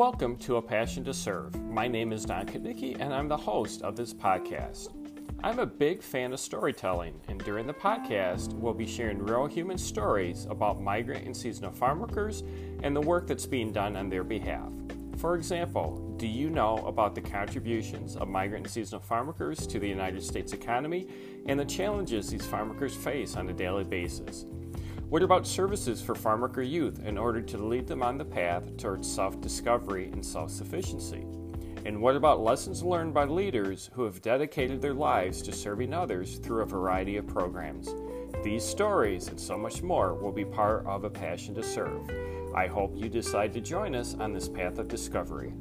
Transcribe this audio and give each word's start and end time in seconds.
Welcome 0.00 0.38
to 0.38 0.56
A 0.56 0.62
Passion 0.62 1.04
to 1.04 1.12
Serve. 1.12 1.54
My 1.62 1.86
name 1.86 2.10
is 2.10 2.24
Don 2.24 2.46
Kuchnicki, 2.46 2.98
and 2.98 3.12
I'm 3.12 3.28
the 3.28 3.36
host 3.36 3.82
of 3.82 3.96
this 3.96 4.14
podcast. 4.14 4.88
I'm 5.44 5.58
a 5.58 5.66
big 5.66 6.02
fan 6.02 6.32
of 6.32 6.40
storytelling, 6.40 7.20
and 7.28 7.38
during 7.44 7.66
the 7.66 7.74
podcast, 7.74 8.54
we'll 8.54 8.72
be 8.72 8.86
sharing 8.86 9.18
real 9.18 9.44
human 9.44 9.76
stories 9.76 10.46
about 10.48 10.80
migrant 10.80 11.26
and 11.26 11.36
seasonal 11.36 11.70
farm 11.70 12.00
workers 12.00 12.42
and 12.82 12.96
the 12.96 13.00
work 13.02 13.26
that's 13.26 13.44
being 13.44 13.72
done 13.72 13.94
on 13.94 14.08
their 14.08 14.24
behalf. 14.24 14.72
For 15.18 15.34
example, 15.34 16.14
do 16.16 16.26
you 16.26 16.48
know 16.48 16.78
about 16.86 17.14
the 17.14 17.20
contributions 17.20 18.16
of 18.16 18.26
migrant 18.26 18.64
and 18.64 18.72
seasonal 18.72 19.02
farm 19.02 19.26
workers 19.26 19.66
to 19.66 19.78
the 19.78 19.88
United 19.88 20.22
States 20.22 20.54
economy 20.54 21.08
and 21.44 21.60
the 21.60 21.66
challenges 21.66 22.30
these 22.30 22.46
farm 22.46 22.70
workers 22.70 22.94
face 22.94 23.36
on 23.36 23.50
a 23.50 23.52
daily 23.52 23.84
basis? 23.84 24.46
What 25.10 25.24
about 25.24 25.44
services 25.44 26.00
for 26.00 26.14
farm 26.14 26.40
worker 26.40 26.62
youth 26.62 27.04
in 27.04 27.18
order 27.18 27.42
to 27.42 27.58
lead 27.58 27.88
them 27.88 28.00
on 28.00 28.16
the 28.16 28.24
path 28.24 28.76
towards 28.76 29.12
self 29.12 29.40
discovery 29.40 30.08
and 30.12 30.24
self 30.24 30.52
sufficiency? 30.52 31.26
And 31.84 32.00
what 32.00 32.14
about 32.14 32.44
lessons 32.44 32.84
learned 32.84 33.12
by 33.12 33.24
leaders 33.24 33.90
who 33.94 34.04
have 34.04 34.22
dedicated 34.22 34.80
their 34.80 34.94
lives 34.94 35.42
to 35.42 35.52
serving 35.52 35.92
others 35.92 36.38
through 36.38 36.62
a 36.62 36.64
variety 36.64 37.16
of 37.16 37.26
programs? 37.26 37.92
These 38.44 38.62
stories 38.62 39.26
and 39.26 39.40
so 39.40 39.58
much 39.58 39.82
more 39.82 40.14
will 40.14 40.30
be 40.30 40.44
part 40.44 40.86
of 40.86 41.02
A 41.02 41.10
Passion 41.10 41.56
to 41.56 41.62
Serve. 41.64 42.08
I 42.54 42.68
hope 42.68 42.92
you 42.94 43.08
decide 43.08 43.52
to 43.54 43.60
join 43.60 43.96
us 43.96 44.14
on 44.14 44.32
this 44.32 44.48
path 44.48 44.78
of 44.78 44.86
discovery. 44.86 45.54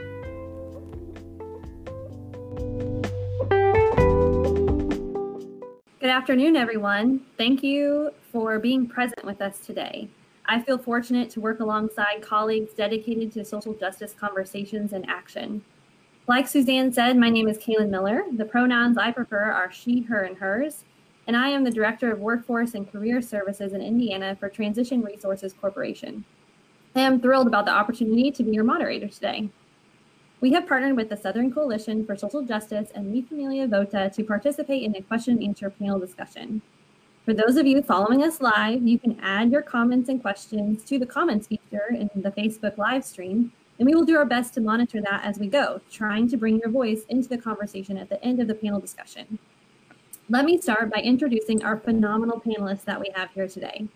Good 6.00 6.12
afternoon, 6.12 6.56
everyone. 6.56 7.22
Thank 7.36 7.64
you 7.64 8.12
for 8.32 8.60
being 8.60 8.88
present 8.88 9.24
with 9.26 9.42
us 9.42 9.60
today. 9.60 10.10
I 10.46 10.62
feel 10.62 10.78
fortunate 10.78 11.30
to 11.32 11.42
work 11.42 11.60
alongside 11.60 12.22
colleagues 12.22 12.74
dedicated 12.74 13.32
to 13.34 13.46
social 13.46 13.74
justice 13.74 14.16
conversations 14.20 14.94
and 14.94 15.08
action. 15.10 15.64
Like 16.28 16.48
Suzanne 16.48 16.92
said, 16.92 17.18
my 17.18 17.30
name 17.30 17.48
is 17.48 17.58
Kalyn 17.58 17.90
Miller. 17.90 18.24
The 18.32 18.46
pronouns 18.46 18.98
I 18.98 19.12
prefer 19.12 19.52
are 19.52 19.72
she, 19.72 20.02
her, 20.02 20.24
and 20.24 20.38
hers, 20.38 20.86
and 21.28 21.36
I 21.36 21.50
am 21.50 21.64
the 21.64 21.72
Director 21.72 22.12
of 22.12 22.20
Workforce 22.20 22.74
and 22.74 22.92
Career 22.92 23.22
Services 23.22 23.74
in 23.74 23.82
Indiana 23.82 24.36
for 24.40 24.50
Transition 24.50 25.02
Resources 25.02 25.54
Corporation. 25.54 26.26
I 26.96 27.02
am 27.02 27.22
thrilled 27.22 27.48
about 27.48 27.66
the 27.66 27.72
opportunity 27.72 28.32
to 28.32 28.44
be 28.44 28.52
your 28.52 28.64
moderator 28.64 29.08
today. 29.08 29.50
We 30.42 30.54
have 30.54 30.68
partnered 30.68 30.96
with 30.96 31.10
the 31.10 31.18
Southern 31.18 31.54
Coalition 31.54 32.06
for 32.06 32.16
Social 32.16 32.42
Justice 32.42 32.90
and 32.96 33.12
Mi 33.12 33.22
Familia 33.22 33.68
Vota 33.68 34.12
to 34.16 34.24
participate 34.24 34.84
in 34.84 34.96
a 34.96 35.02
question 35.02 35.36
and 35.36 35.44
answer 35.44 35.70
panel 35.70 36.00
discussion. 36.00 36.62
For 37.30 37.36
those 37.36 37.58
of 37.58 37.68
you 37.68 37.84
following 37.84 38.24
us 38.24 38.42
live, 38.42 38.82
you 38.82 38.98
can 38.98 39.20
add 39.22 39.52
your 39.52 39.62
comments 39.62 40.10
and 40.10 40.20
questions 40.20 40.84
to 40.86 40.98
the 40.98 41.06
comments 41.06 41.46
feature 41.46 41.86
in 41.92 42.10
the 42.16 42.32
Facebook 42.32 42.76
live 42.80 43.06
stream, 43.06 43.54
and 43.78 43.86
we 43.86 43.94
will 43.94 44.04
do 44.04 44.18
our 44.18 44.26
best 44.26 44.56
to 44.56 44.62
monitor 44.62 45.00
that 45.00 45.24
as 45.24 45.38
we 45.38 45.48
go, 45.48 45.80
trying 45.92 46.28
to 46.30 46.38
bring 46.38 46.58
your 46.58 46.72
voice 46.72 47.04
into 47.08 47.30
the 47.30 47.38
conversation 47.38 48.00
at 48.00 48.10
the 48.10 48.20
end 48.26 48.40
of 48.40 48.48
the 48.48 48.56
panel 48.56 48.80
discussion. 48.80 49.38
Let 50.28 50.44
me 50.44 50.60
start 50.60 50.90
by 50.90 51.02
introducing 51.02 51.64
our 51.64 51.78
phenomenal 51.78 52.42
panelists 52.42 52.86
that 52.86 53.00
we 53.00 53.12
have 53.14 53.30
here 53.36 53.48
today. 53.48 53.88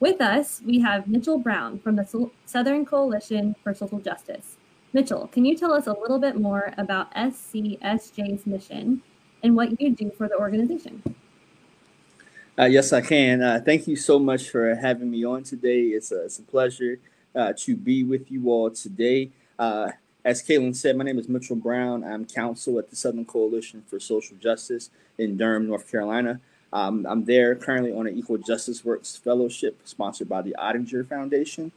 With 0.00 0.20
us, 0.20 0.60
we 0.66 0.80
have 0.80 1.06
Mitchell 1.06 1.38
Brown 1.38 1.78
from 1.78 1.94
the 1.94 2.30
Southern 2.46 2.84
Coalition 2.84 3.54
for 3.62 3.74
Social 3.74 4.00
Justice. 4.00 4.56
Mitchell, 4.92 5.28
can 5.28 5.44
you 5.44 5.56
tell 5.56 5.72
us 5.72 5.86
a 5.86 5.92
little 5.92 6.18
bit 6.18 6.34
more 6.34 6.74
about 6.76 7.14
SCSJ's 7.14 8.44
mission 8.44 9.02
and 9.44 9.54
what 9.54 9.80
you 9.80 9.94
do 9.94 10.10
for 10.18 10.26
the 10.26 10.36
organization? 10.36 11.14
Uh, 12.58 12.64
yes, 12.64 12.92
I 12.92 13.02
can. 13.02 13.42
Uh, 13.42 13.60
thank 13.62 13.86
you 13.86 13.96
so 13.96 14.18
much 14.18 14.48
for 14.48 14.74
having 14.74 15.10
me 15.10 15.24
on 15.24 15.42
today. 15.42 15.88
It's 15.88 16.10
a, 16.10 16.24
it's 16.24 16.38
a 16.38 16.42
pleasure 16.42 16.98
uh, 17.34 17.52
to 17.58 17.76
be 17.76 18.02
with 18.02 18.30
you 18.30 18.48
all 18.48 18.70
today. 18.70 19.30
Uh, 19.58 19.90
as 20.24 20.42
Kalyn 20.42 20.74
said, 20.74 20.96
my 20.96 21.04
name 21.04 21.18
is 21.18 21.28
Mitchell 21.28 21.56
Brown. 21.56 22.02
I'm 22.02 22.24
counsel 22.24 22.78
at 22.78 22.88
the 22.88 22.96
Southern 22.96 23.26
Coalition 23.26 23.84
for 23.86 24.00
Social 24.00 24.36
Justice 24.38 24.90
in 25.18 25.36
Durham, 25.36 25.66
North 25.66 25.90
Carolina. 25.90 26.40
Um, 26.72 27.06
I'm 27.08 27.26
there 27.26 27.54
currently 27.54 27.92
on 27.92 28.06
an 28.06 28.16
Equal 28.16 28.38
Justice 28.38 28.84
Works 28.84 29.16
Fellowship 29.16 29.78
sponsored 29.84 30.28
by 30.28 30.40
the 30.40 30.56
Ottinger 30.58 31.06
Foundation. 31.06 31.72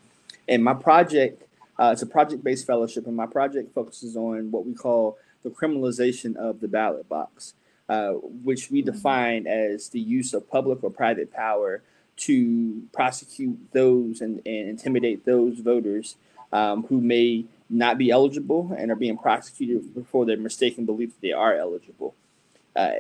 And 0.48 0.64
my 0.64 0.74
project 0.74 1.44
uh, 1.80 1.92
it's 1.94 2.02
a 2.02 2.06
project 2.06 2.44
based 2.44 2.68
fellowship, 2.68 3.08
and 3.08 3.16
my 3.16 3.26
project 3.26 3.74
focuses 3.74 4.18
on 4.18 4.52
what 4.52 4.66
we 4.66 4.74
call 4.74 5.18
the 5.44 5.50
criminalization 5.50 6.36
of 6.36 6.60
the 6.60 6.68
ballot 6.68 7.08
box, 7.08 7.54
uh, 7.90 8.12
which 8.44 8.70
we 8.70 8.82
mm-hmm. 8.82 8.92
define 8.92 9.48
as 9.48 9.90
the 9.90 10.00
use 10.00 10.34
of 10.34 10.50
public 10.50 10.84
or 10.84 10.92
private 10.92 11.34
power 11.34 11.82
to 12.16 12.84
prosecute 12.94 13.58
those 13.72 14.22
and, 14.22 14.42
and 14.46 14.70
intimidate 14.70 15.26
those 15.26 15.60
voters 15.60 16.16
um, 16.54 16.84
who 16.84 17.02
may 17.02 17.46
not 17.70 17.98
be 17.98 18.12
eligible 18.12 18.76
and 18.78 18.92
are 18.92 18.96
being 18.96 19.18
prosecuted 19.18 20.06
for 20.08 20.26
their 20.26 20.38
mistaken 20.38 20.86
belief 20.86 21.10
that 21.10 21.22
they 21.22 21.32
are 21.32 21.56
eligible. 21.56 22.14
Uh, 22.76 22.92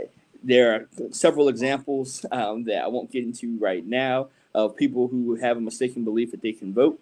there 0.43 0.73
are 0.73 0.87
several 1.11 1.49
examples 1.49 2.25
um, 2.31 2.63
that 2.63 2.83
I 2.83 2.87
won't 2.87 3.11
get 3.11 3.23
into 3.23 3.57
right 3.59 3.85
now 3.85 4.29
of 4.53 4.75
people 4.75 5.07
who 5.07 5.35
have 5.35 5.57
a 5.57 5.61
mistaken 5.61 6.03
belief 6.03 6.31
that 6.31 6.41
they 6.41 6.53
can 6.53 6.73
vote. 6.73 6.99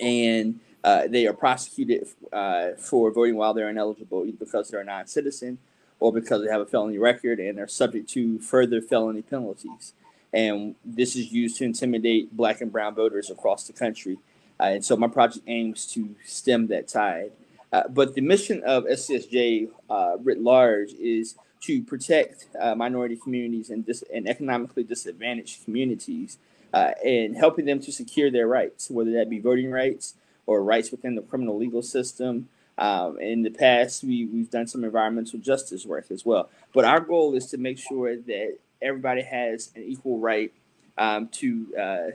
And 0.00 0.60
uh, 0.82 1.06
they 1.06 1.26
are 1.26 1.32
prosecuted 1.32 2.06
uh, 2.32 2.70
for 2.78 3.10
voting 3.10 3.36
while 3.36 3.54
they're 3.54 3.68
ineligible, 3.68 4.24
either 4.26 4.36
because 4.38 4.68
they're 4.68 4.80
a 4.80 4.84
non 4.84 5.06
citizen 5.06 5.58
or 6.04 6.12
because 6.12 6.44
they 6.44 6.50
have 6.50 6.60
a 6.60 6.66
felony 6.66 6.98
record 6.98 7.40
and 7.40 7.58
are 7.58 7.66
subject 7.66 8.06
to 8.10 8.38
further 8.38 8.82
felony 8.82 9.22
penalties. 9.22 9.94
And 10.34 10.74
this 10.84 11.16
is 11.16 11.32
used 11.32 11.56
to 11.56 11.64
intimidate 11.64 12.36
black 12.36 12.60
and 12.60 12.70
brown 12.70 12.94
voters 12.94 13.30
across 13.30 13.66
the 13.66 13.72
country. 13.72 14.18
Uh, 14.60 14.64
and 14.64 14.84
so 14.84 14.98
my 14.98 15.08
project 15.08 15.46
aims 15.46 15.86
to 15.94 16.14
stem 16.22 16.66
that 16.66 16.88
tide. 16.88 17.32
Uh, 17.72 17.84
but 17.88 18.14
the 18.14 18.20
mission 18.20 18.62
of 18.64 18.84
SCSJ 18.84 19.70
uh, 19.88 20.18
writ 20.18 20.42
large 20.42 20.92
is 20.92 21.36
to 21.62 21.82
protect 21.82 22.48
uh, 22.60 22.74
minority 22.74 23.16
communities 23.16 23.70
and, 23.70 23.86
dis- 23.86 24.04
and 24.12 24.28
economically 24.28 24.84
disadvantaged 24.84 25.64
communities 25.64 26.36
and 26.74 27.34
helping 27.34 27.64
them 27.64 27.80
to 27.80 27.90
secure 27.90 28.30
their 28.30 28.46
rights, 28.46 28.90
whether 28.90 29.12
that 29.12 29.30
be 29.30 29.38
voting 29.38 29.70
rights, 29.70 30.16
or 30.44 30.62
rights 30.62 30.90
within 30.90 31.14
the 31.14 31.22
criminal 31.22 31.56
legal 31.56 31.80
system. 31.80 32.50
Um, 32.76 33.20
in 33.20 33.42
the 33.42 33.50
past, 33.50 34.02
we, 34.02 34.26
we've 34.26 34.50
done 34.50 34.66
some 34.66 34.84
environmental 34.84 35.38
justice 35.38 35.86
work 35.86 36.06
as 36.10 36.24
well. 36.24 36.50
But 36.72 36.84
our 36.84 37.00
goal 37.00 37.34
is 37.34 37.46
to 37.50 37.58
make 37.58 37.78
sure 37.78 38.16
that 38.16 38.58
everybody 38.82 39.22
has 39.22 39.70
an 39.76 39.84
equal 39.84 40.18
right 40.18 40.52
um, 40.98 41.28
to 41.28 41.66
uh, 41.76 42.10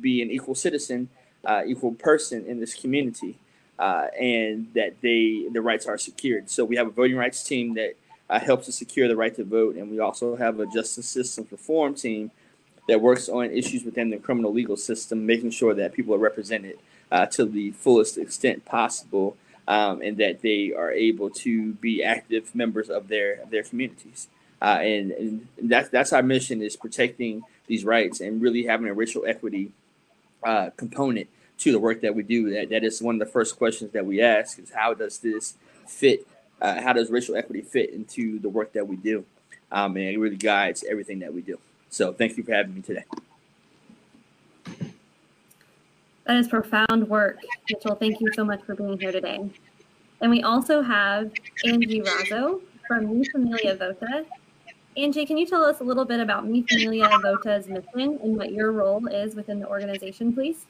be 0.00 0.22
an 0.22 0.30
equal 0.30 0.54
citizen, 0.54 1.08
uh, 1.44 1.62
equal 1.66 1.92
person 1.92 2.46
in 2.46 2.60
this 2.60 2.74
community, 2.74 3.38
uh, 3.78 4.06
and 4.18 4.72
that 4.74 5.00
they 5.00 5.46
the 5.52 5.60
rights 5.60 5.86
are 5.86 5.98
secured. 5.98 6.48
So 6.48 6.64
we 6.64 6.76
have 6.76 6.86
a 6.86 6.90
voting 6.90 7.16
rights 7.16 7.42
team 7.42 7.74
that 7.74 7.94
uh, 8.30 8.38
helps 8.38 8.66
to 8.66 8.72
secure 8.72 9.08
the 9.08 9.16
right 9.16 9.34
to 9.34 9.44
vote, 9.44 9.76
and 9.76 9.90
we 9.90 9.98
also 9.98 10.36
have 10.36 10.60
a 10.60 10.66
justice 10.66 11.08
systems 11.08 11.50
reform 11.50 11.94
team 11.94 12.30
that 12.88 13.00
works 13.00 13.28
on 13.28 13.50
issues 13.50 13.84
within 13.84 14.10
the 14.10 14.18
criminal 14.18 14.52
legal 14.52 14.76
system, 14.76 15.26
making 15.26 15.50
sure 15.50 15.74
that 15.74 15.92
people 15.92 16.14
are 16.14 16.18
represented 16.18 16.78
uh, 17.10 17.26
to 17.26 17.44
the 17.44 17.70
fullest 17.72 18.18
extent 18.18 18.64
possible, 18.64 19.36
um, 19.66 20.02
and 20.02 20.16
that 20.18 20.42
they 20.42 20.72
are 20.72 20.92
able 20.92 21.30
to 21.30 21.72
be 21.74 22.02
active 22.02 22.54
members 22.54 22.90
of 22.90 23.08
their 23.08 23.40
their 23.50 23.62
communities. 23.62 24.28
Uh, 24.60 24.78
and, 24.80 25.10
and 25.12 25.48
that's 25.62 25.88
that's 25.88 26.12
our 26.12 26.22
mission 26.22 26.62
is 26.62 26.76
protecting 26.76 27.42
these 27.66 27.84
rights 27.84 28.20
and 28.20 28.40
really 28.40 28.64
having 28.64 28.88
a 28.88 28.94
racial 28.94 29.24
equity 29.26 29.72
uh, 30.42 30.70
component 30.76 31.28
to 31.58 31.72
the 31.72 31.78
work 31.78 32.00
that 32.00 32.14
we 32.14 32.22
do. 32.22 32.50
That 32.50 32.70
that 32.70 32.84
is 32.84 33.02
one 33.02 33.16
of 33.16 33.18
the 33.18 33.32
first 33.32 33.56
questions 33.56 33.92
that 33.92 34.06
we 34.06 34.20
ask 34.20 34.58
is 34.58 34.70
how 34.70 34.94
does 34.94 35.18
this 35.18 35.54
fit? 35.86 36.26
Uh, 36.60 36.80
how 36.80 36.92
does 36.92 37.10
racial 37.10 37.36
equity 37.36 37.62
fit 37.62 37.90
into 37.90 38.38
the 38.38 38.48
work 38.48 38.72
that 38.72 38.86
we 38.86 38.96
do? 38.96 39.24
Um, 39.72 39.96
and 39.96 40.06
it 40.06 40.18
really 40.18 40.36
guides 40.36 40.84
everything 40.88 41.18
that 41.20 41.34
we 41.34 41.42
do. 41.42 41.58
So 41.90 42.12
thank 42.12 42.36
you 42.36 42.44
for 42.44 42.52
having 42.52 42.74
me 42.74 42.82
today. 42.82 43.04
That 46.26 46.36
is 46.38 46.48
profound 46.48 47.08
work, 47.08 47.38
Mitchell. 47.68 47.94
Thank 47.96 48.20
you 48.20 48.32
so 48.32 48.44
much 48.44 48.62
for 48.64 48.74
being 48.74 48.98
here 48.98 49.12
today. 49.12 49.50
And 50.20 50.30
we 50.30 50.42
also 50.42 50.80
have 50.80 51.30
Angie 51.66 52.00
Razo 52.00 52.62
from 52.88 53.18
Mi 53.18 53.24
Familia 53.28 53.76
Vota. 53.76 54.24
Angie, 54.96 55.26
can 55.26 55.36
you 55.36 55.44
tell 55.44 55.62
us 55.62 55.80
a 55.80 55.84
little 55.84 56.04
bit 56.04 56.20
about 56.20 56.46
Mi 56.46 56.62
Familia 56.62 57.08
Vota's 57.22 57.68
mission 57.68 58.18
and 58.22 58.36
what 58.36 58.52
your 58.52 58.72
role 58.72 59.06
is 59.06 59.34
within 59.34 59.60
the 59.60 59.68
organization, 59.68 60.32
please? 60.32 60.66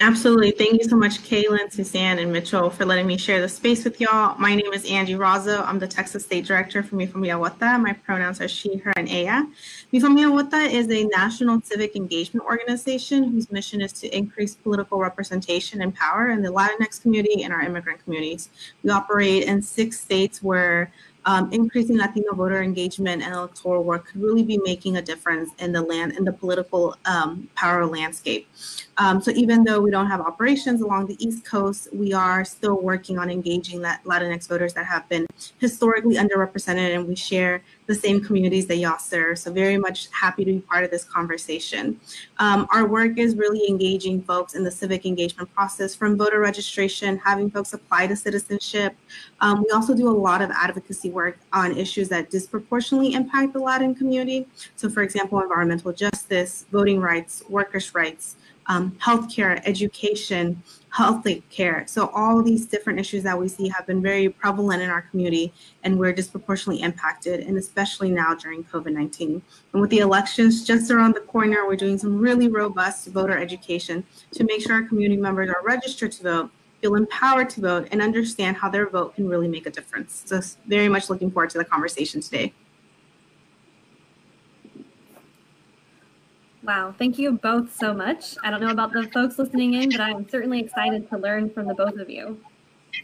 Absolutely. 0.00 0.52
Thank 0.52 0.80
you 0.80 0.88
so 0.88 0.96
much, 0.96 1.22
Kalyn, 1.24 1.72
Suzanne, 1.72 2.20
and 2.20 2.32
Mitchell 2.32 2.70
for 2.70 2.84
letting 2.84 3.06
me 3.06 3.18
share 3.18 3.40
the 3.40 3.48
space 3.48 3.82
with 3.82 4.00
y'all. 4.00 4.38
My 4.38 4.54
name 4.54 4.72
is 4.72 4.88
Angie 4.88 5.14
Razo. 5.14 5.66
I'm 5.66 5.80
the 5.80 5.88
Texas 5.88 6.24
State 6.24 6.46
Director 6.46 6.84
for 6.84 6.94
Mi 6.94 7.06
Familia 7.06 7.36
Vota. 7.36 7.80
My 7.80 7.94
pronouns 7.94 8.40
are 8.40 8.46
she, 8.46 8.76
her, 8.76 8.92
and 8.96 9.08
ella. 9.08 9.50
Mi 9.90 9.98
Familia 9.98 10.28
is 10.68 10.88
a 10.88 11.04
national 11.06 11.60
civic 11.62 11.96
engagement 11.96 12.46
organization 12.46 13.24
whose 13.24 13.50
mission 13.50 13.80
is 13.80 13.92
to 13.94 14.16
increase 14.16 14.54
political 14.54 15.00
representation 15.00 15.82
and 15.82 15.92
power 15.92 16.30
in 16.30 16.42
the 16.42 16.48
Latinx 16.48 17.02
community 17.02 17.42
and 17.42 17.52
our 17.52 17.62
immigrant 17.62 18.02
communities. 18.04 18.50
We 18.84 18.90
operate 18.90 19.44
in 19.44 19.60
six 19.62 19.98
states 19.98 20.44
where 20.44 20.92
um, 21.28 21.52
increasing 21.52 21.98
Latino 21.98 22.32
voter 22.32 22.62
engagement 22.62 23.22
and 23.22 23.34
electoral 23.34 23.84
work 23.84 24.06
could 24.06 24.22
really 24.22 24.42
be 24.42 24.58
making 24.64 24.96
a 24.96 25.02
difference 25.02 25.50
in 25.58 25.72
the 25.72 25.82
land 25.82 26.12
in 26.16 26.24
the 26.24 26.32
political 26.32 26.96
um, 27.04 27.50
power 27.54 27.84
landscape. 27.84 28.48
Um, 28.98 29.20
so 29.20 29.30
even 29.30 29.62
though 29.62 29.80
we 29.80 29.92
don't 29.92 30.08
have 30.08 30.20
operations 30.20 30.80
along 30.80 31.06
the 31.06 31.16
East 31.24 31.44
Coast, 31.44 31.88
we 31.92 32.12
are 32.12 32.44
still 32.44 32.80
working 32.82 33.16
on 33.18 33.30
engaging 33.30 33.80
Latinx 33.80 34.48
voters 34.48 34.74
that 34.74 34.86
have 34.86 35.08
been 35.08 35.26
historically 35.58 36.16
underrepresented, 36.16 36.96
and 36.96 37.06
we 37.06 37.14
share 37.14 37.62
the 37.86 37.94
same 37.94 38.20
communities 38.20 38.66
that 38.66 38.76
y'all 38.76 38.98
serve. 38.98 39.38
So 39.38 39.52
very 39.52 39.78
much 39.78 40.08
happy 40.10 40.44
to 40.44 40.52
be 40.52 40.60
part 40.60 40.84
of 40.84 40.90
this 40.90 41.04
conversation. 41.04 42.00
Um, 42.38 42.66
our 42.72 42.86
work 42.86 43.18
is 43.18 43.36
really 43.36 43.68
engaging 43.68 44.20
folks 44.22 44.54
in 44.54 44.64
the 44.64 44.70
civic 44.70 45.06
engagement 45.06 45.54
process 45.54 45.94
from 45.94 46.16
voter 46.16 46.40
registration, 46.40 47.18
having 47.18 47.50
folks 47.50 47.72
apply 47.72 48.08
to 48.08 48.16
citizenship. 48.16 48.96
Um, 49.40 49.62
we 49.62 49.70
also 49.70 49.94
do 49.94 50.08
a 50.08 50.10
lot 50.10 50.42
of 50.42 50.50
advocacy 50.50 51.10
work 51.10 51.38
on 51.52 51.76
issues 51.76 52.08
that 52.08 52.30
disproportionately 52.30 53.14
impact 53.14 53.52
the 53.52 53.60
Latin 53.60 53.94
community. 53.94 54.46
So 54.74 54.90
for 54.90 55.02
example, 55.02 55.40
environmental 55.40 55.92
justice, 55.92 56.66
voting 56.72 57.00
rights, 57.00 57.44
workers' 57.48 57.94
rights, 57.94 58.36
um, 58.68 58.92
healthcare, 58.92 59.60
education, 59.64 60.62
health 60.90 61.26
care. 61.50 61.84
So 61.86 62.10
all 62.14 62.42
these 62.42 62.66
different 62.66 62.98
issues 62.98 63.22
that 63.22 63.38
we 63.38 63.48
see 63.48 63.68
have 63.68 63.86
been 63.86 64.02
very 64.02 64.28
prevalent 64.28 64.82
in 64.82 64.90
our 64.90 65.02
community, 65.02 65.52
and 65.82 65.98
we're 65.98 66.12
disproportionately 66.12 66.82
impacted, 66.82 67.40
and 67.40 67.56
especially 67.56 68.10
now 68.10 68.34
during 68.34 68.64
COVID-19. 68.64 69.40
And 69.72 69.80
with 69.80 69.90
the 69.90 69.98
elections 69.98 70.64
just 70.64 70.90
around 70.90 71.14
the 71.14 71.20
corner, 71.20 71.66
we're 71.66 71.76
doing 71.76 71.98
some 71.98 72.18
really 72.18 72.48
robust 72.48 73.08
voter 73.08 73.36
education 73.38 74.04
to 74.32 74.44
make 74.44 74.62
sure 74.62 74.74
our 74.74 74.82
community 74.82 75.20
members 75.20 75.50
are 75.50 75.62
registered 75.64 76.12
to 76.12 76.22
vote, 76.22 76.50
feel 76.80 76.94
empowered 76.94 77.50
to 77.50 77.60
vote, 77.60 77.88
and 77.90 78.00
understand 78.00 78.56
how 78.56 78.68
their 78.68 78.88
vote 78.88 79.14
can 79.14 79.28
really 79.28 79.48
make 79.48 79.66
a 79.66 79.70
difference. 79.70 80.22
So 80.26 80.40
very 80.66 80.88
much 80.88 81.10
looking 81.10 81.30
forward 81.30 81.50
to 81.50 81.58
the 81.58 81.64
conversation 81.64 82.20
today. 82.20 82.52
Wow, 86.68 86.94
thank 86.98 87.18
you 87.18 87.32
both 87.32 87.74
so 87.74 87.94
much. 87.94 88.36
I 88.44 88.50
don't 88.50 88.60
know 88.60 88.68
about 88.68 88.92
the 88.92 89.04
folks 89.04 89.38
listening 89.38 89.72
in, 89.72 89.88
but 89.88 90.02
I'm 90.02 90.28
certainly 90.28 90.60
excited 90.60 91.08
to 91.08 91.16
learn 91.16 91.48
from 91.48 91.66
the 91.66 91.72
both 91.72 91.96
of 91.96 92.10
you. 92.10 92.38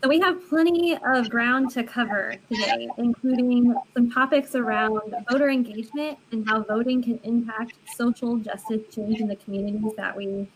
So 0.02 0.08
we 0.10 0.20
have 0.20 0.46
plenty 0.50 0.94
of 1.02 1.30
ground 1.30 1.70
to 1.70 1.82
cover 1.82 2.34
today, 2.52 2.90
including 2.98 3.74
some 3.94 4.10
topics 4.10 4.54
around 4.54 5.14
voter 5.30 5.48
engagement 5.48 6.18
and 6.30 6.46
how 6.46 6.62
voting 6.62 7.02
can 7.02 7.18
impact 7.24 7.72
social 7.96 8.36
justice 8.36 8.82
change 8.94 9.20
in 9.22 9.28
the 9.28 9.36
communities 9.36 9.92
that 9.96 10.14
we 10.14 10.46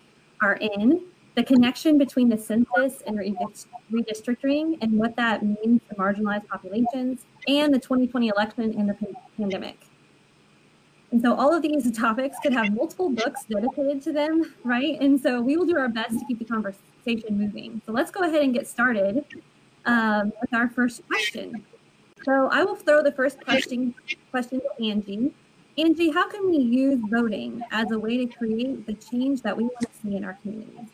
are 0.42 0.56
in, 0.56 1.06
the 1.34 1.44
connection 1.44 1.96
between 1.96 2.28
the 2.28 2.36
census 2.36 3.00
and 3.06 3.18
redistricting 3.90 4.76
and 4.82 4.92
what 4.92 5.16
that 5.16 5.42
means 5.42 5.80
for 5.88 5.94
marginalized 5.94 6.46
populations, 6.46 7.24
and 7.48 7.72
the 7.72 7.78
2020 7.78 8.28
election 8.28 8.64
and 8.78 8.86
the 8.86 8.96
pandemic. 9.38 9.87
And 11.10 11.22
so 11.22 11.34
all 11.34 11.54
of 11.54 11.62
these 11.62 11.90
topics 11.96 12.36
could 12.42 12.52
have 12.52 12.74
multiple 12.74 13.08
books 13.08 13.44
dedicated 13.44 14.02
to 14.02 14.12
them, 14.12 14.54
right? 14.62 15.00
And 15.00 15.18
so 15.18 15.40
we 15.40 15.56
will 15.56 15.64
do 15.64 15.78
our 15.78 15.88
best 15.88 16.18
to 16.18 16.24
keep 16.26 16.38
the 16.38 16.44
conversation 16.44 17.38
moving. 17.38 17.80
So 17.86 17.92
let's 17.92 18.10
go 18.10 18.20
ahead 18.20 18.42
and 18.42 18.52
get 18.52 18.68
started 18.68 19.24
um, 19.86 20.32
with 20.40 20.52
our 20.52 20.68
first 20.68 21.06
question. 21.06 21.64
So 22.24 22.48
I 22.52 22.62
will 22.62 22.76
throw 22.76 23.02
the 23.02 23.12
first 23.12 23.42
question 23.42 23.94
question 24.30 24.60
to 24.60 24.84
Angie. 24.84 25.32
Angie, 25.78 26.10
how 26.10 26.28
can 26.28 26.50
we 26.50 26.58
use 26.58 27.00
voting 27.08 27.62
as 27.70 27.90
a 27.92 27.98
way 27.98 28.18
to 28.18 28.26
create 28.26 28.84
the 28.86 28.94
change 28.94 29.42
that 29.42 29.56
we 29.56 29.62
want 29.62 29.80
to 29.80 29.88
see 30.02 30.16
in 30.16 30.24
our 30.24 30.34
communities? 30.42 30.88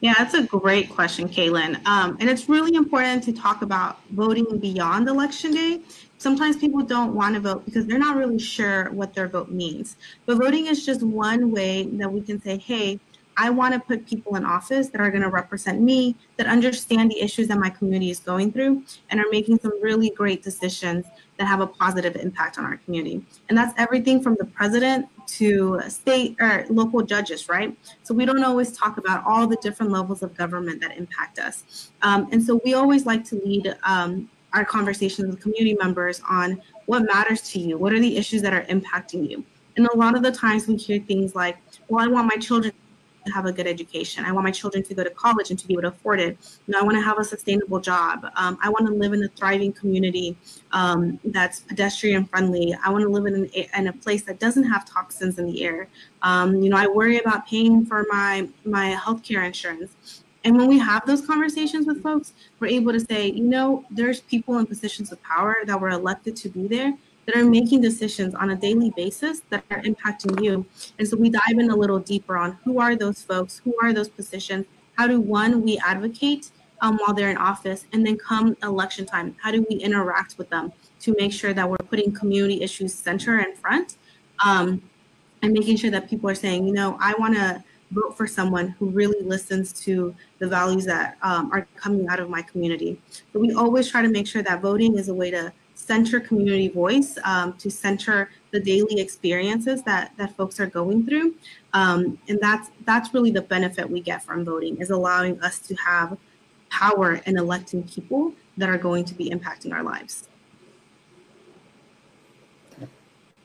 Yeah, 0.00 0.14
that's 0.16 0.34
a 0.34 0.44
great 0.44 0.90
question, 0.90 1.28
Kalyn. 1.28 1.84
Um, 1.84 2.16
and 2.20 2.30
it's 2.30 2.48
really 2.48 2.76
important 2.76 3.24
to 3.24 3.32
talk 3.32 3.62
about 3.62 3.98
voting 4.10 4.58
beyond 4.58 5.08
election 5.08 5.50
day. 5.50 5.80
Sometimes 6.18 6.56
people 6.56 6.82
don't 6.82 7.14
want 7.14 7.34
to 7.34 7.40
vote 7.40 7.64
because 7.64 7.86
they're 7.86 7.98
not 7.98 8.16
really 8.16 8.38
sure 8.38 8.90
what 8.90 9.12
their 9.14 9.26
vote 9.26 9.50
means. 9.50 9.96
But 10.24 10.38
voting 10.38 10.66
is 10.66 10.86
just 10.86 11.02
one 11.02 11.50
way 11.50 11.84
that 11.94 12.12
we 12.12 12.20
can 12.20 12.40
say, 12.40 12.58
hey, 12.58 13.00
I 13.36 13.50
want 13.50 13.74
to 13.74 13.80
put 13.80 14.06
people 14.06 14.36
in 14.36 14.44
office 14.44 14.88
that 14.88 15.00
are 15.00 15.10
going 15.10 15.22
to 15.22 15.30
represent 15.30 15.80
me, 15.80 16.16
that 16.36 16.46
understand 16.46 17.10
the 17.10 17.20
issues 17.20 17.48
that 17.48 17.58
my 17.58 17.70
community 17.70 18.10
is 18.10 18.20
going 18.20 18.52
through, 18.52 18.84
and 19.10 19.20
are 19.20 19.30
making 19.30 19.58
some 19.60 19.80
really 19.82 20.10
great 20.10 20.42
decisions 20.42 21.06
that 21.38 21.46
have 21.46 21.60
a 21.60 21.66
positive 21.66 22.16
impact 22.16 22.58
on 22.58 22.64
our 22.64 22.76
community. 22.78 23.24
And 23.48 23.56
that's 23.56 23.72
everything 23.78 24.22
from 24.22 24.36
the 24.38 24.44
president 24.44 25.06
to 25.28 25.80
state 25.88 26.36
or 26.40 26.64
local 26.70 27.02
judges, 27.02 27.48
right? 27.48 27.76
So 28.02 28.14
we 28.14 28.24
don't 28.24 28.42
always 28.42 28.72
talk 28.72 28.98
about 28.98 29.24
all 29.26 29.46
the 29.46 29.56
different 29.56 29.92
levels 29.92 30.22
of 30.22 30.36
government 30.36 30.80
that 30.80 30.96
impact 30.96 31.38
us. 31.38 31.90
Um, 32.02 32.28
and 32.32 32.42
so 32.42 32.60
we 32.64 32.74
always 32.74 33.06
like 33.06 33.24
to 33.26 33.36
lead 33.36 33.76
um, 33.84 34.28
our 34.54 34.64
conversations 34.64 35.28
with 35.28 35.40
community 35.40 35.76
members 35.80 36.20
on 36.28 36.60
what 36.86 37.02
matters 37.04 37.42
to 37.50 37.60
you, 37.60 37.76
what 37.76 37.92
are 37.92 38.00
the 38.00 38.16
issues 38.16 38.40
that 38.42 38.52
are 38.52 38.64
impacting 38.64 39.28
you. 39.28 39.44
And 39.76 39.86
a 39.86 39.96
lot 39.96 40.16
of 40.16 40.22
the 40.22 40.32
times 40.32 40.66
we 40.66 40.76
hear 40.76 40.98
things 40.98 41.34
like, 41.34 41.58
well, 41.88 42.04
I 42.04 42.08
want 42.08 42.26
my 42.26 42.36
children 42.36 42.72
to 43.26 43.32
have 43.32 43.46
a 43.46 43.52
good 43.52 43.66
education. 43.66 44.24
I 44.24 44.32
want 44.32 44.44
my 44.44 44.50
children 44.50 44.82
to 44.84 44.94
go 44.94 45.04
to 45.04 45.10
college 45.10 45.50
and 45.50 45.58
to 45.58 45.66
be 45.66 45.74
able 45.74 45.82
to 45.82 45.88
afford 45.88 46.20
it. 46.20 46.38
You 46.66 46.72
know, 46.72 46.80
I 46.80 46.82
want 46.82 46.96
to 46.96 47.02
have 47.02 47.18
a 47.18 47.24
sustainable 47.24 47.80
job. 47.80 48.26
Um, 48.36 48.58
I 48.62 48.68
want 48.68 48.86
to 48.86 48.92
live 48.92 49.12
in 49.12 49.22
a 49.22 49.28
thriving 49.28 49.72
community 49.72 50.36
um, 50.72 51.18
that's 51.24 51.60
pedestrian 51.60 52.24
friendly. 52.26 52.76
I 52.84 52.90
want 52.90 53.02
to 53.02 53.08
live 53.08 53.26
in, 53.26 53.34
an, 53.34 53.50
in 53.76 53.86
a 53.88 53.92
place 53.92 54.22
that 54.24 54.38
doesn't 54.38 54.64
have 54.64 54.88
toxins 54.88 55.38
in 55.38 55.46
the 55.46 55.62
air. 55.64 55.88
Um, 56.22 56.56
you 56.62 56.70
know, 56.70 56.76
I 56.76 56.86
worry 56.86 57.18
about 57.18 57.46
paying 57.46 57.84
for 57.84 58.06
my 58.10 58.48
my 58.64 58.94
healthcare 58.94 59.44
insurance. 59.44 60.24
And 60.44 60.56
when 60.56 60.68
we 60.68 60.78
have 60.78 61.04
those 61.04 61.26
conversations 61.26 61.86
with 61.86 62.02
folks, 62.02 62.32
we're 62.60 62.68
able 62.68 62.92
to 62.92 63.00
say, 63.00 63.30
you 63.30 63.44
know, 63.44 63.84
there's 63.90 64.20
people 64.20 64.58
in 64.58 64.66
positions 64.66 65.10
of 65.10 65.20
power 65.22 65.56
that 65.66 65.80
were 65.80 65.90
elected 65.90 66.36
to 66.36 66.48
be 66.48 66.68
there 66.68 66.94
that 67.28 67.36
are 67.36 67.44
making 67.44 67.82
decisions 67.82 68.34
on 68.34 68.50
a 68.50 68.56
daily 68.56 68.90
basis 68.96 69.40
that 69.50 69.62
are 69.70 69.82
impacting 69.82 70.42
you. 70.42 70.64
And 70.98 71.06
so 71.06 71.14
we 71.14 71.28
dive 71.28 71.58
in 71.58 71.70
a 71.70 71.76
little 71.76 71.98
deeper 71.98 72.38
on 72.38 72.52
who 72.64 72.80
are 72.80 72.96
those 72.96 73.22
folks, 73.22 73.60
who 73.62 73.74
are 73.82 73.92
those 73.92 74.08
positions, 74.08 74.64
how 74.96 75.06
do 75.06 75.20
one, 75.20 75.60
we 75.60 75.76
advocate 75.78 76.50
um, 76.80 76.96
while 76.96 77.12
they're 77.12 77.30
in 77.30 77.36
office, 77.36 77.84
and 77.92 78.06
then 78.06 78.16
come 78.16 78.56
election 78.62 79.04
time, 79.04 79.36
how 79.42 79.50
do 79.50 79.66
we 79.68 79.76
interact 79.76 80.38
with 80.38 80.48
them 80.48 80.72
to 81.00 81.14
make 81.18 81.30
sure 81.30 81.52
that 81.52 81.68
we're 81.68 81.76
putting 81.76 82.12
community 82.12 82.62
issues 82.62 82.94
center 82.94 83.40
and 83.40 83.58
front 83.58 83.98
um, 84.42 84.80
and 85.42 85.52
making 85.52 85.76
sure 85.76 85.90
that 85.90 86.08
people 86.08 86.30
are 86.30 86.34
saying, 86.34 86.66
you 86.66 86.72
know, 86.72 86.96
I 86.98 87.14
want 87.18 87.34
to 87.34 87.62
vote 87.90 88.16
for 88.16 88.26
someone 88.26 88.68
who 88.78 88.86
really 88.86 89.22
listens 89.22 89.74
to 89.84 90.14
the 90.38 90.48
values 90.48 90.86
that 90.86 91.18
um, 91.20 91.52
are 91.52 91.68
coming 91.76 92.08
out 92.08 92.20
of 92.20 92.30
my 92.30 92.40
community. 92.40 92.98
But 93.34 93.40
we 93.40 93.52
always 93.52 93.90
try 93.90 94.00
to 94.00 94.08
make 94.08 94.26
sure 94.26 94.42
that 94.42 94.62
voting 94.62 94.96
is 94.96 95.08
a 95.08 95.14
way 95.14 95.30
to 95.30 95.52
center 95.88 96.20
community 96.20 96.68
voice, 96.68 97.16
um, 97.24 97.54
to 97.54 97.70
center 97.70 98.30
the 98.52 98.60
daily 98.60 99.00
experiences 99.00 99.82
that 99.82 100.12
that 100.18 100.36
folks 100.36 100.60
are 100.60 100.66
going 100.66 101.06
through, 101.06 101.34
um, 101.72 102.18
and 102.28 102.38
that's 102.40 102.70
that's 102.84 103.14
really 103.14 103.30
the 103.30 103.46
benefit 103.56 103.88
we 103.88 104.00
get 104.00 104.22
from 104.22 104.44
voting 104.44 104.76
is 104.82 104.90
allowing 104.90 105.40
us 105.40 105.58
to 105.68 105.74
have 105.76 106.16
power 106.70 107.14
in 107.26 107.38
electing 107.38 107.82
people 107.84 108.32
that 108.58 108.68
are 108.68 108.78
going 108.88 109.04
to 109.04 109.14
be 109.14 109.30
impacting 109.30 109.72
our 109.72 109.82
lives. 109.82 110.28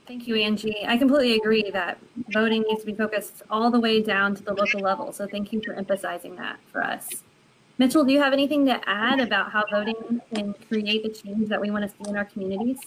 Thank 0.05 0.27
you, 0.27 0.35
Angie. 0.35 0.83
I 0.85 0.97
completely 0.97 1.37
agree 1.37 1.71
that 1.71 1.97
voting 2.29 2.63
needs 2.67 2.81
to 2.81 2.85
be 2.85 2.93
focused 2.93 3.41
all 3.49 3.71
the 3.71 3.79
way 3.79 4.03
down 4.03 4.35
to 4.35 4.43
the 4.43 4.53
local 4.53 4.81
level. 4.81 5.13
So 5.13 5.25
thank 5.25 5.53
you 5.53 5.61
for 5.61 5.73
emphasizing 5.73 6.35
that 6.35 6.59
for 6.71 6.83
us. 6.83 7.23
Mitchell, 7.77 8.03
do 8.05 8.13
you 8.13 8.21
have 8.21 8.33
anything 8.33 8.65
to 8.67 8.79
add 8.87 9.19
about 9.19 9.51
how 9.51 9.63
voting 9.69 10.21
can 10.33 10.53
create 10.69 11.03
the 11.03 11.09
change 11.09 11.49
that 11.49 11.59
we 11.59 11.71
want 11.71 11.83
to 11.83 11.89
see 11.89 12.09
in 12.09 12.15
our 12.15 12.25
communities? 12.25 12.79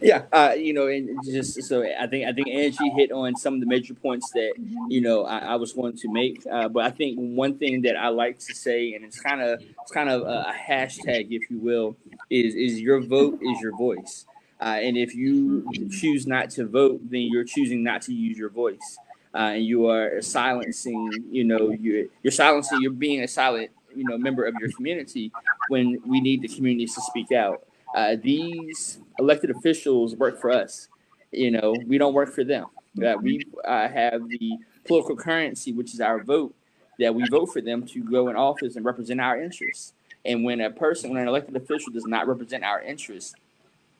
Yeah, 0.00 0.24
uh, 0.32 0.52
you 0.56 0.74
know, 0.74 0.88
and 0.88 1.08
just 1.24 1.62
so 1.64 1.82
I 1.82 2.06
think 2.06 2.26
I 2.26 2.32
think 2.32 2.48
Angie 2.48 2.90
hit 2.90 3.10
on 3.12 3.34
some 3.34 3.54
of 3.54 3.60
the 3.60 3.66
major 3.66 3.94
points 3.94 4.30
that 4.32 4.52
mm-hmm. 4.58 4.90
you 4.90 5.00
know 5.00 5.24
I, 5.24 5.38
I 5.38 5.54
was 5.56 5.72
going 5.72 5.96
to 5.96 6.12
make. 6.12 6.42
Uh, 6.50 6.68
but 6.68 6.84
I 6.84 6.90
think 6.90 7.16
one 7.18 7.56
thing 7.56 7.82
that 7.82 7.96
I 7.96 8.08
like 8.08 8.38
to 8.40 8.54
say, 8.54 8.94
and 8.94 9.04
it's 9.04 9.18
kind 9.18 9.40
of 9.40 9.60
it's 9.60 9.92
kind 9.92 10.10
of 10.10 10.22
a 10.22 10.52
hashtag, 10.52 11.28
if 11.30 11.50
you 11.50 11.58
will, 11.58 11.96
is 12.28 12.54
is 12.54 12.78
your 12.78 13.00
vote 13.00 13.40
is 13.42 13.58
your 13.60 13.74
voice. 13.74 14.26
Uh, 14.60 14.78
and 14.82 14.98
if 14.98 15.14
you 15.14 15.64
mm-hmm. 15.66 15.88
choose 15.88 16.26
not 16.26 16.50
to 16.50 16.66
vote, 16.66 17.00
then 17.10 17.22
you're 17.22 17.44
choosing 17.44 17.82
not 17.82 18.02
to 18.02 18.12
use 18.12 18.36
your 18.36 18.50
voice 18.50 18.98
uh, 19.36 19.52
and 19.52 19.66
you 19.66 19.86
are 19.88 20.22
silencing, 20.22 21.12
you 21.30 21.44
know, 21.44 21.70
you're 21.70 22.06
you're 22.22 22.30
silencing, 22.30 22.80
you're 22.80 22.90
being 22.90 23.22
a 23.22 23.28
silent, 23.28 23.70
you 23.94 24.02
know, 24.04 24.16
member 24.16 24.46
of 24.46 24.54
your 24.58 24.72
community 24.72 25.30
when 25.68 26.00
we 26.06 26.20
need 26.20 26.40
the 26.40 26.48
communities 26.48 26.94
to 26.94 27.02
speak 27.02 27.32
out. 27.32 27.62
Uh, 27.94 28.16
these 28.22 28.98
elected 29.18 29.50
officials 29.50 30.16
work 30.16 30.40
for 30.40 30.50
us. 30.50 30.88
You 31.32 31.50
know, 31.50 31.74
we 31.86 31.98
don't 31.98 32.14
work 32.14 32.32
for 32.32 32.44
them. 32.44 32.66
That 32.94 33.22
we 33.22 33.42
uh, 33.66 33.88
have 33.88 34.26
the 34.26 34.56
political 34.86 35.16
currency, 35.16 35.74
which 35.74 35.92
is 35.92 36.00
our 36.00 36.22
vote, 36.22 36.54
that 36.98 37.14
we 37.14 37.28
vote 37.28 37.52
for 37.52 37.60
them 37.60 37.86
to 37.88 38.02
go 38.02 38.28
in 38.28 38.36
office 38.36 38.76
and 38.76 38.86
represent 38.86 39.20
our 39.20 39.38
interests. 39.38 39.92
And 40.24 40.44
when 40.44 40.62
a 40.62 40.70
person, 40.70 41.10
when 41.10 41.20
an 41.20 41.28
elected 41.28 41.56
official 41.56 41.92
does 41.92 42.06
not 42.06 42.26
represent 42.26 42.64
our 42.64 42.80
interests, 42.80 43.34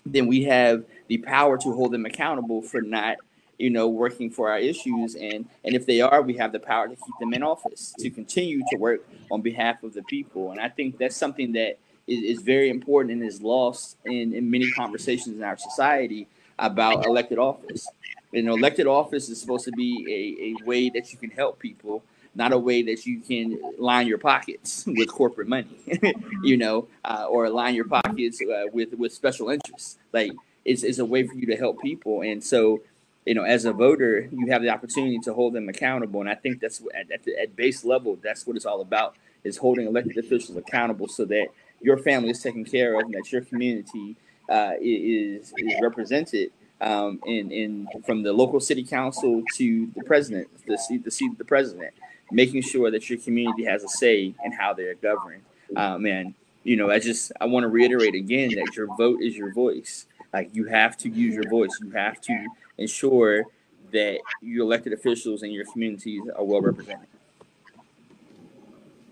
then 0.06 0.28
we 0.28 0.44
have 0.44 0.84
the 1.08 1.18
power 1.18 1.58
to 1.58 1.72
hold 1.74 1.92
them 1.92 2.06
accountable 2.06 2.62
for 2.62 2.80
not 2.80 3.18
you 3.58 3.70
know, 3.70 3.88
working 3.88 4.30
for 4.30 4.50
our 4.50 4.58
issues. 4.58 5.14
And, 5.14 5.48
and 5.64 5.74
if 5.74 5.86
they 5.86 6.00
are, 6.00 6.22
we 6.22 6.36
have 6.36 6.52
the 6.52 6.60
power 6.60 6.88
to 6.88 6.94
keep 6.94 7.18
them 7.20 7.32
in 7.34 7.42
office, 7.42 7.94
to 7.98 8.10
continue 8.10 8.62
to 8.70 8.76
work 8.76 9.06
on 9.30 9.40
behalf 9.40 9.82
of 9.82 9.94
the 9.94 10.02
people. 10.02 10.50
And 10.50 10.60
I 10.60 10.68
think 10.68 10.98
that's 10.98 11.16
something 11.16 11.52
that, 11.52 11.78
is, 12.06 12.38
is 12.38 12.42
very 12.42 12.70
important 12.70 13.12
and 13.12 13.22
is 13.22 13.42
lost 13.42 13.96
in, 14.04 14.32
in 14.32 14.50
many 14.50 14.70
conversations 14.70 15.36
in 15.36 15.42
our 15.42 15.56
society 15.56 16.28
about 16.58 17.04
elected 17.06 17.38
office. 17.38 17.88
You 18.32 18.42
know, 18.42 18.54
elected 18.54 18.86
office 18.86 19.28
is 19.28 19.40
supposed 19.40 19.64
to 19.64 19.72
be 19.72 20.04
a, 20.08 20.62
a 20.62 20.66
way 20.66 20.90
that 20.90 21.12
you 21.12 21.18
can 21.18 21.30
help 21.30 21.58
people, 21.58 22.02
not 22.34 22.52
a 22.52 22.58
way 22.58 22.82
that 22.82 23.06
you 23.06 23.20
can 23.20 23.58
line 23.78 24.06
your 24.06 24.18
pockets 24.18 24.84
with 24.86 25.08
corporate 25.10 25.48
money, 25.48 25.68
you 26.42 26.56
know, 26.56 26.88
uh, 27.04 27.26
or 27.28 27.48
line 27.48 27.74
your 27.74 27.86
pockets 27.86 28.40
uh, 28.42 28.64
with 28.72 28.94
with 28.94 29.12
special 29.12 29.48
interests. 29.48 29.98
Like 30.12 30.32
it's, 30.64 30.82
it's 30.82 30.98
a 30.98 31.04
way 31.04 31.26
for 31.26 31.34
you 31.34 31.46
to 31.46 31.56
help 31.56 31.80
people, 31.80 32.22
and 32.22 32.42
so 32.42 32.82
you 33.26 33.34
know, 33.34 33.42
as 33.42 33.64
a 33.64 33.72
voter, 33.72 34.28
you 34.32 34.46
have 34.50 34.62
the 34.62 34.70
opportunity 34.70 35.18
to 35.18 35.34
hold 35.34 35.52
them 35.52 35.68
accountable, 35.68 36.20
and 36.20 36.30
I 36.30 36.36
think 36.36 36.60
that's 36.60 36.80
at 36.94 37.10
at, 37.10 37.24
the, 37.24 37.38
at 37.38 37.56
base 37.56 37.84
level, 37.84 38.18
that's 38.22 38.46
what 38.46 38.56
it's 38.56 38.64
all 38.64 38.80
about: 38.80 39.16
is 39.44 39.56
holding 39.56 39.86
elected 39.86 40.16
officials 40.16 40.56
accountable 40.56 41.08
so 41.08 41.24
that 41.26 41.48
your 41.80 41.98
family 41.98 42.30
is 42.30 42.40
taken 42.40 42.64
care 42.64 42.94
of, 42.94 43.02
and 43.02 43.14
that 43.14 43.30
your 43.32 43.42
community 43.42 44.16
uh, 44.48 44.72
is 44.80 45.52
is 45.58 45.74
represented 45.82 46.52
um, 46.80 47.20
in 47.26 47.50
in 47.50 47.88
from 48.04 48.22
the 48.22 48.32
local 48.32 48.60
city 48.60 48.84
council 48.84 49.42
to 49.56 49.88
the 49.96 50.04
president, 50.04 50.48
the 50.66 50.78
seat 50.78 51.04
the 51.04 51.10
seat 51.10 51.32
of 51.32 51.38
the 51.38 51.44
president, 51.44 51.94
making 52.30 52.62
sure 52.62 52.92
that 52.92 53.10
your 53.10 53.18
community 53.18 53.64
has 53.64 53.82
a 53.82 53.88
say 53.88 54.34
in 54.44 54.52
how 54.52 54.72
they're 54.72 54.94
governed. 54.94 55.42
Um, 55.74 56.06
and 56.06 56.34
you 56.62 56.76
know, 56.76 56.90
I 56.90 57.00
just 57.00 57.32
I 57.40 57.46
want 57.46 57.64
to 57.64 57.68
reiterate 57.68 58.14
again 58.14 58.50
that 58.50 58.76
your 58.76 58.86
vote 58.96 59.20
is 59.20 59.36
your 59.36 59.52
voice. 59.52 60.06
Like 60.32 60.50
you 60.52 60.66
have 60.66 60.96
to 60.98 61.08
use 61.08 61.34
your 61.34 61.48
voice. 61.48 61.70
You 61.82 61.90
have 61.90 62.20
to 62.22 62.46
ensure 62.78 63.44
that 63.92 64.18
your 64.40 64.64
elected 64.64 64.92
officials 64.92 65.42
and 65.42 65.52
your 65.52 65.64
communities 65.72 66.22
are 66.36 66.44
well 66.44 66.60
represented. 66.60 67.06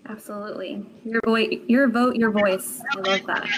Absolutely. 0.07 0.85
Your 1.03 1.21
voice, 1.25 1.59
your 1.67 1.87
vote, 1.87 2.15
your 2.15 2.31
voice. 2.31 2.81
I 2.95 2.99
love 2.99 3.25
that. 3.25 3.49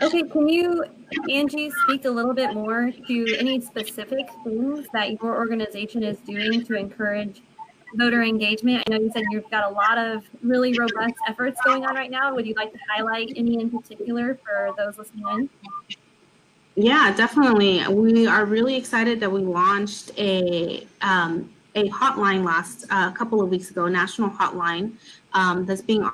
Okay, 0.00 0.22
can 0.22 0.48
you, 0.48 0.84
Angie, 1.30 1.70
speak 1.84 2.04
a 2.04 2.10
little 2.10 2.32
bit 2.32 2.54
more 2.54 2.90
to 3.06 3.36
any 3.36 3.60
specific 3.60 4.28
things 4.44 4.86
that 4.92 5.20
your 5.20 5.36
organization 5.36 6.02
is 6.02 6.18
doing 6.20 6.64
to 6.64 6.74
encourage 6.74 7.42
voter 7.94 8.22
engagement? 8.22 8.84
I 8.86 8.90
know 8.92 9.00
you 9.00 9.10
said 9.12 9.24
you've 9.30 9.50
got 9.50 9.70
a 9.70 9.74
lot 9.74 9.98
of 9.98 10.24
really 10.42 10.72
robust 10.78 11.14
efforts 11.28 11.60
going 11.64 11.84
on 11.84 11.94
right 11.94 12.10
now. 12.10 12.34
Would 12.34 12.46
you 12.46 12.54
like 12.54 12.72
to 12.72 12.78
highlight 12.88 13.32
any 13.36 13.60
in 13.60 13.70
particular 13.70 14.38
for 14.42 14.70
those 14.76 14.98
listening 14.98 15.24
in? 15.32 15.50
Yeah, 16.80 17.12
definitely. 17.12 17.84
We 17.88 18.28
are 18.28 18.44
really 18.44 18.76
excited 18.76 19.18
that 19.18 19.32
we 19.32 19.40
launched 19.40 20.12
a 20.16 20.86
um, 21.02 21.52
a 21.74 21.88
hotline 21.88 22.44
last 22.44 22.84
a 22.84 22.94
uh, 22.94 23.10
couple 23.10 23.42
of 23.42 23.48
weeks 23.48 23.72
ago, 23.72 23.86
a 23.86 23.90
national 23.90 24.30
hotline 24.30 24.92
um, 25.32 25.66
that's 25.66 25.82
being 25.82 26.08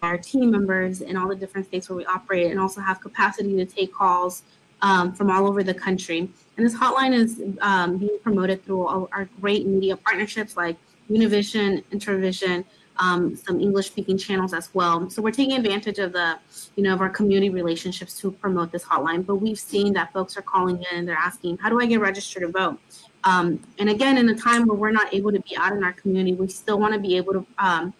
our 0.00 0.16
team 0.16 0.50
members 0.50 1.02
in 1.02 1.18
all 1.18 1.28
the 1.28 1.36
different 1.36 1.66
states 1.66 1.90
where 1.90 1.98
we 1.98 2.06
operate, 2.06 2.50
and 2.50 2.58
also 2.58 2.80
have 2.80 2.98
capacity 3.02 3.54
to 3.56 3.66
take 3.66 3.92
calls 3.92 4.42
um, 4.80 5.12
from 5.12 5.30
all 5.30 5.46
over 5.46 5.62
the 5.62 5.74
country. 5.74 6.30
And 6.56 6.64
this 6.64 6.74
hotline 6.74 7.12
is 7.12 7.42
um, 7.60 7.98
being 7.98 8.18
promoted 8.22 8.64
through 8.64 8.86
our 8.86 9.28
great 9.42 9.66
media 9.66 9.98
partnerships 9.98 10.56
like 10.56 10.78
Univision, 11.10 11.84
Intervision, 11.92 12.64
um, 13.00 13.34
some 13.34 13.60
English 13.60 13.86
speaking 13.86 14.18
channels 14.18 14.52
as 14.52 14.72
well. 14.74 15.08
So 15.10 15.22
we're 15.22 15.30
taking 15.30 15.56
advantage 15.56 15.98
of 15.98 16.12
the, 16.12 16.38
you 16.76 16.84
know, 16.84 16.92
of 16.92 17.00
our 17.00 17.08
community 17.08 17.50
relationships 17.50 18.18
to 18.20 18.30
promote 18.30 18.70
this 18.70 18.84
hotline. 18.84 19.24
But 19.24 19.36
we've 19.36 19.58
seen 19.58 19.94
that 19.94 20.12
folks 20.12 20.36
are 20.36 20.42
calling 20.42 20.76
in 20.76 20.98
and 20.98 21.08
they're 21.08 21.16
asking, 21.16 21.58
how 21.58 21.70
do 21.70 21.80
I 21.80 21.86
get 21.86 22.00
registered 22.00 22.42
to 22.42 22.48
vote? 22.48 22.78
Um, 23.24 23.60
and 23.78 23.88
again, 23.88 24.18
in 24.18 24.28
a 24.28 24.34
time 24.34 24.66
where 24.66 24.76
we're 24.76 24.90
not 24.90 25.12
able 25.14 25.32
to 25.32 25.40
be 25.40 25.56
out 25.56 25.72
in 25.72 25.82
our 25.82 25.92
community, 25.92 26.34
we 26.34 26.48
still 26.48 26.78
want 26.78 26.94
to 26.94 27.00
be 27.00 27.16
able 27.16 27.32
to 27.32 27.46
um, 27.58 27.94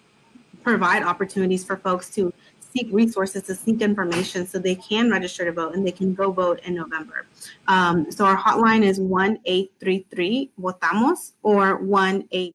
provide 0.62 1.02
opportunities 1.02 1.64
for 1.64 1.76
folks 1.78 2.11
to 2.11 2.33
seek 2.73 2.88
resources 2.92 3.42
to 3.45 3.54
seek 3.54 3.80
information 3.80 4.47
so 4.47 4.59
they 4.59 4.76
can 4.76 5.11
register 5.11 5.45
to 5.45 5.52
vote 5.52 5.75
and 5.75 5.85
they 5.85 5.90
can 5.90 6.14
go 6.14 6.30
vote 6.30 6.61
in 6.64 6.75
November. 6.75 7.26
Um, 7.66 8.11
so 8.12 8.25
our 8.25 8.37
hotline 8.37 8.85
is 8.85 9.00
1 9.00 9.38
833 9.45 10.52
Votamos 10.61 11.33
or 11.42 11.78
1 11.78 12.28
8 12.30 12.54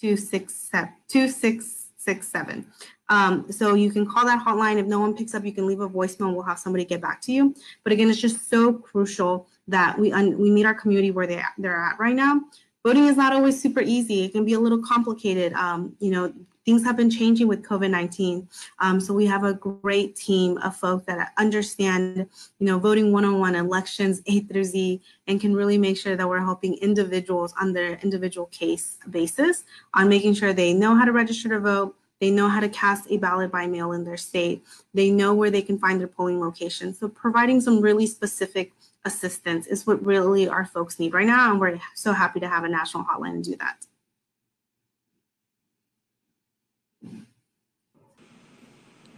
2667. 0.00 2.66
Um, 3.10 3.50
so 3.50 3.74
you 3.74 3.90
can 3.90 4.06
call 4.06 4.24
that 4.26 4.44
hotline. 4.44 4.78
If 4.78 4.86
no 4.86 5.00
one 5.00 5.16
picks 5.16 5.34
up, 5.34 5.44
you 5.44 5.52
can 5.52 5.66
leave 5.66 5.80
a 5.80 5.88
voicemail. 5.88 6.34
We'll 6.34 6.42
have 6.42 6.58
somebody 6.58 6.84
get 6.84 7.00
back 7.00 7.22
to 7.22 7.32
you. 7.32 7.54
But 7.84 7.92
again, 7.92 8.10
it's 8.10 8.20
just 8.20 8.50
so 8.50 8.72
crucial 8.72 9.46
that 9.66 9.98
we 9.98 10.12
we 10.34 10.50
meet 10.50 10.66
our 10.66 10.74
community 10.74 11.10
where 11.10 11.26
they 11.26 11.42
they're 11.58 11.76
at 11.76 11.98
right 11.98 12.14
now. 12.14 12.42
Voting 12.86 13.06
is 13.06 13.16
not 13.16 13.32
always 13.32 13.60
super 13.60 13.80
easy. 13.80 14.24
It 14.24 14.32
can 14.32 14.44
be 14.44 14.54
a 14.54 14.60
little 14.60 14.82
complicated. 14.82 15.52
Um, 15.54 15.96
you 16.00 16.10
know, 16.10 16.32
things 16.68 16.84
have 16.84 16.98
been 16.98 17.08
changing 17.08 17.48
with 17.48 17.62
COVID-19. 17.62 18.46
Um, 18.80 19.00
so 19.00 19.14
we 19.14 19.24
have 19.24 19.42
a 19.42 19.54
great 19.54 20.14
team 20.14 20.58
of 20.58 20.76
folks 20.76 21.06
that 21.06 21.32
understand, 21.38 22.18
you 22.58 22.66
know, 22.66 22.78
voting 22.78 23.10
one-on-one 23.10 23.54
elections 23.54 24.20
A 24.26 24.40
through 24.40 24.64
Z 24.64 25.00
and 25.26 25.40
can 25.40 25.54
really 25.54 25.78
make 25.78 25.96
sure 25.96 26.14
that 26.14 26.28
we're 26.28 26.44
helping 26.44 26.74
individuals 26.74 27.54
on 27.58 27.72
their 27.72 27.94
individual 28.02 28.48
case 28.48 28.98
basis 29.08 29.64
on 29.94 30.10
making 30.10 30.34
sure 30.34 30.52
they 30.52 30.74
know 30.74 30.94
how 30.94 31.06
to 31.06 31.12
register 31.12 31.48
to 31.48 31.58
vote, 31.58 31.96
they 32.20 32.30
know 32.30 32.50
how 32.50 32.60
to 32.60 32.68
cast 32.68 33.10
a 33.10 33.16
ballot 33.16 33.50
by 33.50 33.66
mail 33.66 33.92
in 33.92 34.04
their 34.04 34.18
state, 34.18 34.62
they 34.92 35.10
know 35.10 35.32
where 35.32 35.50
they 35.50 35.62
can 35.62 35.78
find 35.78 35.98
their 35.98 36.06
polling 36.06 36.38
location. 36.38 36.92
So 36.92 37.08
providing 37.08 37.62
some 37.62 37.80
really 37.80 38.06
specific 38.06 38.72
assistance 39.06 39.66
is 39.66 39.86
what 39.86 40.04
really 40.04 40.46
our 40.46 40.66
folks 40.66 40.98
need 40.98 41.14
right 41.14 41.26
now. 41.26 41.50
And 41.50 41.58
we're 41.58 41.80
so 41.94 42.12
happy 42.12 42.40
to 42.40 42.48
have 42.48 42.64
a 42.64 42.68
national 42.68 43.04
hotline 43.04 43.36
and 43.36 43.44
do 43.44 43.56
that. 43.56 43.86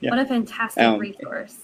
Yeah. 0.01 0.11
What 0.11 0.19
a 0.19 0.27
fantastic 0.27 0.83
um, 0.83 0.99
resource. 0.99 1.57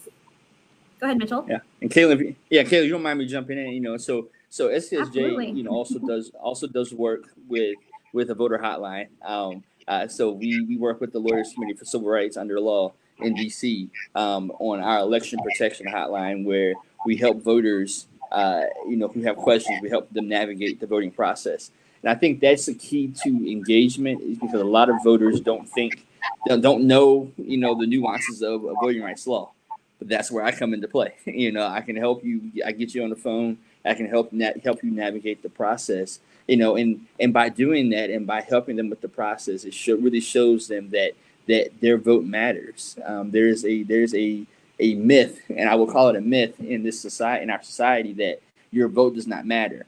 Go 1.00 1.06
ahead, 1.06 1.18
Mitchell. 1.18 1.44
Yeah, 1.48 1.58
and 1.80 1.90
Caleb, 1.90 2.20
yeah, 2.50 2.62
Caleb, 2.64 2.86
you 2.86 2.92
don't 2.92 3.02
mind 3.02 3.18
me 3.18 3.26
jumping 3.26 3.58
in, 3.58 3.68
you 3.68 3.80
know, 3.80 3.96
so 3.96 4.28
so 4.48 4.68
SCSJ, 4.68 5.00
Absolutely. 5.00 5.50
you 5.50 5.62
know, 5.62 5.70
also 5.70 5.98
does 6.06 6.30
also 6.40 6.66
does 6.66 6.92
work 6.92 7.24
with 7.48 7.76
with 8.12 8.30
a 8.30 8.34
voter 8.34 8.58
hotline. 8.58 9.08
Um, 9.24 9.62
uh, 9.88 10.08
so 10.08 10.32
we 10.32 10.62
we 10.62 10.76
work 10.76 11.00
with 11.00 11.12
the 11.12 11.18
Lawyers 11.18 11.52
Committee 11.52 11.74
for 11.74 11.84
Civil 11.84 12.08
Rights 12.08 12.36
under 12.36 12.58
law 12.60 12.92
in 13.18 13.34
DC 13.34 13.88
um, 14.14 14.50
on 14.58 14.80
our 14.80 15.00
election 15.00 15.38
protection 15.42 15.86
hotline, 15.86 16.44
where 16.44 16.74
we 17.04 17.16
help 17.16 17.42
voters, 17.42 18.06
uh, 18.32 18.62
you 18.88 18.96
know, 18.96 19.08
who 19.08 19.22
have 19.22 19.36
questions, 19.36 19.80
we 19.80 19.88
help 19.88 20.10
them 20.12 20.28
navigate 20.28 20.80
the 20.80 20.86
voting 20.86 21.10
process. 21.10 21.70
And 22.02 22.10
I 22.10 22.14
think 22.14 22.40
that's 22.40 22.66
the 22.66 22.74
key 22.74 23.12
to 23.24 23.28
engagement, 23.28 24.22
is 24.22 24.38
because 24.38 24.60
a 24.60 24.64
lot 24.64 24.90
of 24.90 24.96
voters 25.02 25.40
don't 25.40 25.68
think 25.68 26.05
don't 26.60 26.84
know 26.86 27.30
you 27.36 27.56
know 27.56 27.78
the 27.78 27.86
nuances 27.86 28.42
of, 28.42 28.64
of 28.64 28.76
voting 28.80 29.02
rights 29.02 29.26
law 29.26 29.50
but 29.98 30.08
that's 30.08 30.30
where 30.30 30.44
i 30.44 30.52
come 30.52 30.74
into 30.74 30.88
play. 30.88 31.14
You 31.26 31.52
know 31.52 31.66
i 31.66 31.80
can 31.80 31.96
help 31.96 32.24
you 32.24 32.50
i 32.64 32.72
get 32.72 32.94
you 32.94 33.02
on 33.02 33.10
the 33.10 33.16
phone 33.16 33.58
i 33.84 33.94
can 33.94 34.06
help 34.08 34.32
na- 34.32 34.58
help 34.62 34.82
you 34.82 34.90
navigate 34.90 35.42
the 35.42 35.48
process 35.50 36.20
you 36.46 36.56
know 36.56 36.76
and 36.76 37.06
and 37.18 37.32
by 37.32 37.48
doing 37.48 37.90
that 37.90 38.10
and 38.10 38.26
by 38.26 38.40
helping 38.40 38.76
them 38.76 38.90
with 38.90 39.00
the 39.00 39.08
process 39.08 39.64
it 39.64 39.74
really 39.86 40.20
shows 40.20 40.68
them 40.68 40.90
that 40.90 41.12
that 41.46 41.80
their 41.80 41.96
vote 41.96 42.24
matters. 42.24 42.96
Um, 43.04 43.30
there's 43.30 43.64
a 43.64 43.82
there's 43.82 44.14
a 44.14 44.44
a 44.78 44.94
myth 44.94 45.40
and 45.48 45.70
i 45.70 45.74
will 45.74 45.86
call 45.86 46.08
it 46.08 46.16
a 46.16 46.20
myth 46.20 46.60
in 46.60 46.82
this 46.82 47.00
society 47.00 47.42
in 47.42 47.50
our 47.50 47.62
society 47.62 48.12
that 48.12 48.40
your 48.70 48.88
vote 48.88 49.14
does 49.14 49.26
not 49.26 49.46
matter. 49.46 49.86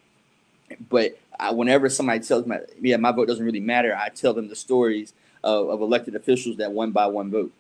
But 0.89 1.19
I, 1.39 1.51
whenever 1.53 1.89
somebody 1.89 2.21
tells 2.21 2.47
me 2.47 2.57
yeah 2.81 2.97
my 2.97 3.13
vote 3.13 3.29
doesn't 3.29 3.45
really 3.45 3.61
matter 3.61 3.95
i 3.95 4.09
tell 4.09 4.33
them 4.33 4.49
the 4.49 4.57
stories 4.57 5.13
of, 5.45 5.69
of 5.69 5.81
elected 5.81 6.15
officials 6.15 6.57
that 6.57 6.73
won 6.73 6.91
by 6.91 7.07
one 7.07 7.31
vote. 7.31 7.53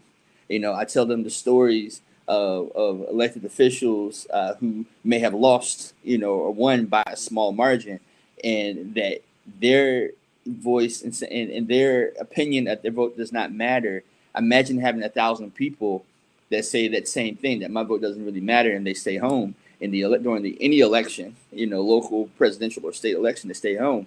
You 0.48 0.58
know, 0.58 0.74
I 0.74 0.84
tell 0.84 1.06
them 1.06 1.24
the 1.24 1.30
stories 1.30 2.00
of, 2.26 2.70
of 2.72 3.08
elected 3.08 3.44
officials 3.44 4.26
uh, 4.32 4.54
who 4.54 4.86
may 5.04 5.18
have 5.18 5.34
lost, 5.34 5.94
you 6.02 6.18
know, 6.18 6.32
or 6.32 6.52
won 6.52 6.86
by 6.86 7.02
a 7.06 7.16
small 7.16 7.52
margin, 7.52 8.00
and 8.44 8.94
that 8.94 9.22
their 9.60 10.10
voice 10.46 11.02
and, 11.02 11.20
and, 11.30 11.50
and 11.50 11.68
their 11.68 12.12
opinion 12.20 12.64
that 12.64 12.82
their 12.82 12.92
vote 12.92 13.16
does 13.16 13.32
not 13.32 13.52
matter. 13.52 14.02
Imagine 14.36 14.78
having 14.78 15.02
a 15.02 15.08
thousand 15.08 15.54
people 15.54 16.04
that 16.50 16.64
say 16.64 16.88
that 16.88 17.08
same 17.08 17.36
thing 17.36 17.60
that 17.60 17.70
my 17.70 17.82
vote 17.82 18.00
doesn't 18.00 18.24
really 18.24 18.40
matter, 18.40 18.72
and 18.72 18.86
they 18.86 18.94
stay 18.94 19.16
home 19.16 19.54
in 19.80 19.90
the 19.90 20.00
during 20.18 20.42
the 20.42 20.56
any 20.60 20.80
election, 20.80 21.36
you 21.52 21.66
know, 21.66 21.80
local, 21.80 22.28
presidential, 22.38 22.84
or 22.84 22.92
state 22.92 23.16
election, 23.16 23.48
to 23.48 23.54
stay 23.54 23.76
home 23.76 24.06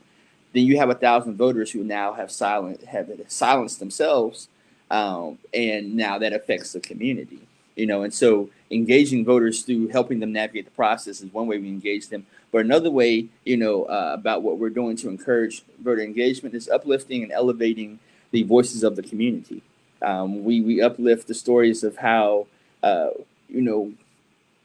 then 0.54 0.66
you 0.66 0.78
have 0.78 0.90
a 0.90 0.96
thousand 0.96 1.38
voters 1.38 1.72
who 1.72 1.84
now 1.84 2.14
have 2.14 2.32
silent 2.32 2.84
have 2.86 3.10
silenced 3.28 3.80
themselves, 3.80 4.48
um, 4.90 5.38
and 5.54 5.96
now 5.96 6.18
that 6.18 6.34
affects 6.34 6.74
the 6.74 6.80
community. 6.80 7.40
You 7.76 7.86
know, 7.86 8.04
and 8.04 8.14
so 8.14 8.50
engaging 8.70 9.24
voters 9.24 9.62
through 9.62 9.88
helping 9.88 10.20
them 10.20 10.34
navigate 10.34 10.66
the 10.66 10.72
process 10.72 11.22
is 11.22 11.32
one 11.32 11.48
way 11.48 11.58
we 11.58 11.70
engage 11.70 12.10
them. 12.10 12.26
But 12.52 12.66
another 12.66 12.92
way, 12.92 13.28
you 13.46 13.56
know, 13.56 13.84
uh, 13.84 14.12
about 14.14 14.44
what 14.44 14.58
we're 14.58 14.70
doing 14.70 14.98
to 14.98 15.10
encourage 15.10 15.64
voter 15.82 16.02
engagement 16.02 16.54
is 16.54 16.68
uplifting 16.68 17.24
and 17.24 17.32
elevating 17.32 18.00
the 18.32 18.44
voices 18.44 18.84
of 18.84 18.96
the 18.96 19.04
community. 19.04 19.62
Um, 20.02 20.44
we 20.44 20.62
we 20.62 20.82
uplift 20.82 21.28
the 21.28 21.34
stories 21.34 21.84
of 21.84 21.98
how 21.98 22.48
uh, 22.84 23.12
you 23.48 23.62
know 23.62 23.94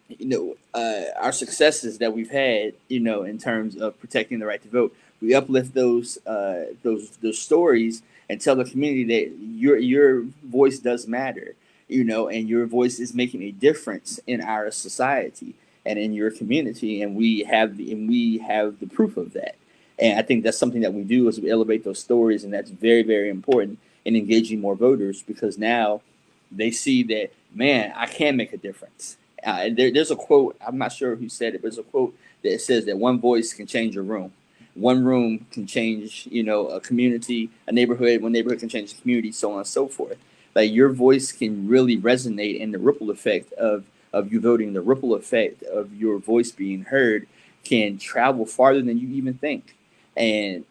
you 0.08 0.26
know 0.26 0.56
uh, 0.74 1.04
our 1.20 1.32
successes 1.32 1.98
that 1.98 2.12
we've 2.12 2.30
had 2.30 2.74
you 2.88 3.00
know 3.00 3.22
in 3.22 3.38
terms 3.38 3.76
of 3.76 3.98
protecting 4.00 4.38
the 4.38 4.46
right 4.46 4.62
to 4.62 4.68
vote 4.68 4.96
we 5.22 5.34
uplift 5.34 5.74
those 5.74 6.18
uh, 6.26 6.66
those 6.82 7.10
those 7.18 7.38
stories 7.38 8.02
and 8.30 8.40
tell 8.40 8.56
the 8.56 8.64
community 8.64 9.04
that 9.04 9.36
your 9.40 9.78
your 9.78 10.24
voice 10.44 10.78
does 10.80 11.06
matter. 11.08 11.54
you 11.88 12.04
know, 12.04 12.28
and 12.28 12.48
your 12.48 12.66
voice 12.66 12.98
is 12.98 13.14
making 13.14 13.42
a 13.42 13.52
difference 13.52 14.20
in 14.26 14.40
our 14.42 14.70
society 14.70 15.54
and 15.84 15.98
in 15.98 16.12
your 16.14 16.30
community, 16.30 17.02
and 17.02 17.16
we 17.16 17.44
have 17.44 17.76
the 17.76 17.92
and 17.92 18.08
we 18.08 18.38
have 18.38 18.80
the 18.80 18.86
proof 18.86 19.16
of 19.16 19.34
that. 19.34 19.56
And 19.98 20.18
I 20.18 20.22
think 20.22 20.44
that's 20.44 20.58
something 20.58 20.82
that 20.82 20.94
we 20.94 21.04
do 21.04 21.28
is 21.28 21.40
we 21.40 21.50
elevate 21.50 21.84
those 21.84 22.00
stories, 22.00 22.44
and 22.44 22.52
that's 22.52 22.70
very 22.70 23.02
very 23.02 23.30
important 23.30 23.78
in 24.04 24.16
engaging 24.16 24.60
more 24.60 24.76
voters 24.76 25.22
because 25.22 25.58
now 25.58 26.02
they 26.52 26.70
see 26.72 27.02
that 27.04 27.32
man, 27.54 27.92
I 27.96 28.06
can 28.06 28.36
make 28.36 28.52
a 28.52 28.58
difference. 28.58 29.16
Uh, 29.44 29.68
there, 29.76 29.92
there's 29.92 30.10
a 30.10 30.16
quote 30.16 30.56
I'm 30.66 30.78
not 30.78 30.92
sure 30.92 31.16
who 31.16 31.28
said 31.28 31.54
it, 31.54 31.62
but 31.62 31.70
there's 31.70 31.78
a 31.78 31.84
quote 31.84 32.16
that 32.42 32.60
says 32.60 32.86
that 32.86 32.98
one 32.98 33.20
voice 33.20 33.52
can 33.54 33.66
change 33.66 33.96
a 33.96 34.02
room. 34.02 34.32
One 34.76 35.04
room 35.04 35.46
can 35.50 35.66
change, 35.66 36.28
you 36.30 36.42
know, 36.42 36.68
a 36.68 36.80
community, 36.80 37.50
a 37.66 37.72
neighborhood. 37.72 38.22
One 38.22 38.32
neighborhood 38.32 38.60
can 38.60 38.68
change 38.68 38.94
the 38.94 39.00
community, 39.00 39.32
so 39.32 39.52
on 39.52 39.58
and 39.58 39.66
so 39.66 39.88
forth. 39.88 40.18
Like 40.54 40.72
your 40.72 40.90
voice 40.90 41.32
can 41.32 41.66
really 41.66 41.96
resonate, 41.96 42.62
and 42.62 42.72
the 42.72 42.78
ripple 42.78 43.10
effect 43.10 43.52
of 43.54 43.84
of 44.12 44.32
you 44.32 44.40
voting, 44.40 44.72
the 44.72 44.80
ripple 44.80 45.14
effect 45.14 45.62
of 45.64 45.94
your 45.94 46.18
voice 46.18 46.50
being 46.50 46.84
heard, 46.84 47.26
can 47.64 47.98
travel 47.98 48.46
farther 48.46 48.80
than 48.82 48.98
you 48.98 49.08
even 49.08 49.34
think. 49.34 49.74
And 50.16 50.64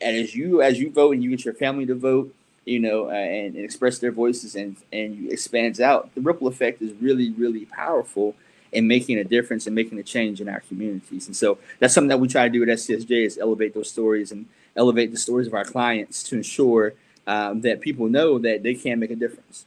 and 0.00 0.16
as 0.16 0.34
you 0.34 0.62
as 0.62 0.78
you 0.78 0.90
vote 0.90 1.14
and 1.14 1.22
you 1.22 1.30
get 1.30 1.44
your 1.44 1.54
family 1.54 1.86
to 1.86 1.94
vote, 1.94 2.34
you 2.64 2.78
know, 2.78 3.06
uh, 3.08 3.12
and, 3.12 3.54
and, 3.54 3.64
express 3.64 3.98
their 3.98 4.12
voices 4.12 4.54
and 4.54 4.76
and 4.92 5.30
expands 5.30 5.80
out, 5.80 6.14
the 6.14 6.20
ripple 6.20 6.46
effect 6.46 6.80
is 6.80 6.92
really 7.00 7.30
really 7.30 7.64
powerful 7.64 8.34
in 8.72 8.86
making 8.86 9.18
a 9.18 9.24
difference 9.24 9.66
and 9.66 9.74
making 9.74 9.98
a 9.98 10.02
change 10.02 10.40
in 10.40 10.48
our 10.48 10.60
communities. 10.60 11.26
And 11.26 11.36
so 11.36 11.58
that's 11.78 11.94
something 11.94 12.08
that 12.08 12.20
we 12.20 12.28
try 12.28 12.44
to 12.44 12.52
do 12.52 12.62
at 12.62 12.68
SCSJ 12.68 13.26
is 13.26 13.38
elevate 13.38 13.74
those 13.74 13.90
stories 13.90 14.32
and 14.32 14.46
elevate 14.76 15.10
the 15.10 15.16
stories 15.16 15.46
of 15.46 15.54
our 15.54 15.64
clients 15.64 16.22
to 16.24 16.36
ensure 16.36 16.94
um, 17.26 17.60
that 17.62 17.80
people 17.80 18.08
know 18.08 18.38
that 18.38 18.62
they 18.62 18.74
can 18.74 18.98
make 18.98 19.10
a 19.10 19.16
difference. 19.16 19.66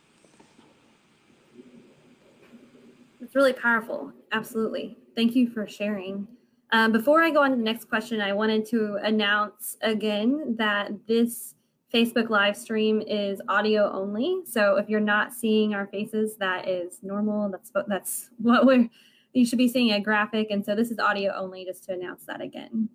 It's 3.22 3.36
really 3.36 3.54
powerful. 3.54 4.12
Absolutely. 4.32 4.98
Thank 5.16 5.36
you 5.36 5.50
for 5.50 5.68
sharing. 5.68 6.28
Um, 6.72 6.92
before 6.92 7.22
I 7.22 7.32
go 7.32 7.44
on 7.44 7.52
to 7.52 7.58
the 7.58 7.64
next 7.64 7.90
question, 7.90 8.22
I 8.22 8.34
wanted 8.34 8.66
to 8.68 8.96
announce 9.04 9.78
again 9.82 10.56
that 10.58 10.92
this 11.08 11.56
Facebook 11.94 12.30
live 12.30 12.56
stream 12.56 13.02
is 13.02 13.42
audio 13.50 13.92
only. 13.92 14.42
So 14.46 14.78
if 14.78 14.88
you're 14.88 15.00
not 15.00 15.34
seeing 15.34 15.74
our 15.74 15.88
faces, 15.88 16.38
that 16.38 16.68
is 16.68 17.00
normal. 17.04 17.50
That's 17.50 17.70
what 17.74 17.90
that's 17.90 18.30
what 18.38 18.66
we're 18.66 18.90
you 19.34 19.46
should 19.46 19.58
be 19.58 19.68
seeing 19.68 19.92
a 19.92 20.00
graphic. 20.00 20.48
And 20.50 20.66
so 20.66 20.76
this 20.76 20.92
is 20.92 21.00
audio 21.00 21.34
only, 21.36 21.66
just 21.66 21.86
to 21.86 21.94
announce 21.94 22.26
that 22.26 22.42
again. 22.42 22.90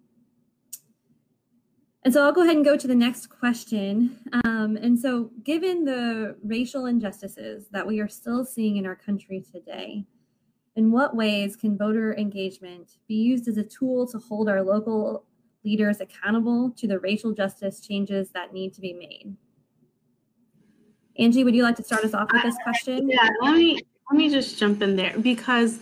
And 2.02 2.14
so 2.14 2.22
I'll 2.22 2.32
go 2.32 2.42
ahead 2.42 2.56
and 2.56 2.64
go 2.64 2.76
to 2.76 2.86
the 2.86 2.94
next 2.94 3.28
question. 3.28 4.18
Um, 4.44 4.76
and 4.76 4.98
so, 4.98 5.30
given 5.42 5.84
the 5.84 6.36
racial 6.44 6.86
injustices 6.86 7.66
that 7.72 7.86
we 7.86 8.00
are 8.00 8.08
still 8.08 8.44
seeing 8.44 8.76
in 8.76 8.86
our 8.86 8.94
country 8.94 9.44
today, 9.52 10.04
in 10.76 10.92
what 10.92 11.16
ways 11.16 11.56
can 11.56 11.76
voter 11.76 12.14
engagement 12.16 12.98
be 13.08 13.14
used 13.14 13.48
as 13.48 13.56
a 13.56 13.64
tool 13.64 14.06
to 14.06 14.18
hold 14.18 14.48
our 14.48 14.62
local 14.62 15.24
leaders 15.66 16.00
accountable 16.00 16.70
to 16.70 16.86
the 16.86 16.98
racial 17.00 17.32
justice 17.32 17.80
changes 17.80 18.30
that 18.30 18.54
need 18.54 18.72
to 18.72 18.80
be 18.80 18.92
made? 18.94 19.36
Angie, 21.18 21.44
would 21.44 21.54
you 21.54 21.64
like 21.64 21.76
to 21.76 21.82
start 21.82 22.04
us 22.04 22.14
off 22.14 22.32
with 22.32 22.42
this 22.42 22.56
question? 22.62 23.10
Yeah, 23.10 23.28
let 23.42 23.54
me 23.54 23.80
let 24.10 24.16
me 24.16 24.30
just 24.30 24.58
jump 24.58 24.80
in 24.82 24.94
there 24.96 25.18
because 25.18 25.80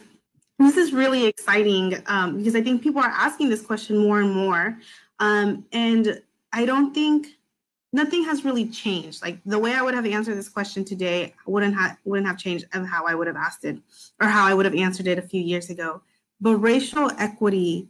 this 0.58 0.76
is 0.76 0.92
really 0.92 1.26
exciting 1.26 2.02
um, 2.06 2.38
because 2.38 2.56
I 2.56 2.62
think 2.62 2.82
people 2.82 3.02
are 3.02 3.10
asking 3.10 3.50
this 3.50 3.60
question 3.60 3.98
more 3.98 4.20
and 4.20 4.32
more, 4.32 4.78
um, 5.18 5.66
and 5.72 6.22
I 6.52 6.64
don't 6.64 6.94
think 6.94 7.26
nothing 7.92 8.24
has 8.24 8.44
really 8.44 8.66
changed. 8.68 9.22
Like 9.22 9.38
the 9.44 9.58
way 9.58 9.74
I 9.74 9.82
would 9.82 9.94
have 9.94 10.06
answered 10.06 10.36
this 10.38 10.48
question 10.48 10.84
today 10.84 11.34
wouldn't 11.46 11.74
have 11.74 11.98
wouldn't 12.04 12.26
have 12.26 12.38
changed 12.38 12.64
of 12.72 12.86
how 12.86 13.06
I 13.06 13.14
would 13.14 13.26
have 13.26 13.36
asked 13.36 13.64
it 13.64 13.78
or 14.20 14.28
how 14.28 14.46
I 14.46 14.54
would 14.54 14.64
have 14.64 14.74
answered 14.74 15.08
it 15.08 15.18
a 15.18 15.22
few 15.22 15.42
years 15.42 15.68
ago. 15.68 16.00
But 16.40 16.56
racial 16.58 17.10
equity 17.18 17.88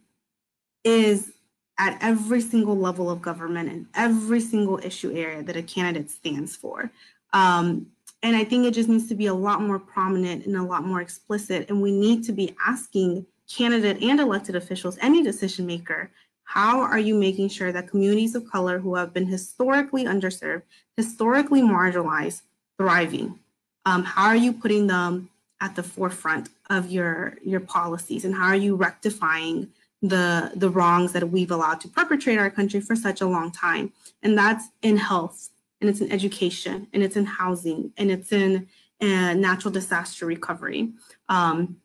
is 0.82 1.33
at 1.78 1.98
every 2.00 2.40
single 2.40 2.76
level 2.76 3.10
of 3.10 3.20
government 3.20 3.68
and 3.68 3.86
every 3.94 4.40
single 4.40 4.78
issue 4.78 5.12
area 5.12 5.42
that 5.42 5.56
a 5.56 5.62
candidate 5.62 6.10
stands 6.10 6.54
for. 6.54 6.90
Um, 7.32 7.87
and 8.22 8.37
I 8.37 8.44
think 8.44 8.64
it 8.64 8.74
just 8.74 8.88
needs 8.88 9.08
to 9.08 9.14
be 9.14 9.26
a 9.26 9.34
lot 9.34 9.60
more 9.60 9.78
prominent 9.78 10.46
and 10.46 10.56
a 10.56 10.62
lot 10.62 10.84
more 10.84 11.00
explicit. 11.00 11.68
And 11.68 11.82
we 11.82 11.92
need 11.92 12.24
to 12.24 12.32
be 12.32 12.54
asking 12.64 13.26
candidate 13.52 14.02
and 14.02 14.20
elected 14.20 14.56
officials, 14.56 14.96
any 15.02 15.22
decision 15.22 15.66
maker, 15.66 16.10
how 16.44 16.80
are 16.80 16.98
you 16.98 17.14
making 17.14 17.48
sure 17.48 17.72
that 17.72 17.88
communities 17.88 18.34
of 18.34 18.48
color 18.48 18.78
who 18.78 18.94
have 18.94 19.12
been 19.12 19.26
historically 19.26 20.04
underserved, 20.04 20.62
historically 20.96 21.62
marginalized, 21.62 22.42
thriving? 22.78 23.38
Um, 23.87 24.04
how 24.04 24.26
are 24.26 24.37
you 24.37 24.52
putting 24.52 24.87
them 24.87 25.30
at 25.60 25.74
the 25.74 25.82
forefront 25.82 26.50
of 26.70 26.90
your, 26.90 27.38
your 27.42 27.60
policies? 27.60 28.24
And 28.24 28.34
how 28.34 28.46
are 28.46 28.56
you 28.56 28.76
rectifying 28.76 29.68
the 30.08 30.52
the 30.54 30.68
wrongs 30.68 31.12
that 31.12 31.30
we've 31.30 31.50
allowed 31.50 31.80
to 31.80 31.88
perpetrate 31.88 32.38
our 32.38 32.50
country 32.50 32.80
for 32.80 32.94
such 32.94 33.22
a 33.22 33.26
long 33.26 33.50
time. 33.50 33.90
And 34.22 34.36
that's 34.36 34.68
in 34.82 34.98
health 34.98 35.48
and 35.80 35.88
it's 35.88 36.00
in 36.02 36.12
education 36.12 36.88
and 36.92 37.02
it's 37.02 37.16
in 37.16 37.24
housing 37.24 37.90
and 37.96 38.10
it's 38.10 38.30
in 38.30 38.68
uh, 39.00 39.32
natural 39.32 39.72
disaster 39.72 40.26
recovery. 40.26 40.92
Um, 41.30 41.78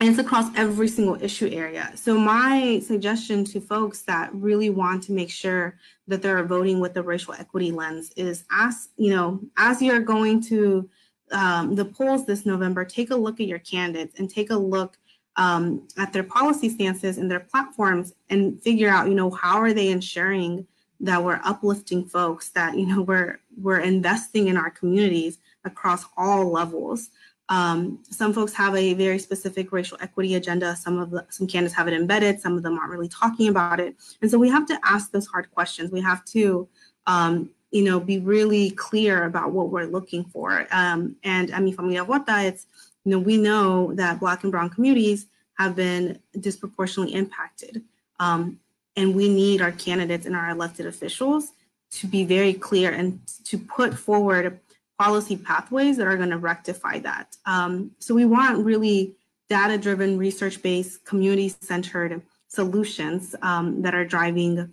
and 0.00 0.08
it's 0.08 0.18
across 0.18 0.46
every 0.56 0.88
single 0.88 1.22
issue 1.22 1.48
area. 1.52 1.92
So 1.94 2.18
my 2.18 2.80
suggestion 2.80 3.44
to 3.46 3.60
folks 3.60 4.02
that 4.02 4.34
really 4.34 4.70
want 4.70 5.04
to 5.04 5.12
make 5.12 5.30
sure 5.30 5.78
that 6.08 6.22
they're 6.22 6.42
voting 6.44 6.80
with 6.80 6.94
the 6.94 7.02
racial 7.02 7.34
equity 7.34 7.70
lens 7.70 8.10
is 8.16 8.44
ask 8.50 8.90
you 8.96 9.14
know 9.14 9.40
as 9.56 9.80
you're 9.80 10.00
going 10.00 10.42
to 10.42 10.90
um, 11.30 11.76
the 11.76 11.84
polls 11.84 12.26
this 12.26 12.44
november 12.44 12.84
take 12.84 13.10
a 13.10 13.16
look 13.16 13.38
at 13.38 13.46
your 13.46 13.60
candidates 13.60 14.18
and 14.18 14.28
take 14.28 14.50
a 14.50 14.56
look 14.56 14.98
um, 15.36 15.86
at 15.96 16.12
their 16.12 16.22
policy 16.22 16.68
stances 16.68 17.18
and 17.18 17.30
their 17.30 17.40
platforms 17.40 18.12
and 18.28 18.60
figure 18.62 18.88
out, 18.88 19.08
you 19.08 19.14
know, 19.14 19.30
how 19.30 19.58
are 19.58 19.72
they 19.72 19.88
ensuring 19.88 20.66
that 21.00 21.22
we're 21.22 21.40
uplifting 21.44 22.04
folks, 22.04 22.50
that 22.50 22.76
you 22.78 22.86
know 22.86 23.00
we're 23.02 23.40
we're 23.56 23.80
investing 23.80 24.48
in 24.48 24.56
our 24.56 24.70
communities 24.70 25.38
across 25.64 26.04
all 26.16 26.50
levels. 26.50 27.10
Um, 27.48 27.98
some 28.08 28.32
folks 28.32 28.52
have 28.54 28.76
a 28.76 28.94
very 28.94 29.18
specific 29.18 29.72
racial 29.72 29.98
equity 30.00 30.36
agenda. 30.36 30.76
Some 30.76 30.98
of 30.98 31.10
the, 31.10 31.26
some 31.30 31.48
candidates 31.48 31.74
have 31.74 31.88
it 31.88 31.94
embedded. 31.94 32.40
Some 32.40 32.56
of 32.56 32.62
them 32.62 32.78
aren't 32.78 32.92
really 32.92 33.08
talking 33.08 33.48
about 33.48 33.80
it. 33.80 33.96
And 34.22 34.30
so 34.30 34.38
we 34.38 34.48
have 34.48 34.66
to 34.66 34.78
ask 34.84 35.10
those 35.10 35.26
hard 35.26 35.50
questions. 35.50 35.90
We 35.90 36.00
have 36.00 36.24
to, 36.26 36.68
um, 37.08 37.50
you 37.72 37.82
know, 37.82 37.98
be 37.98 38.20
really 38.20 38.70
clear 38.70 39.24
about 39.24 39.50
what 39.50 39.70
we're 39.70 39.86
looking 39.86 40.24
for. 40.26 40.64
Um, 40.70 41.16
and 41.24 41.52
I 41.52 41.58
mean, 41.58 41.74
Familia 41.74 42.04
Vota, 42.04 42.46
it's 42.46 42.66
you 43.10 43.16
know, 43.16 43.22
we 43.22 43.38
know 43.38 43.92
that 43.94 44.20
Black 44.20 44.44
and 44.44 44.52
Brown 44.52 44.70
communities 44.70 45.26
have 45.58 45.74
been 45.74 46.20
disproportionately 46.38 47.12
impacted. 47.12 47.82
Um, 48.20 48.60
and 48.94 49.16
we 49.16 49.28
need 49.28 49.60
our 49.60 49.72
candidates 49.72 50.26
and 50.26 50.36
our 50.36 50.50
elected 50.50 50.86
officials 50.86 51.50
to 51.90 52.06
be 52.06 52.24
very 52.24 52.54
clear 52.54 52.92
and 52.92 53.18
to 53.46 53.58
put 53.58 53.98
forward 53.98 54.60
policy 54.96 55.36
pathways 55.36 55.96
that 55.96 56.06
are 56.06 56.16
going 56.16 56.30
to 56.30 56.38
rectify 56.38 57.00
that. 57.00 57.36
Um, 57.46 57.90
so 57.98 58.14
we 58.14 58.26
want 58.26 58.64
really 58.64 59.16
data 59.48 59.76
driven, 59.76 60.16
research 60.16 60.62
based, 60.62 61.04
community 61.04 61.52
centered 61.60 62.22
solutions 62.46 63.34
um, 63.42 63.82
that 63.82 63.92
are 63.92 64.04
driving 64.04 64.72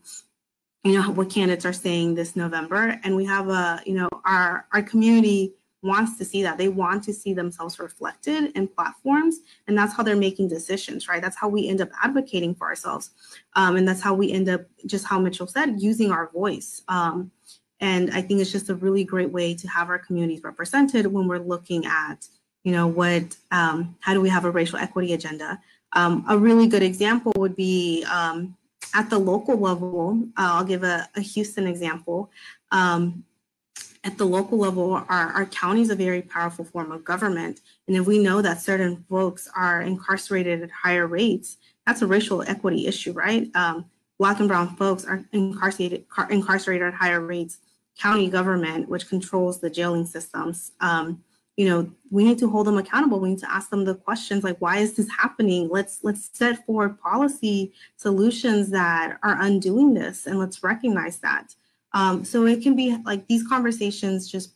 you 0.83 0.93
know 0.93 1.09
what 1.09 1.31
candidates 1.31 1.65
are 1.65 1.73
saying 1.73 2.15
this 2.15 2.35
november 2.35 2.97
and 3.03 3.15
we 3.15 3.25
have 3.25 3.49
a 3.49 3.81
you 3.85 3.93
know 3.93 4.07
our 4.23 4.65
our 4.71 4.81
community 4.81 5.53
wants 5.81 6.17
to 6.17 6.25
see 6.25 6.43
that. 6.43 6.57
They 6.57 6.69
want 6.69 7.03
to 7.03 7.13
see 7.13 7.33
themselves 7.33 7.79
reflected 7.79 8.51
in 8.55 8.67
platforms, 8.67 9.39
and 9.67 9.77
that's 9.77 9.95
how 9.95 10.03
they're 10.03 10.15
making 10.15 10.47
decisions, 10.47 11.07
right? 11.07 11.21
That's 11.21 11.37
how 11.37 11.47
we 11.47 11.67
end 11.67 11.81
up 11.81 11.89
advocating 12.03 12.55
for 12.55 12.67
ourselves, 12.67 13.11
um, 13.55 13.75
and 13.75 13.87
that's 13.87 14.01
how 14.01 14.13
we 14.13 14.31
end 14.31 14.49
up, 14.49 14.61
just 14.85 15.05
how 15.05 15.19
Mitchell 15.19 15.47
said, 15.47 15.81
using 15.81 16.11
our 16.11 16.29
voice. 16.31 16.81
Um, 16.87 17.31
and 17.79 18.11
I 18.11 18.21
think 18.21 18.41
it's 18.41 18.51
just 18.51 18.69
a 18.69 18.75
really 18.75 19.03
great 19.03 19.31
way 19.31 19.53
to 19.53 19.67
have 19.67 19.89
our 19.89 19.99
communities 19.99 20.43
represented 20.43 21.05
when 21.07 21.27
we're 21.27 21.37
looking 21.37 21.85
at, 21.85 22.27
you 22.63 22.71
know, 22.71 22.87
what, 22.87 23.37
um, 23.51 23.95
how 23.99 24.13
do 24.13 24.21
we 24.21 24.29
have 24.29 24.45
a 24.45 24.51
racial 24.51 24.79
equity 24.79 25.13
agenda? 25.13 25.61
Um, 25.93 26.25
a 26.27 26.37
really 26.37 26.67
good 26.67 26.83
example 26.83 27.33
would 27.37 27.55
be 27.55 28.03
um, 28.11 28.57
at 28.95 29.09
the 29.09 29.19
local 29.19 29.57
level. 29.57 30.23
Uh, 30.37 30.53
I'll 30.53 30.63
give 30.63 30.83
a, 30.83 31.07
a 31.15 31.21
Houston 31.21 31.67
example. 31.67 32.31
Um, 32.71 33.23
at 34.07 34.17
the 34.17 34.25
local 34.25 34.57
level, 34.57 34.93
our, 34.93 35.05
our 35.09 35.45
county 35.45 35.81
is 35.81 35.89
a 35.89 35.95
very 35.95 36.21
powerful 36.21 36.65
form 36.65 36.91
of 36.91 37.03
government. 37.03 37.59
And 37.87 37.97
if 37.97 38.07
we 38.07 38.17
know 38.19 38.41
that 38.41 38.61
certain 38.61 39.03
folks 39.09 39.49
are 39.55 39.81
incarcerated 39.81 40.63
at 40.63 40.71
higher 40.71 41.07
rates, 41.07 41.57
that's 41.85 42.01
a 42.01 42.07
racial 42.07 42.41
equity 42.43 42.87
issue, 42.87 43.11
right? 43.11 43.53
Um, 43.53 43.85
Black 44.17 44.39
and 44.39 44.47
brown 44.47 44.75
folks 44.77 45.05
are 45.05 45.23
incarcerated, 45.31 46.05
incarcerated 46.29 46.87
at 46.87 46.93
higher 46.93 47.21
rates. 47.21 47.59
County 47.99 48.29
government, 48.29 48.87
which 48.87 49.09
controls 49.09 49.59
the 49.59 49.71
jailing 49.71 50.05
systems, 50.05 50.71
um, 50.81 51.23
you 51.57 51.67
know, 51.67 51.91
we 52.11 52.23
need 52.23 52.37
to 52.37 52.47
hold 52.47 52.67
them 52.67 52.77
accountable. 52.77 53.19
We 53.19 53.29
need 53.29 53.39
to 53.39 53.51
ask 53.51 53.71
them 53.71 53.83
the 53.83 53.95
questions 53.95 54.43
like, 54.43 54.61
why 54.61 54.77
is 54.77 54.93
this 54.93 55.09
happening? 55.09 55.67
Let's 55.69 56.03
let's 56.03 56.29
set 56.31 56.63
forward 56.65 56.99
policy 57.01 57.73
solutions 57.95 58.69
that 58.69 59.17
are 59.23 59.41
undoing 59.41 59.95
this, 59.95 60.27
and 60.27 60.37
let's 60.37 60.61
recognize 60.63 61.17
that. 61.19 61.55
Um, 61.97 62.23
so 62.23 62.45
it 62.45 62.61
can 62.61 62.75
be 62.75 62.95
like 63.05 63.25
these 63.25 63.41
conversations 63.47 64.29
just 64.31 64.53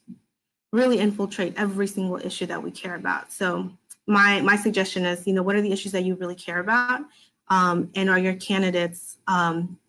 really 0.71 0.99
infiltrate 0.99 1.55
every 1.57 1.87
single 1.87 2.17
issue 2.17 2.45
that 2.45 2.61
we 2.61 2.69
care 2.69 2.93
about. 2.93 3.33
So 3.33 3.71
my 4.05 4.41
my 4.41 4.55
suggestion 4.55 5.07
is, 5.07 5.25
you 5.25 5.33
know, 5.33 5.41
what 5.41 5.55
are 5.55 5.61
the 5.61 5.71
issues 5.71 5.91
that 5.93 6.03
you 6.03 6.13
really 6.13 6.35
care 6.35 6.59
about, 6.59 7.01
um, 7.47 7.89
and 7.95 8.11
are 8.11 8.19
your 8.19 8.35
candidates 8.35 9.17
um, 9.27 9.79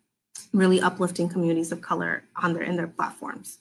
really 0.55 0.81
uplifting 0.81 1.29
communities 1.29 1.73
of 1.73 1.83
color 1.83 2.25
on 2.43 2.55
their 2.55 2.63
in 2.63 2.75
their 2.75 2.87
platforms? 2.87 3.59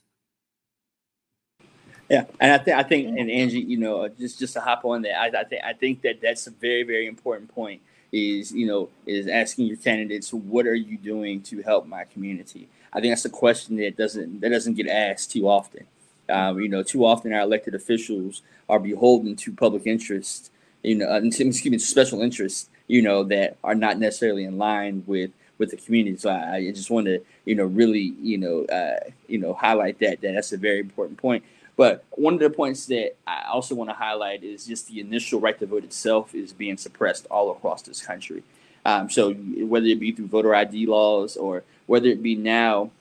Yeah, 2.09 2.23
and 2.39 2.53
I 2.53 2.59
think 2.59 2.77
I 2.77 2.83
think 2.83 3.19
and 3.19 3.29
Angie, 3.29 3.59
you 3.59 3.77
know, 3.77 4.07
just 4.07 4.39
just 4.39 4.53
to 4.53 4.61
hop 4.61 4.85
on 4.85 5.01
that, 5.01 5.19
I, 5.19 5.41
I 5.41 5.43
think 5.43 5.63
I 5.65 5.73
think 5.73 6.01
that 6.03 6.21
that's 6.21 6.47
a 6.47 6.51
very 6.51 6.83
very 6.83 7.07
important 7.07 7.53
point. 7.53 7.81
Is 8.11 8.51
you 8.51 8.67
know 8.67 8.89
is 9.05 9.27
asking 9.27 9.67
your 9.67 9.77
candidates 9.77 10.33
what 10.33 10.67
are 10.67 10.75
you 10.75 10.97
doing 10.97 11.41
to 11.43 11.61
help 11.61 11.87
my 11.87 12.03
community. 12.03 12.67
I 12.93 12.99
think 12.99 13.11
that's 13.11 13.25
a 13.25 13.29
question 13.29 13.77
that 13.77 13.95
doesn't 13.95 14.41
that 14.41 14.49
doesn't 14.49 14.73
get 14.73 14.87
asked 14.87 15.31
too 15.31 15.47
often. 15.47 15.87
Um, 16.29 16.59
you 16.59 16.69
know, 16.69 16.83
too 16.83 17.05
often 17.05 17.33
our 17.33 17.41
elected 17.41 17.75
officials 17.75 18.41
are 18.69 18.79
beholden 18.79 19.35
to 19.37 19.51
public 19.51 19.85
interest, 19.85 20.51
you 20.83 20.95
know, 20.95 21.07
uh, 21.07 21.21
excuse 21.23 21.65
me, 21.65 21.77
special 21.77 22.21
interests, 22.21 22.69
you 22.87 23.01
know, 23.01 23.23
that 23.23 23.57
are 23.63 23.75
not 23.75 23.99
necessarily 23.99 24.43
in 24.43 24.57
line 24.57 25.03
with 25.07 25.31
with 25.57 25.71
the 25.71 25.77
community. 25.77 26.17
So 26.17 26.29
I, 26.29 26.55
I 26.55 26.71
just 26.71 26.89
want 26.89 27.05
to, 27.05 27.19
you 27.45 27.55
know, 27.55 27.65
really, 27.65 28.13
you 28.19 28.37
know, 28.37 28.65
uh, 28.65 28.99
you 29.27 29.37
know, 29.37 29.53
highlight 29.53 29.99
that 29.99 30.21
that 30.21 30.33
that's 30.33 30.51
a 30.51 30.57
very 30.57 30.79
important 30.79 31.17
point. 31.17 31.43
But 31.75 32.03
one 32.11 32.33
of 32.35 32.39
the 32.39 32.49
points 32.49 32.85
that 32.87 33.15
I 33.25 33.43
also 33.51 33.75
want 33.75 33.89
to 33.89 33.95
highlight 33.95 34.43
is 34.43 34.65
just 34.65 34.87
the 34.87 34.99
initial 34.99 35.39
right 35.39 35.57
to 35.59 35.65
vote 35.65 35.83
itself 35.83 36.35
is 36.35 36.53
being 36.53 36.77
suppressed 36.77 37.25
all 37.31 37.51
across 37.51 37.81
this 37.81 38.01
country. 38.01 38.43
Um, 38.85 39.09
so 39.09 39.33
whether 39.33 39.85
it 39.87 39.99
be 39.99 40.11
through 40.11 40.27
voter 40.27 40.53
ID 40.55 40.85
laws 40.85 41.37
or 41.37 41.63
whether 41.87 42.07
it 42.07 42.21
be 42.21 42.35
now, 42.35 42.91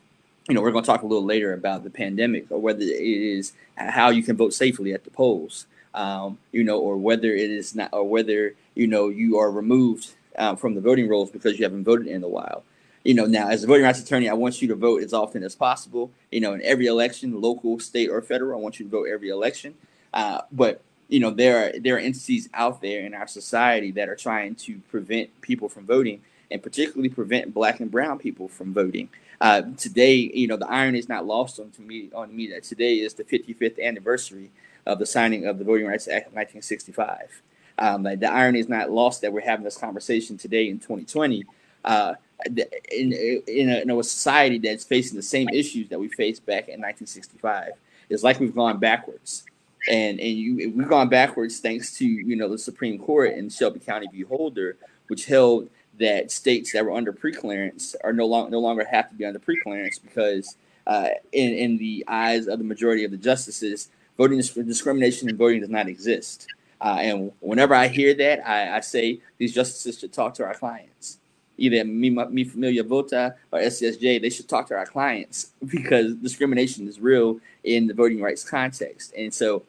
you 0.49 0.55
know, 0.55 0.63
we're 0.63 0.73
going 0.73 0.85
to 0.85 0.91
talk 0.91 1.03
a 1.03 1.07
little 1.07 1.25
later 1.25 1.53
about 1.53 1.85
the 1.85 1.91
pandemic 1.91 2.51
or 2.51 2.61
whether 2.61 2.83
it 2.83 2.91
is 2.91 3.53
how 3.77 4.11
you 4.11 4.23
can 4.23 4.37
vote 4.37 4.53
safely 4.53 4.93
at 4.93 5.05
the 5.05 5.11
polls, 5.11 5.67
um, 5.95 6.39
you 6.53 6.65
know, 6.65 6.79
or 6.79 6.97
whether 6.97 7.33
it 7.33 7.51
is 7.51 7.75
not, 7.75 7.91
or 7.93 8.05
whether, 8.05 8.55
you 8.75 8.87
know, 8.87 9.09
you 9.09 9.39
are 9.39 9.51
removed 9.51 10.13
um, 10.37 10.57
from 10.57 10.75
the 10.75 10.81
voting 10.81 11.09
rolls 11.09 11.31
because 11.31 11.59
you 11.59 11.65
haven't 11.65 11.85
voted 11.85 12.07
in 12.07 12.23
a 12.23 12.29
while 12.29 12.63
you 13.05 13.15
know, 13.15 13.27
now 13.27 13.49
as 13.49 13.65
a 13.65 13.67
voting 13.67 13.85
rights 13.85 14.01
attorney, 14.01 14.29
I 14.29 14.35
want 14.35 14.61
you 14.61 14.69
to 14.69 14.75
vote 14.75 15.03
as 15.03 15.13
often 15.13 15.43
as 15.43 15.55
possible. 15.55 16.11
You 16.31 16.41
know, 16.41 16.53
in 16.53 16.63
every 16.63 16.87
election, 16.87 17.41
local, 17.41 17.79
state, 17.79 18.11
or 18.11 18.21
federal, 18.21 18.59
I 18.59 18.63
want 18.63 18.79
you 18.79 18.85
to 18.85 18.91
vote 18.91 19.09
every 19.09 19.31
election. 19.31 19.75
Uh, 20.13 20.43
but 20.53 20.83
you 21.09 21.19
know, 21.19 21.31
there 21.31 21.69
are 21.69 21.79
there 21.79 21.97
are 21.97 21.99
entities 21.99 22.49
out 22.53 22.83
there 22.83 23.05
in 23.05 23.15
our 23.15 23.27
society 23.27 23.91
that 23.93 24.09
are 24.09 24.17
trying 24.17 24.55
to 24.57 24.79
prevent 24.91 25.41
people 25.41 25.69
from 25.69 25.87
voting, 25.87 26.21
and 26.51 26.63
particularly 26.63 27.09
prevent 27.09 27.55
Black 27.55 27.81
and 27.81 27.91
Brown 27.91 28.19
people 28.19 28.49
from 28.49 28.75
voting. 28.75 29.09
Uh, 29.41 29.63
today, 29.79 30.15
you 30.35 30.47
know, 30.47 30.57
the 30.57 30.71
irony 30.71 30.99
is 30.99 31.09
not 31.09 31.25
lost 31.25 31.59
on 31.59 31.71
to 31.71 31.83
me 31.83 32.11
on 32.15 32.35
me 32.35 32.49
that 32.49 32.65
today 32.65 32.97
is 32.97 33.15
the 33.15 33.25
55th 33.25 33.83
anniversary 33.83 34.51
of 34.87 34.99
the 34.99 35.07
signing 35.07 35.47
of 35.47 35.59
the 35.59 35.65
Voting 35.65 35.87
Rights 35.87 36.07
Act 36.07 36.29
of 36.29 36.35
1965. 36.35 37.43
Um, 37.79 38.03
the 38.03 38.31
irony 38.31 38.61
is 38.61 38.69
not 38.69 38.91
lost 38.91 39.23
that 39.23 39.33
we're 39.33 39.41
having 39.41 39.65
this 39.65 39.79
conversation 39.79 40.37
today 40.37 40.69
in 40.69 40.79
2020. 40.79 41.47
Uh, 41.83 42.15
in 42.46 43.12
in 43.46 43.70
a, 43.70 43.83
in 43.83 43.90
a 43.90 44.03
society 44.03 44.59
that's 44.59 44.85
facing 44.85 45.16
the 45.16 45.22
same 45.22 45.48
issues 45.50 45.88
that 45.88 45.98
we 45.98 46.09
faced 46.09 46.44
back 46.46 46.68
in 46.68 46.81
1965. 46.81 47.72
It's 48.09 48.22
like 48.22 48.40
we've 48.40 48.55
gone 48.55 48.79
backwards, 48.79 49.44
and 49.88 50.20
and 50.20 50.31
you 50.31 50.72
we've 50.74 50.88
gone 50.88 51.09
backwards 51.09 51.61
thanks 51.61 51.96
to 51.98 52.07
you 52.07 52.37
know 52.37 52.48
the 52.48 52.59
Supreme 52.59 52.98
Court 52.98 53.35
in 53.35 53.48
Shelby 53.48 53.81
County 53.81 54.09
v. 54.12 54.22
Holder, 54.22 54.76
which 55.09 55.26
held 55.26 55.68
that 55.98 56.31
states 56.31 56.72
that 56.72 56.85
were 56.85 56.92
under 56.92 57.12
preclearance 57.12 57.94
are 58.03 58.12
no 58.12 58.26
longer 58.26 58.50
no 58.50 58.61
longer 58.61 58.85
have 58.85 59.09
to 59.11 59.14
be 59.14 59.24
under 59.24 59.38
preclearance 59.38 60.00
because 60.03 60.57
uh, 60.87 61.09
in 61.33 61.50
in 61.55 61.79
the 61.79 62.05
eyes 62.09 62.48
of 62.48 62.59
the 62.59 62.64
majority 62.64 63.05
of 63.05 63.11
the 63.11 63.16
justices, 63.16 63.88
voting 64.16 64.38
discrimination 64.38 65.29
and 65.29 65.38
voting 65.38 65.61
does 65.61 65.70
not 65.70 65.88
exist. 65.88 66.46
Uh, 66.81 66.96
and 66.98 67.33
whenever 67.40 67.74
I 67.74 67.88
hear 67.88 68.14
that, 68.14 68.48
I, 68.48 68.79
I 68.79 68.81
say 68.81 69.20
these 69.37 69.55
justices 69.55 69.98
should 69.98 70.14
talk 70.14 70.33
to 70.35 70.44
our 70.44 70.55
clients 70.55 71.20
either 71.61 71.85
Mi, 71.85 72.11
Mi 72.11 72.44
Familia 72.44 72.83
Vota 72.83 73.35
or 73.53 73.61
SCSJ, 73.61 74.20
they 74.20 74.31
should 74.31 74.49
talk 74.49 74.66
to 74.68 74.75
our 74.75 74.87
clients 74.87 75.53
because 75.66 76.14
discrimination 76.16 76.88
is 76.88 76.99
real 76.99 77.38
in 77.62 77.87
the 77.87 77.94
voting 77.94 78.20
rights 78.20 78.49
context. 78.49 79.12
And 79.16 79.33
so, 79.33 79.62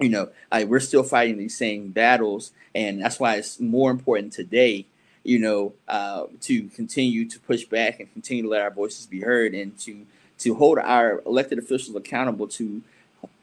you 0.00 0.08
know, 0.08 0.30
I, 0.50 0.64
we're 0.64 0.80
still 0.80 1.02
fighting 1.02 1.36
these 1.36 1.56
same 1.56 1.90
battles. 1.90 2.52
And 2.74 3.02
that's 3.02 3.20
why 3.20 3.36
it's 3.36 3.60
more 3.60 3.90
important 3.90 4.32
today, 4.32 4.86
you 5.24 5.38
know, 5.38 5.72
uh, 5.88 6.24
to 6.42 6.68
continue 6.68 7.28
to 7.28 7.38
push 7.40 7.64
back 7.64 8.00
and 8.00 8.12
continue 8.12 8.44
to 8.44 8.48
let 8.48 8.62
our 8.62 8.70
voices 8.70 9.06
be 9.06 9.20
heard 9.20 9.54
and 9.54 9.78
to, 9.80 10.06
to 10.38 10.54
hold 10.54 10.78
our 10.78 11.20
elected 11.26 11.58
officials 11.58 11.96
accountable 11.96 12.46
to 12.48 12.82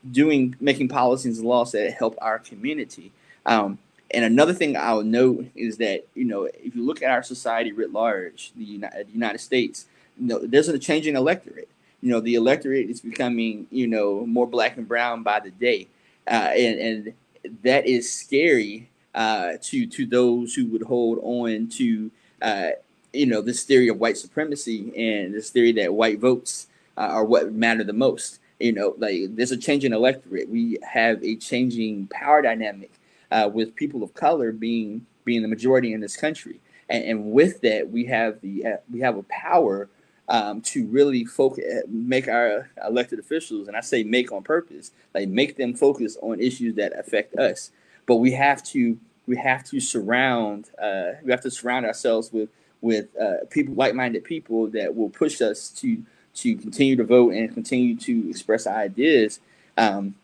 doing, 0.10 0.56
making 0.60 0.88
policies 0.88 1.39
and 1.39 1.47
laws 1.47 1.73
that 1.73 1.91
help 1.93 2.17
our 2.21 2.39
community. 2.39 3.12
Um, 3.45 3.80
and 4.13 4.26
another 4.26 4.54
thing 4.54 4.76
I'll 4.78 5.04
note 5.04 5.47
is 5.56 5.78
that 5.78 6.06
you 6.13 6.26
know 6.26 6.43
if 6.43 6.76
you 6.76 6.86
look 6.86 7.02
at 7.02 7.12
our 7.12 7.24
society 7.24 7.71
writ 7.71 7.91
large, 7.91 8.52
the 8.56 8.63
United, 8.63 9.39
States, 9.39 9.86
you 10.19 10.28
know, 10.28 10.39
there's 10.39 10.67
a 10.67 10.80
changing 10.80 11.15
electorate. 11.15 11.69
You 12.02 12.10
know, 12.10 12.19
the 12.19 12.36
electorate 12.36 12.89
is 12.89 13.02
becoming 13.02 13.67
you 13.71 13.88
know 13.88 14.26
more 14.26 14.47
black 14.47 14.78
and 14.78 14.88
brown 14.88 15.24
by 15.24 15.39
the 15.39 15.52
day, 15.52 15.88
uh, 16.28 16.52
and 16.56 16.80
and 16.80 17.13
that 17.63 17.88
is 17.88 18.12
scary 18.12 18.89
uh, 19.15 19.54
to 19.62 19.86
to 19.88 20.06
those 20.06 20.54
who 20.54 20.67
would 20.67 20.84
hold 20.84 21.19
on 21.24 21.67
to 21.69 22.12
uh, 22.41 22.71
you 23.13 23.26
know 23.26 23.41
this 23.41 23.63
theory 23.63 23.88
of 23.88 24.00
white 24.00 24.17
supremacy 24.17 24.91
and 24.95 25.34
this 25.34 25.50
theory 25.50 25.71
that 25.74 25.93
white 25.93 26.19
votes 26.19 26.67
uh, 26.97 27.02
are 27.02 27.26
what 27.26 27.54
matter 27.54 27.84
the 27.84 27.93
most. 27.93 28.39
You 28.60 28.74
know, 28.74 28.93
like 28.97 29.36
there's 29.36 29.52
a 29.52 29.58
changing 29.58 29.93
electorate. 29.93 30.50
We 30.50 30.78
have 30.84 31.24
a 31.24 31.36
changing 31.36 32.08
power 32.08 32.41
dynamic 32.41 32.91
uh, 33.32 33.50
with 33.52 33.76
people 33.76 34.04
of 34.04 34.13
color 34.13 34.52
being 34.52 35.06
being 35.24 35.41
the 35.41 35.48
majority 35.48 35.94
in 35.94 36.02
this 36.02 36.17
country. 36.17 36.60
And, 36.89 37.04
and 37.04 37.32
with 37.32 37.62
that, 37.62 37.89
we 37.89 38.06
have 38.06 38.41
the 38.41 38.65
uh, 38.65 38.78
we 38.91 39.00
have 39.02 39.17
a 39.17 39.24
power 39.24 39.89
um, 40.28 40.62
to 40.62 40.88
really 40.88 41.26
focus, 41.26 41.63
make 41.88 42.28
our 42.28 42.70
elected 42.86 43.20
officials, 43.20 43.67
and 43.67 43.76
I 43.76 43.82
say 43.82 44.04
make 44.04 44.32
on 44.32 44.44
purpose, 44.44 44.91
like 45.13 45.28
make 45.28 45.58
them 45.58 45.74
focus 45.74 46.17
on 46.22 46.39
issues 46.39 46.76
that 46.76 46.98
affect 46.98 47.36
us. 47.36 47.72
But 48.06 48.17
we 48.17 48.32
have 48.32 48.63
to 48.65 48.98
we 49.28 49.38
have 49.38 49.63
to 49.65 49.80
surround 49.80 50.70
uh, 50.82 51.13
we 51.24 51.32
have 51.32 51.41
to 51.41 51.52
surround 51.52 51.86
ourselves 51.86 52.32
with 52.32 52.50
with 52.82 53.15
uh, 53.20 53.46
people 53.50 53.76
like-minded 53.76 54.24
people 54.24 54.67
that 54.67 54.96
will 54.96 55.10
push 55.10 55.41
us 55.41 55.70
to 55.70 56.04
to 56.34 56.56
continue 56.56 56.96
to 56.96 57.04
vote 57.04 57.34
and 57.34 57.54
continue 57.54 57.96
to 57.96 58.30
express 58.30 58.65
ideas. 58.65 59.39
Um, 59.78 60.15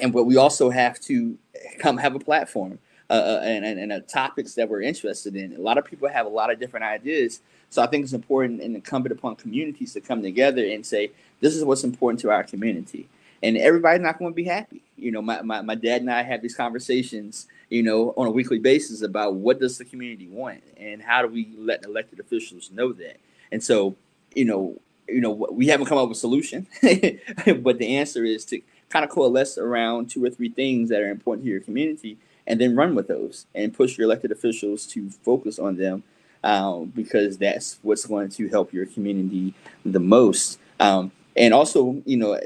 and 0.00 0.12
but 0.12 0.24
we 0.24 0.36
also 0.36 0.70
have 0.70 1.00
to 1.00 1.38
come 1.78 1.98
have 1.98 2.14
a 2.14 2.18
platform 2.18 2.78
uh, 3.10 3.14
uh, 3.14 3.40
and, 3.42 3.64
and, 3.64 3.80
and 3.80 3.90
uh, 3.90 4.00
topics 4.00 4.52
that 4.54 4.68
we're 4.68 4.82
interested 4.82 5.34
in. 5.34 5.54
A 5.56 5.60
lot 5.60 5.78
of 5.78 5.86
people 5.86 6.08
have 6.08 6.26
a 6.26 6.28
lot 6.28 6.52
of 6.52 6.60
different 6.60 6.84
ideas. 6.84 7.40
So 7.70 7.82
I 7.82 7.86
think 7.86 8.04
it's 8.04 8.12
important 8.12 8.60
and 8.60 8.74
incumbent 8.74 9.18
upon 9.18 9.36
communities 9.36 9.94
to 9.94 10.02
come 10.02 10.20
together 10.20 10.62
and 10.62 10.84
say, 10.84 11.12
this 11.40 11.56
is 11.56 11.64
what's 11.64 11.84
important 11.84 12.20
to 12.20 12.30
our 12.30 12.44
community. 12.44 13.08
And 13.42 13.56
everybody's 13.56 14.02
not 14.02 14.18
going 14.18 14.32
to 14.32 14.34
be 14.34 14.44
happy. 14.44 14.82
You 14.98 15.10
know, 15.10 15.22
my, 15.22 15.40
my, 15.40 15.62
my 15.62 15.74
dad 15.74 16.02
and 16.02 16.10
I 16.10 16.22
have 16.22 16.42
these 16.42 16.54
conversations, 16.54 17.46
you 17.70 17.82
know, 17.82 18.12
on 18.16 18.26
a 18.26 18.30
weekly 18.30 18.58
basis 18.58 19.00
about 19.00 19.36
what 19.36 19.58
does 19.58 19.78
the 19.78 19.86
community 19.86 20.28
want 20.28 20.62
and 20.76 21.00
how 21.00 21.22
do 21.22 21.28
we 21.28 21.48
let 21.56 21.86
elected 21.86 22.20
officials 22.20 22.70
know 22.70 22.92
that. 22.92 23.16
And 23.50 23.64
so, 23.64 23.96
you 24.34 24.44
know, 24.44 24.78
you 25.08 25.22
know, 25.22 25.30
we 25.50 25.68
haven't 25.68 25.86
come 25.86 25.96
up 25.96 26.10
with 26.10 26.18
a 26.18 26.20
solution, 26.20 26.66
but 26.82 27.78
the 27.78 27.96
answer 27.96 28.22
is 28.24 28.44
to 28.46 28.60
kind 28.88 29.04
of 29.04 29.10
coalesce 29.10 29.58
around 29.58 30.10
two 30.10 30.24
or 30.24 30.30
three 30.30 30.48
things 30.48 30.88
that 30.88 31.00
are 31.00 31.10
important 31.10 31.44
to 31.44 31.50
your 31.50 31.60
community 31.60 32.18
and 32.46 32.60
then 32.60 32.74
run 32.74 32.94
with 32.94 33.08
those 33.08 33.46
and 33.54 33.74
push 33.74 33.98
your 33.98 34.06
elected 34.06 34.32
officials 34.32 34.86
to 34.86 35.10
focus 35.10 35.58
on 35.58 35.76
them 35.76 36.02
um, 36.44 36.86
because 36.94 37.36
that's 37.38 37.78
what's 37.82 38.06
going 38.06 38.30
to 38.30 38.48
help 38.48 38.72
your 38.72 38.86
community 38.86 39.54
the 39.84 40.00
most. 40.00 40.58
Um, 40.80 41.12
and 41.36 41.54
also, 41.54 42.02
you 42.04 42.16
know, 42.16 42.38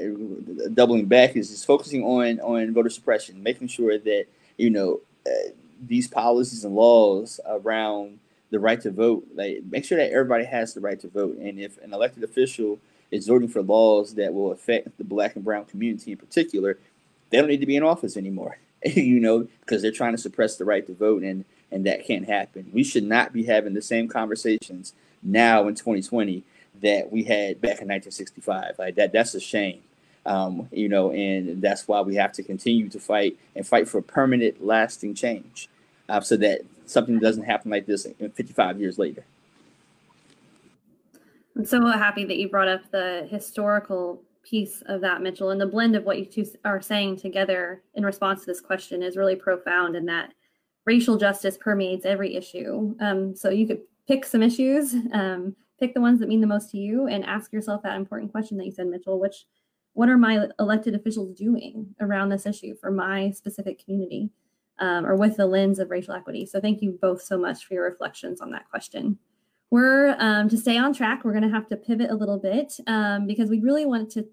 doubling 0.73 1.05
back 1.05 1.35
is 1.35 1.49
just 1.49 1.65
focusing 1.65 2.03
on 2.03 2.39
on 2.41 2.73
voter 2.73 2.89
suppression, 2.89 3.41
making 3.41 3.67
sure 3.67 3.97
that 3.97 4.25
you 4.57 4.69
know 4.69 4.99
uh, 5.25 5.49
these 5.81 6.07
policies 6.07 6.63
and 6.63 6.75
laws 6.75 7.39
around 7.45 8.19
the 8.51 8.59
right 8.59 8.79
to 8.81 8.91
vote, 8.91 9.25
like 9.33 9.63
make 9.69 9.83
sure 9.83 9.97
that 9.97 10.11
everybody 10.11 10.45
has 10.45 10.73
the 10.75 10.79
right 10.79 10.99
to 10.99 11.07
vote. 11.07 11.37
And 11.37 11.59
if 11.59 11.81
an 11.81 11.93
elected 11.93 12.23
official 12.23 12.77
is 13.13 13.27
voting 13.27 13.47
for 13.47 13.61
laws 13.61 14.15
that 14.15 14.33
will 14.33 14.51
affect 14.51 14.97
the 14.97 15.03
black 15.03 15.35
and 15.35 15.45
brown 15.45 15.65
community 15.65 16.11
in 16.11 16.17
particular, 16.17 16.77
they 17.29 17.37
don't 17.37 17.47
need 17.47 17.59
to 17.59 17.65
be 17.65 17.75
in 17.75 17.83
office 17.83 18.17
anymore. 18.17 18.57
you 18.85 19.19
know, 19.19 19.47
because 19.61 19.81
they're 19.81 19.91
trying 19.91 20.13
to 20.13 20.21
suppress 20.21 20.57
the 20.57 20.65
right 20.65 20.85
to 20.87 20.93
vote, 20.93 21.23
and 21.23 21.45
and 21.71 21.85
that 21.85 22.05
can't 22.05 22.27
happen. 22.27 22.69
We 22.73 22.83
should 22.83 23.03
not 23.03 23.33
be 23.33 23.43
having 23.43 23.73
the 23.73 23.81
same 23.81 24.07
conversations 24.07 24.93
now 25.23 25.67
in 25.67 25.75
2020 25.75 26.43
that 26.81 27.11
we 27.11 27.23
had 27.23 27.61
back 27.61 27.81
in 27.81 27.87
1965. 27.87 28.75
Like 28.77 28.95
that, 28.95 29.13
that's 29.13 29.33
a 29.33 29.39
shame. 29.39 29.81
Um, 30.25 30.69
you 30.71 30.87
know, 30.87 31.11
and 31.11 31.61
that's 31.61 31.87
why 31.87 32.01
we 32.01 32.15
have 32.15 32.31
to 32.33 32.43
continue 32.43 32.89
to 32.89 32.99
fight 32.99 33.37
and 33.55 33.67
fight 33.67 33.87
for 33.87 34.01
permanent, 34.01 34.63
lasting 34.63 35.15
change, 35.15 35.69
uh, 36.07 36.21
so 36.21 36.37
that 36.37 36.61
something 36.85 37.19
doesn't 37.19 37.43
happen 37.43 37.71
like 37.71 37.85
this 37.85 38.07
55 38.33 38.79
years 38.79 38.97
later. 38.97 39.25
I'm 41.55 41.65
so 41.65 41.85
happy 41.87 42.25
that 42.25 42.37
you 42.37 42.49
brought 42.49 42.67
up 42.67 42.89
the 42.91 43.27
historical 43.29 44.23
piece 44.43 44.81
of 44.87 45.01
that, 45.01 45.21
Mitchell, 45.21 45.51
and 45.51 45.61
the 45.61 45.65
blend 45.65 45.95
of 45.95 46.03
what 46.03 46.19
you 46.19 46.25
two 46.25 46.45
are 46.65 46.81
saying 46.81 47.17
together 47.17 47.83
in 47.95 48.03
response 48.03 48.41
to 48.41 48.45
this 48.47 48.59
question 48.59 49.03
is 49.03 49.17
really 49.17 49.35
profound 49.35 49.95
in 49.95 50.05
that 50.07 50.33
racial 50.85 51.17
justice 51.17 51.57
permeates 51.57 52.05
every 52.05 52.35
issue. 52.35 52.95
Um, 52.99 53.35
so 53.35 53.49
you 53.49 53.67
could 53.67 53.81
pick 54.07 54.25
some 54.25 54.43
issues, 54.43 54.95
um, 55.13 55.55
pick 55.79 55.93
the 55.93 56.01
ones 56.01 56.19
that 56.19 56.27
mean 56.27 56.41
the 56.41 56.47
most 56.47 56.71
to 56.71 56.77
you, 56.77 57.07
and 57.07 57.23
ask 57.23 57.53
yourself 57.53 57.83
that 57.83 57.95
important 57.95 58.31
question 58.31 58.57
that 58.57 58.65
you 58.65 58.71
said, 58.71 58.87
Mitchell, 58.87 59.19
which 59.19 59.45
what 59.93 60.09
are 60.09 60.17
my 60.17 60.47
elected 60.59 60.95
officials 60.95 61.37
doing 61.37 61.93
around 62.01 62.29
this 62.29 62.45
issue 62.45 62.75
for 62.81 62.91
my 62.91 63.29
specific 63.31 63.83
community 63.83 64.31
um, 64.79 65.05
or 65.05 65.15
with 65.15 65.37
the 65.37 65.45
lens 65.45 65.77
of 65.77 65.91
racial 65.91 66.15
equity? 66.15 66.45
So 66.47 66.59
thank 66.59 66.81
you 66.81 66.97
both 66.99 67.21
so 67.21 67.37
much 67.37 67.65
for 67.65 67.75
your 67.75 67.83
reflections 67.83 68.41
on 68.41 68.49
that 68.51 68.67
question. 68.69 69.19
We're 69.73 70.15
um, 70.19 70.49
to 70.49 70.57
stay 70.57 70.77
on 70.77 70.93
track, 70.93 71.23
we're 71.23 71.31
going 71.31 71.49
to 71.49 71.49
have 71.49 71.67
to 71.69 71.75
pivot 71.75 72.11
a 72.11 72.15
little 72.15 72.37
bit 72.37 72.79
um, 72.85 73.25
because 73.25 73.49
we 73.49 73.59
really 73.59 73.87
want 73.87 74.11
to 74.11 74.23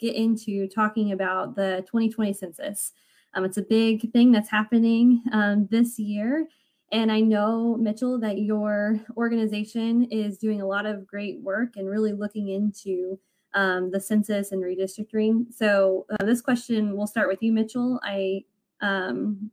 get 0.00 0.16
into 0.16 0.66
talking 0.66 1.12
about 1.12 1.54
the 1.54 1.84
2020 1.86 2.32
census. 2.32 2.94
Um, 3.32 3.44
it's 3.44 3.58
a 3.58 3.62
big 3.62 4.12
thing 4.12 4.32
that's 4.32 4.50
happening 4.50 5.22
um, 5.32 5.68
this 5.70 6.00
year. 6.00 6.48
And 6.90 7.12
I 7.12 7.20
know, 7.20 7.76
Mitchell, 7.76 8.18
that 8.18 8.38
your 8.38 8.98
organization 9.16 10.08
is 10.10 10.36
doing 10.36 10.62
a 10.62 10.66
lot 10.66 10.84
of 10.84 11.06
great 11.06 11.40
work 11.42 11.76
and 11.76 11.88
really 11.88 12.12
looking 12.12 12.48
into 12.48 13.20
um, 13.54 13.92
the 13.92 14.00
census 14.00 14.50
and 14.50 14.64
redistricting. 14.64 15.44
So, 15.54 16.06
uh, 16.10 16.24
this 16.24 16.40
question 16.40 16.96
will 16.96 17.06
start 17.06 17.28
with 17.28 17.40
you, 17.40 17.52
Mitchell. 17.52 18.00
I 18.02 18.42
um, 18.80 19.52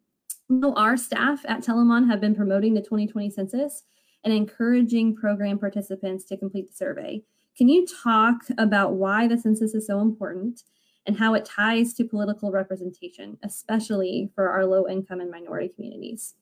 know 0.49 0.73
our 0.73 0.97
staff 0.97 1.45
at 1.47 1.61
Telamon 1.61 2.09
have 2.09 2.19
been 2.19 2.33
promoting 2.33 2.73
the 2.73 2.81
2020 2.81 3.29
census 3.29 3.83
and 4.25 4.33
encouraging 4.33 5.15
program 5.15 5.59
participants 5.59 6.25
to 6.25 6.35
complete 6.35 6.67
the 6.67 6.75
survey. 6.75 7.21
Can 7.55 7.69
you 7.69 7.87
talk 8.03 8.41
about 8.57 8.93
why 8.93 9.27
the 9.27 9.37
census 9.37 9.73
is 9.73 9.87
so 9.87 10.01
important 10.01 10.63
and 11.05 11.17
how 11.17 11.35
it 11.35 11.45
ties 11.45 11.93
to 11.93 12.03
political 12.03 12.51
representation, 12.51 13.37
especially 13.43 14.31
for 14.35 14.49
our 14.49 14.65
low 14.65 14.87
income 14.89 15.21
and 15.21 15.31
minority 15.31 15.69
communities? 15.69 16.33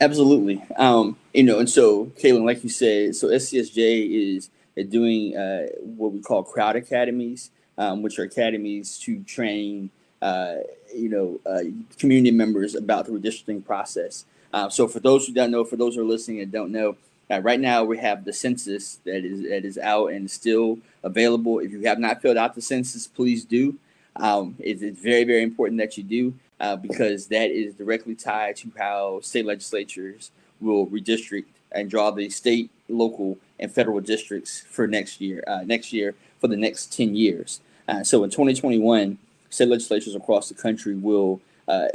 Absolutely. 0.00 0.62
Um, 0.76 1.16
you 1.34 1.42
know, 1.42 1.58
and 1.58 1.68
so, 1.68 2.06
Kalyn, 2.06 2.46
like 2.46 2.62
you 2.62 2.70
said, 2.70 3.16
so 3.16 3.28
SCSJ 3.28 4.36
is 4.36 4.50
doing 4.88 5.36
uh, 5.36 5.66
what 5.80 6.12
we 6.12 6.20
call 6.20 6.42
crowd 6.42 6.76
academies, 6.76 7.50
um, 7.76 8.00
which 8.02 8.18
are 8.18 8.22
academies 8.22 8.98
to 9.00 9.22
train, 9.24 9.90
uh, 10.22 10.54
you 10.94 11.08
know, 11.08 11.40
uh, 11.44 11.64
community 11.98 12.30
members 12.30 12.74
about 12.74 13.06
the 13.06 13.12
redistricting 13.12 13.64
process. 13.64 14.24
Uh, 14.54 14.68
so 14.68 14.86
for 14.86 15.00
those 15.00 15.26
who 15.26 15.32
don't 15.32 15.50
know, 15.50 15.64
for 15.64 15.74
those 15.74 15.96
who 15.96 16.00
are 16.00 16.04
listening 16.04 16.40
and 16.40 16.52
don't 16.52 16.70
know, 16.70 16.96
uh, 17.28 17.40
right 17.40 17.58
now 17.58 17.82
we 17.82 17.98
have 17.98 18.24
the 18.24 18.32
census 18.32 19.00
that 19.04 19.24
is 19.24 19.42
that 19.42 19.64
is 19.64 19.76
out 19.78 20.12
and 20.12 20.30
still 20.30 20.78
available. 21.02 21.58
If 21.58 21.72
you 21.72 21.80
have 21.86 21.98
not 21.98 22.22
filled 22.22 22.36
out 22.36 22.54
the 22.54 22.62
census, 22.62 23.08
please 23.08 23.44
do. 23.44 23.76
Um, 24.14 24.54
it's, 24.60 24.80
it's, 24.80 25.00
very 25.00 25.24
very 25.24 25.42
important 25.42 25.80
that 25.80 25.98
you 25.98 26.04
do 26.04 26.34
uh, 26.60 26.76
because 26.76 27.26
that 27.28 27.50
is 27.50 27.74
directly 27.74 28.14
tied 28.14 28.54
to 28.58 28.70
how 28.78 29.18
state 29.22 29.44
legislatures 29.44 30.30
will 30.60 30.86
redistrict 30.86 31.46
and 31.72 31.90
draw 31.90 32.12
the 32.12 32.30
state, 32.30 32.70
local, 32.88 33.38
and 33.58 33.72
federal 33.72 33.98
districts 33.98 34.62
for 34.70 34.86
next 34.86 35.20
year. 35.20 35.42
Uh, 35.48 35.62
next 35.64 35.92
year 35.92 36.14
for 36.38 36.46
the 36.46 36.56
next 36.56 36.92
ten 36.92 37.16
years. 37.16 37.60
Uh, 37.88 38.04
so 38.04 38.22
in 38.22 38.30
2021, 38.30 39.18
state 39.50 39.68
legislatures 39.68 40.14
across 40.14 40.48
the 40.48 40.54
country 40.54 40.94
will 40.94 41.40
uh, 41.68 41.88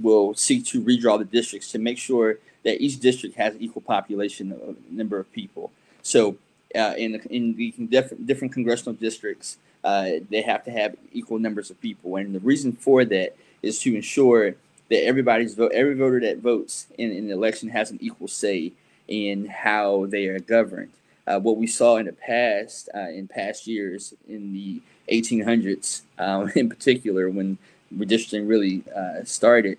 will 0.00 0.34
seek 0.34 0.64
to 0.66 0.82
redraw 0.82 1.18
the 1.18 1.24
districts 1.24 1.70
to 1.72 1.78
make 1.78 1.98
sure 1.98 2.38
that 2.64 2.80
each 2.80 3.00
district 3.00 3.36
has 3.36 3.54
equal 3.58 3.82
population 3.82 4.52
of 4.52 4.76
number 4.90 5.18
of 5.18 5.32
people. 5.32 5.72
So 6.02 6.36
uh, 6.74 6.94
in 6.96 7.16
in 7.30 7.54
the 7.54 7.70
different 7.70 8.26
different 8.26 8.52
congressional 8.52 8.94
districts, 8.94 9.58
uh, 9.84 10.10
they 10.30 10.42
have 10.42 10.64
to 10.64 10.70
have 10.70 10.96
equal 11.12 11.38
numbers 11.38 11.70
of 11.70 11.80
people, 11.80 12.16
and 12.16 12.34
the 12.34 12.40
reason 12.40 12.72
for 12.72 13.04
that 13.04 13.36
is 13.62 13.78
to 13.80 13.94
ensure 13.94 14.54
that 14.88 15.04
everybody's 15.04 15.54
vote, 15.54 15.72
every 15.72 15.94
voter 15.94 16.20
that 16.20 16.38
votes 16.38 16.86
in, 16.98 17.12
in 17.12 17.28
the 17.28 17.32
election 17.32 17.68
has 17.70 17.90
an 17.90 17.98
equal 18.00 18.28
say 18.28 18.72
in 19.08 19.46
how 19.46 20.06
they 20.06 20.26
are 20.26 20.38
governed. 20.38 20.92
Uh, 21.26 21.38
what 21.38 21.56
we 21.56 21.66
saw 21.66 21.96
in 21.96 22.06
the 22.06 22.12
past, 22.12 22.88
uh, 22.94 23.08
in 23.08 23.28
past 23.28 23.66
years, 23.66 24.12
in 24.28 24.52
the 24.52 24.82
1800s, 25.08 26.02
um, 26.18 26.50
in 26.56 26.68
particular, 26.68 27.30
when 27.30 27.58
redistricting 27.96 28.48
really 28.48 28.84
uh, 28.94 29.24
started 29.24 29.78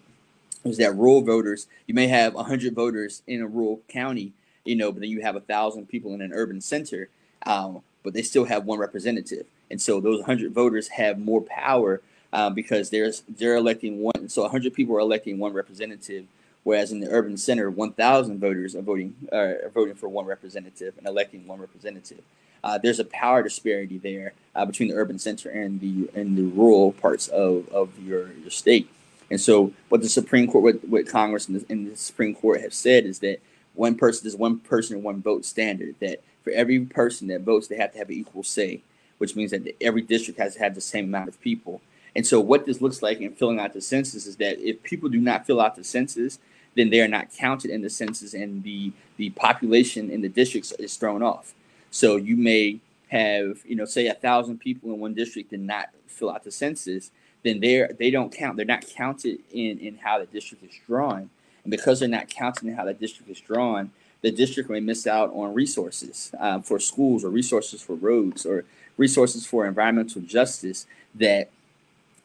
was 0.64 0.78
that 0.78 0.96
rural 0.96 1.22
voters, 1.22 1.68
you 1.88 1.94
may 1.94 2.08
have 2.08 2.34
100 2.34 2.74
voters 2.74 3.22
in 3.28 3.42
a 3.42 3.48
rural 3.48 3.82
county, 3.88 4.32
you 4.64 4.76
know, 4.76 4.92
but 4.92 5.02
then 5.02 5.10
you 5.10 5.22
have 5.22 5.36
a 5.36 5.42
thousand 5.42 5.90
people 5.90 6.14
in 6.14 6.22
an 6.22 6.32
urban 6.34 6.62
center, 6.62 7.10
um, 7.46 7.82
but 8.04 8.14
they 8.14 8.22
still 8.22 8.46
have 8.46 8.66
one 8.66 8.80
representative. 8.80 9.46
And 9.70 9.82
so 9.82 10.00
those 10.00 10.20
100 10.20 10.54
voters 10.54 10.90
have 10.90 11.20
more 11.20 11.42
power 11.42 12.02
uh, 12.32 12.50
because 12.50 12.90
there's 12.90 13.24
they're 13.28 13.56
electing 13.56 14.00
one. 14.00 14.30
So 14.30 14.42
100 14.44 14.74
people 14.74 14.96
are 14.96 15.00
electing 15.00 15.38
one 15.38 15.54
representative, 15.54 16.26
whereas 16.64 16.92
in 16.92 17.00
the 17.00 17.10
urban 17.10 17.38
center, 17.38 17.70
1,000 17.70 18.40
voters 18.40 18.76
are 18.76 18.82
voting 18.82 19.16
uh, 19.32 19.36
are 19.36 19.72
voting 19.74 19.96
for 19.96 20.08
one 20.10 20.26
representative 20.26 20.98
and 20.98 21.06
electing 21.06 21.46
one 21.46 21.60
representative 21.60 22.24
uh, 22.64 22.78
there's 22.78 23.00
a 23.00 23.06
power 23.06 23.44
disparity 23.44 23.98
there 23.98 24.34
uh, 24.56 24.66
between 24.66 24.90
the 24.90 24.96
urban 24.96 25.20
center 25.20 25.50
and 25.50 25.80
the 25.80 26.10
and 26.16 26.38
the 26.38 26.44
rural 26.44 26.94
parts 26.94 27.28
of, 27.28 27.68
of 27.70 27.90
your, 28.00 28.32
your 28.34 28.50
state. 28.50 28.90
And 29.30 29.40
so, 29.40 29.74
what 29.90 30.02
the 30.02 30.10
Supreme 30.10 30.48
Court, 30.48 30.64
what, 30.64 30.88
what 30.88 31.08
Congress 31.08 31.48
and 31.48 31.60
the, 31.60 31.66
and 31.70 31.92
the 31.92 31.98
Supreme 31.98 32.36
Court 32.36 32.62
have 32.62 32.74
said 32.74 33.06
is 33.06 33.20
that 33.20 33.40
one 33.74 33.96
person 33.96 34.28
is 34.28 34.36
one 34.36 34.60
person 34.60 35.04
one 35.04 35.22
vote 35.22 35.46
standard. 35.46 35.96
That 36.00 36.22
for 36.44 36.52
every 36.52 36.80
person 36.82 37.28
that 37.28 37.42
votes, 37.42 37.68
they 37.68 37.78
have 37.78 37.94
to 37.94 37.98
have 37.98 38.10
an 38.10 38.16
equal 38.16 38.44
say, 38.44 38.82
which 39.18 39.36
means 39.36 39.52
that 39.52 39.76
every 39.82 40.02
district 40.02 40.40
has 40.40 40.54
to 40.54 40.60
have 40.60 40.76
the 40.76 40.82
same 40.82 41.06
amount 41.06 41.30
of 41.30 41.42
people. 41.42 41.82
And 42.16 42.26
so, 42.26 42.40
what 42.40 42.66
this 42.66 42.82
looks 42.82 43.02
like 43.02 43.20
in 43.20 43.34
filling 43.34 43.60
out 43.60 43.74
the 43.74 43.82
census 43.82 44.26
is 44.26 44.38
that 44.38 44.60
if 44.60 44.84
people 44.84 45.10
do 45.10 45.20
not 45.20 45.46
fill 45.46 45.60
out 45.60 45.76
the 45.76 45.84
census, 45.84 46.40
then 46.76 46.90
they 46.90 47.02
are 47.02 47.08
not 47.08 47.34
counted 47.34 47.72
in 47.72 47.82
the 47.82 47.90
census, 47.90 48.34
and 48.34 48.64
the 48.64 48.94
the 49.18 49.32
population 49.32 50.10
in 50.10 50.22
the 50.22 50.30
districts 50.30 50.72
is 50.74 50.96
thrown 50.96 51.22
off. 51.22 51.54
So 51.94 52.16
you 52.16 52.36
may 52.36 52.80
have, 53.10 53.60
you 53.68 53.76
know, 53.76 53.86
say 53.86 54.08
a 54.08 54.16
thousand 54.16 54.58
people 54.58 54.92
in 54.92 55.00
one 55.00 55.14
district 55.14 55.54
and 55.54 55.68
not 55.68 55.90
fill 56.08 56.32
out 56.32 56.44
the 56.44 56.50
census, 56.50 57.12
then 57.44 57.60
they're 57.60 57.92
they 58.00 58.10
don't 58.10 58.34
count. 58.34 58.58
They're 58.58 58.66
not 58.66 58.88
counted 58.88 59.42
in 59.52 59.78
in 59.78 59.98
how 59.98 60.18
the 60.18 60.26
district 60.26 60.64
is 60.64 60.72
drawn, 60.88 61.30
and 61.64 61.70
because 61.70 62.00
they're 62.00 62.10
not 62.10 62.30
counted 62.30 62.66
in 62.66 62.74
how 62.74 62.86
the 62.86 62.96
district 62.96 63.30
is 63.30 63.40
drawn, 63.40 63.92
the 64.22 64.32
district 64.32 64.72
may 64.72 64.80
miss 64.80 65.06
out 65.06 65.32
on 65.36 65.54
resources 65.54 66.32
um, 66.40 66.64
for 66.64 66.80
schools 66.80 67.24
or 67.24 67.30
resources 67.30 67.80
for 67.84 67.94
roads 67.94 68.44
or 68.44 68.66
resources 68.98 69.46
for 69.46 69.68
environmental 69.68 70.22
justice 70.22 70.88
that 71.14 71.52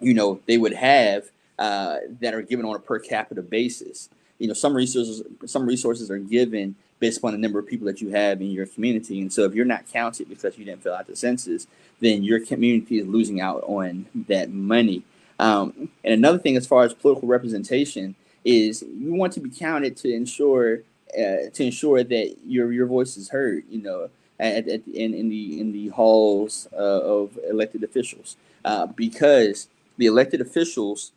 you 0.01 0.15
know 0.15 0.41
they 0.47 0.57
would 0.57 0.73
have 0.73 1.25
uh, 1.59 1.99
that 2.21 2.33
are 2.33 2.41
given 2.41 2.65
on 2.65 2.75
a 2.75 2.79
per 2.79 2.99
capita 2.99 3.43
basis. 3.43 4.09
You 4.39 4.49
know, 4.49 4.55
some 4.55 4.75
resources 4.75 5.23
some 5.45 5.67
resources 5.67 6.11
are 6.11 6.17
given 6.17 6.75
based 7.01 7.19
upon 7.19 7.33
the 7.33 7.39
number 7.39 7.59
of 7.59 7.67
people 7.67 7.87
that 7.87 8.01
you 8.01 8.11
have 8.11 8.41
in 8.41 8.51
your 8.51 8.67
community. 8.67 9.21
And 9.21 9.33
so 9.33 9.45
if 9.45 9.55
you're 9.55 9.65
not 9.65 9.87
counted 9.93 10.29
because 10.29 10.59
you 10.59 10.65
didn't 10.65 10.83
fill 10.83 10.95
out 10.95 11.07
the 11.07 11.17
census, 11.17 11.67
then 12.01 12.23
your 12.23 12.41
community 12.41 12.99
is 12.99 13.07
losing 13.07 13.41
out 13.41 13.63
on 13.67 14.07
that 14.29 14.51
money. 14.51 15.03
Um, 15.39 15.91
and 16.05 16.15
another 16.15 16.39
thing, 16.39 16.57
as 16.57 16.67
far 16.67 16.85
as 16.85 16.93
political 16.93 17.29
representation, 17.29 18.17
is 18.45 18.83
you 18.83 19.15
want 19.15 19.33
to 19.35 19.41
be 19.41 19.51
counted 19.51 19.97
to 19.99 20.13
ensure 20.13 20.83
uh, 21.15 21.49
to 21.55 21.65
ensure 21.65 22.05
that 22.05 22.37
your 22.47 22.73
your 22.73 22.87
voice 22.87 23.17
is 23.17 23.29
heard. 23.29 23.65
You 23.71 23.83
know, 23.83 24.11
at, 24.41 24.69
at 24.69 24.87
in, 24.89 25.15
in 25.15 25.29
the 25.29 25.61
in 25.61 25.73
the 25.73 25.89
halls 25.89 26.69
uh, 26.73 26.77
of 26.77 27.39
elected 27.49 27.85
officials, 27.85 28.37
uh, 28.65 28.87
because 28.87 29.69
the 29.97 30.07
elected 30.07 30.41
officials, 30.41 31.13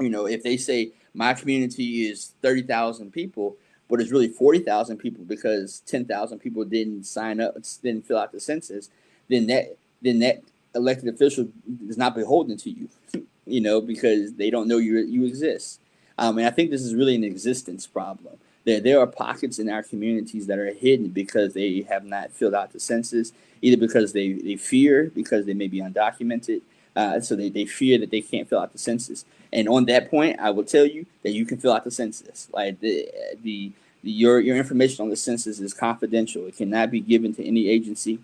you 0.00 0.08
know, 0.08 0.26
if 0.26 0.42
they 0.42 0.56
say 0.56 0.92
my 1.14 1.34
community 1.34 2.06
is 2.06 2.32
thirty 2.40 2.62
thousand 2.62 3.12
people, 3.12 3.56
but 3.92 4.00
it's 4.00 4.10
really 4.10 4.28
40,000 4.28 4.96
people 4.96 5.22
because 5.22 5.80
10,000 5.80 6.38
people 6.38 6.64
didn't 6.64 7.04
sign 7.04 7.42
up, 7.42 7.56
didn't 7.82 8.06
fill 8.06 8.16
out 8.16 8.32
the 8.32 8.40
census, 8.40 8.88
then 9.28 9.46
that 9.48 9.76
then 10.00 10.18
that 10.20 10.42
elected 10.74 11.12
official 11.12 11.48
is 11.86 11.98
not 11.98 12.14
beholden 12.14 12.56
to 12.56 12.70
you, 12.70 12.88
you 13.46 13.60
know, 13.60 13.82
because 13.82 14.32
they 14.32 14.48
don't 14.48 14.66
know 14.66 14.78
you 14.78 14.96
you 15.00 15.26
exist. 15.26 15.78
Um, 16.16 16.38
and 16.38 16.46
I 16.46 16.50
think 16.50 16.70
this 16.70 16.80
is 16.80 16.94
really 16.94 17.14
an 17.14 17.22
existence 17.22 17.86
problem. 17.86 18.38
There, 18.64 18.80
there 18.80 18.98
are 18.98 19.06
pockets 19.06 19.58
in 19.58 19.68
our 19.68 19.82
communities 19.82 20.46
that 20.46 20.58
are 20.58 20.72
hidden 20.72 21.08
because 21.08 21.52
they 21.52 21.84
have 21.90 22.06
not 22.06 22.30
filled 22.30 22.54
out 22.54 22.72
the 22.72 22.80
census, 22.80 23.34
either 23.60 23.76
because 23.76 24.14
they, 24.14 24.32
they 24.32 24.56
fear, 24.56 25.12
because 25.14 25.44
they 25.44 25.54
may 25.54 25.68
be 25.68 25.80
undocumented, 25.82 26.62
uh, 26.96 27.20
so 27.20 27.36
they, 27.36 27.50
they 27.50 27.66
fear 27.66 27.98
that 27.98 28.10
they 28.10 28.22
can't 28.22 28.48
fill 28.48 28.60
out 28.60 28.72
the 28.72 28.78
census. 28.78 29.26
And 29.52 29.68
on 29.68 29.84
that 29.86 30.10
point, 30.10 30.40
I 30.40 30.50
will 30.50 30.64
tell 30.64 30.86
you 30.86 31.04
that 31.22 31.32
you 31.32 31.44
can 31.44 31.58
fill 31.58 31.72
out 31.72 31.84
the 31.84 31.90
census. 31.90 32.48
Like 32.52 32.80
the 32.80 33.08
the 33.42 33.72
your 34.02 34.40
your 34.40 34.56
information 34.56 35.02
on 35.02 35.10
the 35.10 35.16
census 35.16 35.60
is 35.60 35.74
confidential. 35.74 36.46
It 36.46 36.56
cannot 36.56 36.90
be 36.90 37.00
given 37.00 37.34
to 37.34 37.46
any 37.46 37.68
agency, 37.68 38.18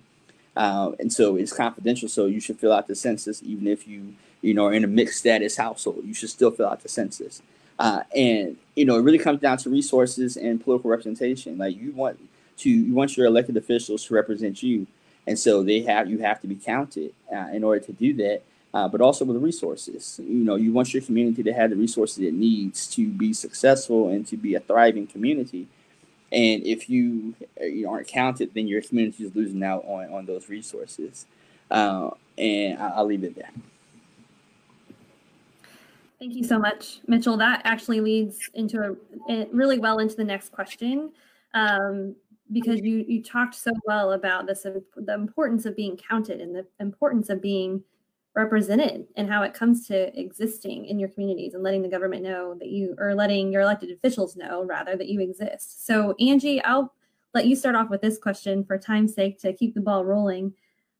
uh, 0.57 0.93
and 0.99 1.13
so 1.13 1.37
it's 1.37 1.53
confidential. 1.53 2.09
So 2.09 2.27
you 2.27 2.41
should 2.41 2.59
fill 2.59 2.73
out 2.73 2.89
the 2.89 2.95
census, 2.95 3.43
even 3.43 3.67
if 3.67 3.87
you 3.87 4.15
you 4.43 4.55
know 4.55 4.67
are 4.67 4.73
in 4.73 4.85
a 4.85 4.89
mixed 4.89 5.19
status 5.19 5.57
household. 5.57 6.03
You 6.05 6.15
should 6.15 6.31
still 6.31 6.51
fill 6.51 6.69
out 6.69 6.83
the 6.83 6.89
census. 6.89 7.43
Uh, 7.79 8.03
and 8.15 8.57
you 8.75 8.85
know 8.85 8.97
it 8.97 9.03
really 9.03 9.19
comes 9.19 9.41
down 9.41 9.57
to 9.59 9.71
resources 9.71 10.37
and 10.37 10.63
political 10.63 10.91
representation. 10.91 11.59
Like 11.59 11.77
you 11.77 11.93
want 11.93 12.19
to 12.59 12.71
you 12.71 12.93
want 12.93 13.17
your 13.17 13.27
elected 13.27 13.57
officials 13.57 14.05
to 14.07 14.15
represent 14.15 14.63
you, 14.63 14.87
and 15.27 15.39
so 15.39 15.63
they 15.63 15.83
have 15.83 16.11
you 16.11 16.19
have 16.19 16.41
to 16.41 16.49
be 16.49 16.57
counted 16.57 17.15
uh, 17.33 17.49
in 17.53 17.63
order 17.63 17.81
to 17.87 17.93
do 17.93 18.15
that. 18.15 18.43
Uh, 18.79 18.87
but 18.87 19.01
also 19.01 19.25
with 19.25 19.43
resources, 19.43 20.21
you 20.23 20.45
know, 20.45 20.55
you 20.55 20.73
want 20.73 20.95
your 20.95 21.03
community 21.03 21.43
to 21.43 21.53
have 21.53 21.71
the 21.71 21.75
resources 21.75 22.19
it 22.21 22.33
needs 22.33 22.87
to 22.87 23.09
be 23.09 23.33
successful 23.33 24.11
and 24.11 24.25
to 24.25 24.37
be 24.37 24.55
a 24.55 24.61
thriving 24.61 25.05
community. 25.05 25.67
And 26.31 26.65
if 26.65 26.89
you, 26.89 27.35
uh, 27.61 27.65
you 27.65 27.91
aren't 27.91 28.07
counted, 28.07 28.55
then 28.55 28.69
your 28.69 28.81
community 28.81 29.25
is 29.25 29.35
losing 29.35 29.65
out 29.65 29.85
on, 29.85 30.13
on 30.13 30.27
those 30.27 30.49
resources. 30.49 31.27
Uh, 31.69 32.11
and 32.37 32.79
I'll 32.79 33.05
leave 33.05 33.25
it 33.25 33.35
there. 33.35 33.51
Thank 36.21 36.35
you 36.35 36.45
so 36.45 36.61
much, 36.61 37.01
Mitchell. 37.09 37.37
That 37.37 37.63
actually 37.65 38.01
leads 38.01 38.49
into 38.55 38.97
a, 39.29 39.47
really 39.51 39.81
well 39.81 39.99
into 39.99 40.15
the 40.15 40.23
next 40.23 40.53
question, 40.53 41.11
um, 41.53 42.15
because 42.53 42.81
you 42.81 43.05
you 43.09 43.25
talked 43.25 43.57
so 43.57 43.73
well 43.87 44.13
about 44.13 44.47
this 44.47 44.63
the 44.63 45.15
importance 45.15 45.67
of 45.67 45.75
being 45.75 45.97
counted 45.97 46.41
and 46.41 46.55
the 46.55 46.65
importance 46.79 47.29
of 47.29 47.43
being 47.43 47.83
represented 48.39 49.05
and 49.17 49.29
how 49.29 49.43
it 49.43 49.53
comes 49.53 49.87
to 49.89 50.19
existing 50.19 50.87
in 50.87 50.99
your 50.99 51.09
communities 51.09 51.55
and 51.55 51.63
letting 51.63 51.83
the 51.83 51.89
government 51.89 52.23
know 52.23 52.55
that 52.55 52.69
you 52.69 52.95
or 52.99 53.15
letting 53.15 53.53
your 53.53 53.63
elected 53.63 53.91
officials 53.91 54.37
know 54.37 54.65
rather 54.65 54.97
that 54.97 55.09
you 55.09 55.21
exist. 55.21 55.85
So 55.85 56.15
Angie, 56.21 56.63
I'll 56.63 56.95
let 57.35 57.47
you 57.47 57.57
start 57.57 57.75
off 57.75 57.91
with 57.91 58.01
this 58.01 58.17
question 58.17 58.65
for 58.65 58.79
time's 58.79 59.13
sake 59.13 59.41
to 59.41 59.53
keep 59.53 59.75
the 59.75 59.81
ball 59.81 60.05
rolling. 60.05 60.55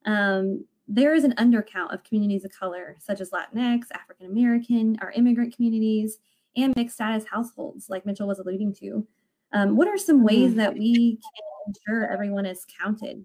Um, 0.05 0.65
there 0.89 1.15
is 1.15 1.23
an 1.23 1.35
undercount 1.37 1.95
of 1.95 2.03
communities 2.03 2.45
of 2.45 2.51
color, 2.51 2.97
such 2.99 3.21
as 3.21 3.31
Latinx, 3.31 3.85
African 3.93 4.27
American, 4.27 4.99
our 5.01 5.13
immigrant 5.13 5.55
communities, 5.55 6.19
and 6.57 6.75
mixed 6.75 6.97
status 6.97 7.25
households, 7.31 7.89
like 7.89 8.05
Mitchell 8.05 8.27
was 8.27 8.41
alluding 8.41 8.75
to. 8.75 9.07
Um, 9.53 9.77
what 9.77 9.87
are 9.87 9.97
some 9.97 10.25
ways 10.25 10.51
mm-hmm. 10.51 10.59
that 10.59 10.75
we 10.75 11.19
can 11.23 11.69
ensure 11.69 12.13
everyone 12.13 12.47
is 12.47 12.67
counted? 12.83 13.25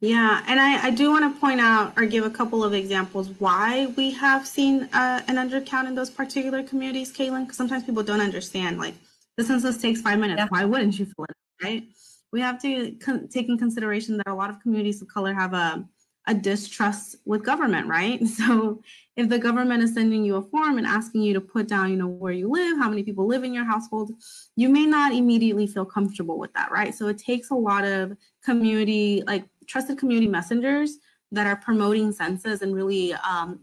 Yeah, 0.00 0.42
and 0.46 0.60
I, 0.60 0.88
I 0.88 0.90
do 0.90 1.10
want 1.10 1.32
to 1.32 1.40
point 1.40 1.60
out 1.60 1.94
or 1.96 2.04
give 2.04 2.24
a 2.24 2.30
couple 2.30 2.62
of 2.62 2.74
examples 2.74 3.30
why 3.38 3.86
we 3.96 4.10
have 4.12 4.46
seen 4.46 4.90
uh, 4.92 5.22
an 5.26 5.36
undercount 5.36 5.86
in 5.86 5.94
those 5.94 6.10
particular 6.10 6.62
communities, 6.62 7.12
Kalyn, 7.12 7.44
because 7.44 7.56
sometimes 7.56 7.84
people 7.84 8.02
don't 8.02 8.20
understand. 8.20 8.78
Like, 8.78 8.94
the 9.38 9.44
census 9.44 9.78
takes 9.78 10.02
five 10.02 10.18
minutes. 10.18 10.38
Yeah. 10.38 10.46
Why 10.50 10.64
wouldn't 10.64 10.98
you 10.98 11.06
fill 11.06 11.24
it 11.24 11.30
out, 11.30 11.66
right? 11.66 11.84
We 12.30 12.40
have 12.42 12.60
to 12.62 12.92
con- 12.96 13.28
take 13.28 13.48
in 13.48 13.56
consideration 13.56 14.18
that 14.18 14.28
a 14.28 14.34
lot 14.34 14.50
of 14.50 14.60
communities 14.60 15.00
of 15.00 15.08
color 15.08 15.32
have 15.32 15.54
a 15.54 15.88
a 16.26 16.34
distrust 16.34 17.16
with 17.24 17.44
government, 17.44 17.86
right? 17.86 18.20
So 18.36 18.82
if 19.16 19.28
the 19.28 19.38
government 19.38 19.82
is 19.82 19.94
sending 19.94 20.24
you 20.24 20.36
a 20.36 20.42
form 20.42 20.76
and 20.76 20.86
asking 20.86 21.22
you 21.22 21.32
to 21.34 21.40
put 21.40 21.68
down, 21.68 21.90
you 21.90 21.96
know, 21.96 22.08
where 22.08 22.32
you 22.32 22.50
live, 22.50 22.76
how 22.76 22.90
many 22.90 23.02
people 23.02 23.26
live 23.26 23.44
in 23.44 23.54
your 23.54 23.64
household, 23.64 24.12
you 24.56 24.68
may 24.68 24.84
not 24.84 25.12
immediately 25.12 25.66
feel 25.66 25.84
comfortable 25.86 26.38
with 26.38 26.52
that, 26.52 26.70
right? 26.70 26.94
So 26.94 27.06
it 27.06 27.18
takes 27.18 27.50
a 27.50 27.54
lot 27.54 27.84
of 27.84 28.16
community, 28.44 29.22
like 29.26 29.44
trusted 29.66 29.98
community 29.98 30.28
messengers 30.28 30.98
that 31.32 31.46
are 31.46 31.56
promoting 31.56 32.12
census 32.12 32.62
and 32.62 32.74
really 32.74 33.12
um, 33.14 33.60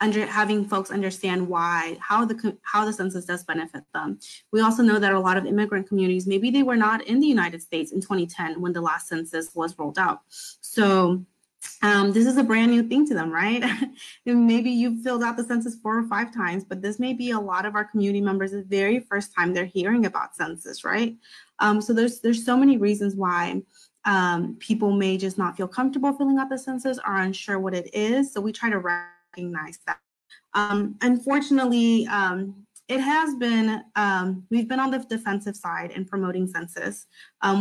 under 0.00 0.26
having 0.26 0.66
folks 0.68 0.90
understand 0.90 1.48
why 1.48 1.96
how 2.00 2.24
the 2.24 2.56
how 2.62 2.84
the 2.84 2.92
census 2.92 3.24
does 3.24 3.44
benefit 3.44 3.82
them. 3.94 4.18
We 4.52 4.60
also 4.60 4.82
know 4.82 4.98
that 4.98 5.12
a 5.12 5.20
lot 5.20 5.36
of 5.36 5.46
immigrant 5.46 5.88
communities 5.88 6.26
maybe 6.26 6.50
they 6.50 6.62
were 6.62 6.76
not 6.76 7.06
in 7.06 7.20
the 7.20 7.26
United 7.26 7.62
States 7.62 7.92
in 7.92 8.00
2010 8.00 8.60
when 8.60 8.72
the 8.72 8.80
last 8.80 9.08
census 9.08 9.54
was 9.54 9.78
rolled 9.78 9.98
out. 9.98 10.20
So 10.60 11.24
um, 11.82 12.12
this 12.12 12.26
is 12.26 12.36
a 12.36 12.44
brand 12.44 12.70
new 12.70 12.82
thing 12.82 13.06
to 13.06 13.14
them, 13.14 13.30
right? 13.30 13.64
maybe 14.24 14.70
you've 14.70 15.02
filled 15.02 15.22
out 15.22 15.36
the 15.36 15.44
census 15.44 15.76
four 15.76 15.98
or 15.98 16.06
five 16.06 16.32
times, 16.32 16.64
but 16.64 16.80
this 16.80 16.98
may 16.98 17.12
be 17.12 17.30
a 17.30 17.40
lot 17.40 17.66
of 17.66 17.74
our 17.74 17.84
community 17.84 18.20
members 18.20 18.52
the 18.52 18.62
very 18.62 19.00
first 19.00 19.34
time 19.34 19.52
they're 19.52 19.64
hearing 19.64 20.06
about 20.06 20.36
census, 20.36 20.84
right? 20.84 21.16
Um, 21.58 21.80
so 21.80 21.92
there's 21.92 22.20
there's 22.20 22.44
so 22.44 22.56
many 22.56 22.76
reasons 22.76 23.14
why 23.14 23.62
um, 24.06 24.56
people 24.58 24.92
may 24.92 25.18
just 25.18 25.36
not 25.36 25.56
feel 25.56 25.68
comfortable 25.68 26.12
filling 26.12 26.38
out 26.38 26.48
the 26.48 26.58
census 26.58 26.98
or 27.06 27.16
unsure 27.16 27.58
what 27.58 27.74
it 27.74 27.94
is. 27.94 28.32
So 28.32 28.40
we 28.40 28.52
try 28.52 28.70
to 28.70 28.78
recognize 28.78 29.78
that. 29.86 29.98
Um, 30.54 30.96
unfortunately, 31.02 32.06
um, 32.06 32.66
it 32.88 33.00
has 33.00 33.34
been 33.34 33.82
um, 33.96 34.44
we've 34.50 34.68
been 34.68 34.80
on 34.80 34.90
the 34.90 34.98
defensive 34.98 35.56
side 35.56 35.90
in 35.90 36.04
promoting 36.04 36.46
census. 36.46 37.06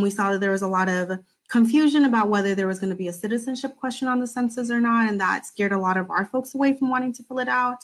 we 0.01 0.09
saw 0.09 0.31
that 0.31 0.39
there 0.39 0.51
was 0.51 0.61
a 0.61 0.67
lot 0.67 0.87
of 0.87 1.19
confusion 1.49 2.05
about 2.05 2.29
whether 2.29 2.55
there 2.55 2.67
was 2.67 2.79
going 2.79 2.89
to 2.89 2.95
be 2.95 3.07
a 3.07 3.13
citizenship 3.13 3.75
question 3.77 4.07
on 4.07 4.19
the 4.19 4.27
census 4.27 4.71
or 4.71 4.79
not, 4.79 5.09
and 5.09 5.19
that 5.19 5.45
scared 5.45 5.71
a 5.71 5.77
lot 5.77 5.97
of 5.97 6.09
our 6.09 6.25
folks 6.25 6.55
away 6.55 6.73
from 6.73 6.89
wanting 6.89 7.13
to 7.13 7.23
fill 7.23 7.39
it 7.39 7.47
out. 7.47 7.83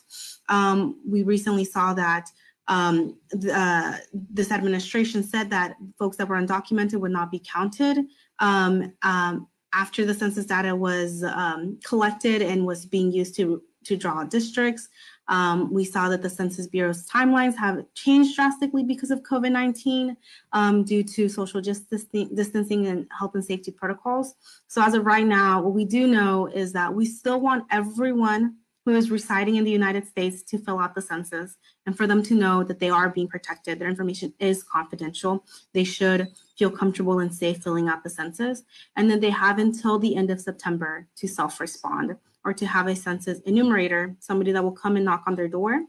Um, 0.49 0.99
we 1.07 1.23
recently 1.23 1.65
saw 1.65 1.93
that 1.93 2.29
um, 2.67 3.17
the, 3.31 3.53
uh, 3.53 3.97
this 4.13 4.51
administration 4.51 5.23
said 5.23 5.49
that 5.49 5.75
folks 5.99 6.17
that 6.17 6.27
were 6.27 6.37
undocumented 6.37 6.99
would 6.99 7.11
not 7.11 7.31
be 7.31 7.41
counted 7.51 8.05
um, 8.41 8.91
um 9.03 9.47
after 9.73 10.03
the 10.05 10.13
census 10.13 10.45
data 10.45 10.75
was 10.75 11.23
um, 11.23 11.79
collected 11.85 12.41
and 12.41 12.65
was 12.65 12.85
being 12.85 13.11
used 13.11 13.35
to 13.37 13.61
to 13.83 13.97
draw 13.97 14.23
districts. 14.23 14.89
Um, 15.27 15.73
we 15.73 15.85
saw 15.85 16.09
that 16.09 16.21
the 16.21 16.29
Census 16.29 16.67
Bureau's 16.67 17.07
timelines 17.07 17.55
have 17.55 17.85
changed 17.93 18.35
drastically 18.35 18.83
because 18.83 19.11
of 19.11 19.23
COVID 19.23 19.51
19 19.51 20.17
um, 20.51 20.83
due 20.83 21.03
to 21.03 21.29
social 21.29 21.61
distancing 21.61 22.87
and 22.87 23.07
health 23.17 23.35
and 23.35 23.43
safety 23.43 23.71
protocols. 23.71 24.35
So, 24.67 24.83
as 24.83 24.93
of 24.93 25.05
right 25.05 25.25
now, 25.25 25.61
what 25.61 25.73
we 25.73 25.85
do 25.85 26.07
know 26.07 26.47
is 26.47 26.73
that 26.73 26.93
we 26.93 27.05
still 27.05 27.39
want 27.39 27.65
everyone 27.71 28.57
who 28.85 28.95
is 28.95 29.11
residing 29.11 29.55
in 29.55 29.63
the 29.63 29.71
United 29.71 30.07
States 30.07 30.41
to 30.43 30.57
fill 30.57 30.79
out 30.79 30.95
the 30.95 31.01
census 31.01 31.57
and 31.85 31.95
for 31.95 32.07
them 32.07 32.23
to 32.23 32.35
know 32.35 32.63
that 32.63 32.79
they 32.79 32.89
are 32.89 33.09
being 33.09 33.27
protected. 33.27 33.79
Their 33.79 33.89
information 33.89 34.33
is 34.39 34.63
confidential. 34.63 35.45
They 35.73 35.83
should 35.83 36.27
feel 36.57 36.71
comfortable 36.71 37.19
and 37.19 37.33
safe 37.33 37.63
filling 37.63 37.89
out 37.89 38.03
the 38.03 38.09
census. 38.09 38.63
And 38.95 39.09
then 39.09 39.19
they 39.19 39.29
have 39.29 39.59
until 39.59 39.99
the 39.99 40.15
end 40.15 40.31
of 40.31 40.41
September 40.41 41.07
to 41.17 41.27
self 41.27 41.59
respond 41.59 42.15
or 42.43 42.53
to 42.53 42.65
have 42.65 42.87
a 42.87 42.95
census 42.95 43.39
enumerator, 43.41 44.15
somebody 44.19 44.51
that 44.51 44.63
will 44.63 44.71
come 44.71 44.95
and 44.95 45.05
knock 45.05 45.23
on 45.27 45.35
their 45.35 45.47
door 45.47 45.81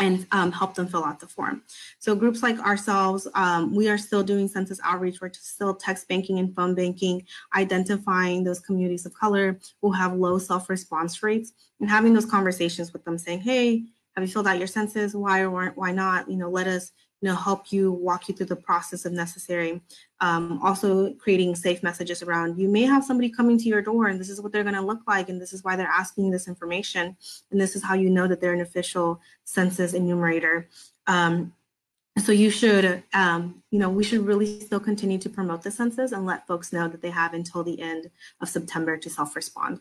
and 0.00 0.26
um, 0.32 0.50
help 0.50 0.74
them 0.74 0.88
fill 0.88 1.04
out 1.04 1.20
the 1.20 1.26
form. 1.26 1.62
So 1.98 2.14
groups 2.16 2.42
like 2.42 2.58
ourselves, 2.58 3.28
um, 3.34 3.74
we 3.74 3.88
are 3.88 3.98
still 3.98 4.22
doing 4.22 4.48
census 4.48 4.80
outreach. 4.84 5.20
We're 5.20 5.32
still 5.32 5.74
text 5.74 6.08
banking 6.08 6.38
and 6.40 6.54
phone 6.54 6.74
banking, 6.74 7.24
identifying 7.54 8.42
those 8.42 8.60
communities 8.60 9.06
of 9.06 9.14
color 9.14 9.58
who 9.80 9.92
have 9.92 10.14
low 10.14 10.38
self-response 10.38 11.22
rates 11.22 11.52
and 11.80 11.88
having 11.88 12.12
those 12.12 12.26
conversations 12.26 12.92
with 12.92 13.04
them 13.04 13.18
saying, 13.18 13.40
hey, 13.40 13.84
have 14.16 14.24
you 14.24 14.32
filled 14.32 14.46
out 14.46 14.58
your 14.58 14.66
census? 14.66 15.14
Why 15.14 15.40
or 15.40 15.70
why 15.70 15.92
not? 15.92 16.30
You 16.30 16.36
know, 16.36 16.50
let 16.50 16.66
us 16.66 16.92
know, 17.24 17.34
help 17.34 17.72
you 17.72 17.92
walk 17.92 18.28
you 18.28 18.34
through 18.34 18.46
the 18.46 18.56
process 18.56 19.04
if 19.04 19.12
necessary. 19.12 19.80
Um, 20.20 20.60
also 20.62 21.12
creating 21.14 21.54
safe 21.54 21.82
messages 21.82 22.22
around 22.22 22.58
you 22.58 22.68
may 22.68 22.82
have 22.82 23.04
somebody 23.04 23.28
coming 23.28 23.58
to 23.58 23.68
your 23.68 23.82
door 23.82 24.06
and 24.06 24.18
this 24.18 24.30
is 24.30 24.40
what 24.40 24.52
they're 24.52 24.62
going 24.62 24.74
to 24.74 24.80
look 24.80 25.00
like 25.06 25.28
and 25.28 25.40
this 25.40 25.52
is 25.52 25.64
why 25.64 25.76
they're 25.76 25.86
asking 25.86 26.26
you 26.26 26.30
this 26.30 26.48
information 26.48 27.16
and 27.50 27.60
this 27.60 27.76
is 27.76 27.82
how 27.82 27.94
you 27.94 28.08
know 28.08 28.26
that 28.26 28.40
they're 28.40 28.54
an 28.54 28.60
official 28.60 29.20
census 29.44 29.92
enumerator. 29.92 30.68
Um, 31.06 31.52
so 32.18 32.30
you 32.30 32.48
should, 32.48 33.02
um, 33.12 33.62
you 33.70 33.78
know, 33.78 33.90
we 33.90 34.04
should 34.04 34.20
really 34.24 34.60
still 34.60 34.78
continue 34.78 35.18
to 35.18 35.28
promote 35.28 35.62
the 35.62 35.70
census 35.70 36.12
and 36.12 36.24
let 36.24 36.46
folks 36.46 36.72
know 36.72 36.86
that 36.86 37.02
they 37.02 37.10
have 37.10 37.34
until 37.34 37.64
the 37.64 37.80
end 37.80 38.08
of 38.40 38.48
September 38.48 38.96
to 38.96 39.10
self-respond. 39.10 39.80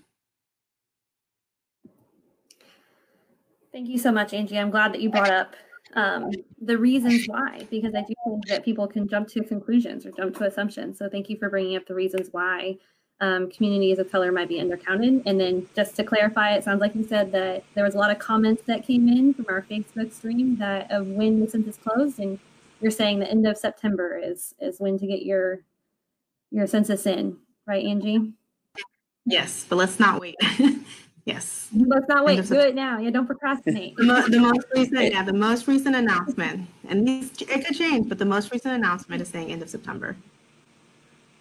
Thank 3.71 3.87
you 3.87 3.99
so 3.99 4.11
much, 4.11 4.33
Angie. 4.33 4.57
I'm 4.57 4.71
glad 4.71 4.93
that 4.93 5.01
you 5.01 5.09
brought 5.09 5.31
up 5.31 5.55
um, 5.95 6.31
the 6.61 6.77
reasons 6.77 7.25
why, 7.27 7.67
because 7.69 7.93
I 7.95 8.01
do 8.01 8.13
think 8.25 8.47
that 8.47 8.65
people 8.65 8.87
can 8.87 9.07
jump 9.07 9.27
to 9.29 9.43
conclusions 9.43 10.05
or 10.05 10.11
jump 10.11 10.37
to 10.37 10.45
assumptions. 10.45 10.97
So 10.97 11.09
thank 11.09 11.29
you 11.29 11.37
for 11.37 11.49
bringing 11.49 11.75
up 11.75 11.85
the 11.85 11.93
reasons 11.93 12.29
why 12.31 12.77
um, 13.21 13.49
communities 13.49 13.99
of 13.99 14.11
color 14.11 14.31
might 14.31 14.49
be 14.49 14.59
undercounted. 14.59 15.23
And 15.25 15.39
then 15.39 15.67
just 15.75 15.95
to 15.95 16.03
clarify, 16.03 16.55
it 16.55 16.63
sounds 16.63 16.81
like 16.81 16.95
you 16.95 17.03
said 17.03 17.31
that 17.31 17.63
there 17.73 17.83
was 17.83 17.95
a 17.95 17.97
lot 17.97 18.11
of 18.11 18.19
comments 18.19 18.63
that 18.65 18.85
came 18.85 19.07
in 19.07 19.33
from 19.33 19.45
our 19.49 19.61
Facebook 19.61 20.11
stream 20.11 20.57
that 20.57 20.91
of 20.91 21.07
when 21.07 21.39
the 21.39 21.47
census 21.47 21.77
closed, 21.77 22.19
and 22.19 22.39
you're 22.81 22.91
saying 22.91 23.19
the 23.19 23.29
end 23.29 23.47
of 23.47 23.57
September 23.57 24.19
is 24.21 24.53
is 24.59 24.79
when 24.79 24.97
to 24.99 25.07
get 25.07 25.23
your 25.23 25.59
your 26.51 26.67
census 26.67 27.05
in, 27.05 27.37
right, 27.65 27.85
Angie? 27.85 28.33
Yes, 29.25 29.65
but 29.69 29.77
let's 29.77 29.99
not 29.99 30.19
wait. 30.19 30.35
Yes. 31.25 31.69
Let's 31.73 32.07
not 32.09 32.25
wait. 32.25 32.45
Do 32.45 32.59
it 32.59 32.75
now. 32.75 32.99
Yeah, 32.99 33.09
don't 33.09 33.25
procrastinate. 33.25 33.95
The, 33.95 34.03
mo- 34.03 34.27
the 34.27 34.39
most 34.39 34.65
recent, 34.75 35.11
yeah, 35.11 35.23
the 35.23 35.33
most 35.33 35.67
recent 35.67 35.95
announcement, 35.95 36.67
and 36.89 37.07
these 37.07 37.31
it 37.41 37.65
could 37.65 37.75
change, 37.75 38.09
but 38.09 38.17
the 38.17 38.25
most 38.25 38.51
recent 38.51 38.73
announcement 38.73 39.21
is 39.21 39.29
saying 39.29 39.49
end 39.49 39.61
of 39.61 39.69
September. 39.69 40.17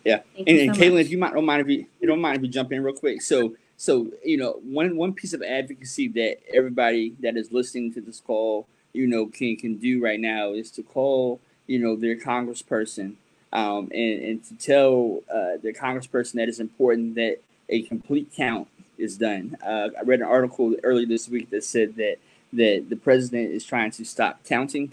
Yeah, 0.05 0.21
Thank 0.35 0.49
and, 0.49 0.59
and 0.59 0.77
so 0.77 0.83
Kalyn, 0.83 1.01
if 1.01 1.11
you 1.11 1.19
might 1.19 1.33
don't 1.33 1.45
mind 1.45 1.63
if 1.63 1.69
you, 1.69 1.87
you 2.01 2.07
don't 2.07 2.21
mind 2.21 2.37
if 2.37 2.43
you 2.43 2.49
jump 2.49 2.73
in 2.73 2.83
real 2.83 2.95
quick. 2.95 3.23
So, 3.23 3.57
so 3.77 4.09
you 4.25 4.37
know, 4.37 4.61
one 4.63 4.97
one 4.97 5.15
piece 5.15 5.33
of 5.33 5.43
advocacy 5.43 6.09
that 6.09 6.39
everybody 6.55 7.17
that 7.21 7.37
is 7.37 7.51
listening 7.51 7.93
to 7.95 8.01
this 8.01 8.21
call, 8.21 8.69
you 8.93 9.09
know, 9.09 9.27
can 9.27 9.57
can 9.57 9.79
do 9.79 10.01
right 10.03 10.21
now 10.21 10.53
is 10.53 10.71
to 10.73 10.85
call, 10.85 11.41
you 11.67 11.81
know, 11.81 11.97
their 11.97 12.17
congressperson, 12.17 13.15
um, 13.53 13.91
and 13.93 14.23
and 14.23 14.45
to 14.45 14.55
tell 14.55 15.23
uh, 15.29 15.57
their 15.61 15.73
congressperson 15.73 16.35
that 16.35 16.49
it's 16.49 16.61
important 16.61 17.17
that 17.17 17.39
a 17.69 17.83
complete 17.83 18.31
count 18.37 18.69
is 18.99 19.17
done. 19.17 19.57
Uh, 19.65 19.89
I 19.99 20.03
read 20.03 20.21
an 20.21 20.27
article 20.27 20.75
earlier 20.83 21.07
this 21.07 21.29
week 21.29 21.51
that 21.51 21.65
said 21.65 21.97
that 21.97 22.19
that 22.53 22.91
the 22.91 22.97
president 22.97 23.51
is 23.51 23.65
trying 23.65 23.91
to 23.91 24.05
stop 24.05 24.45
counting, 24.45 24.93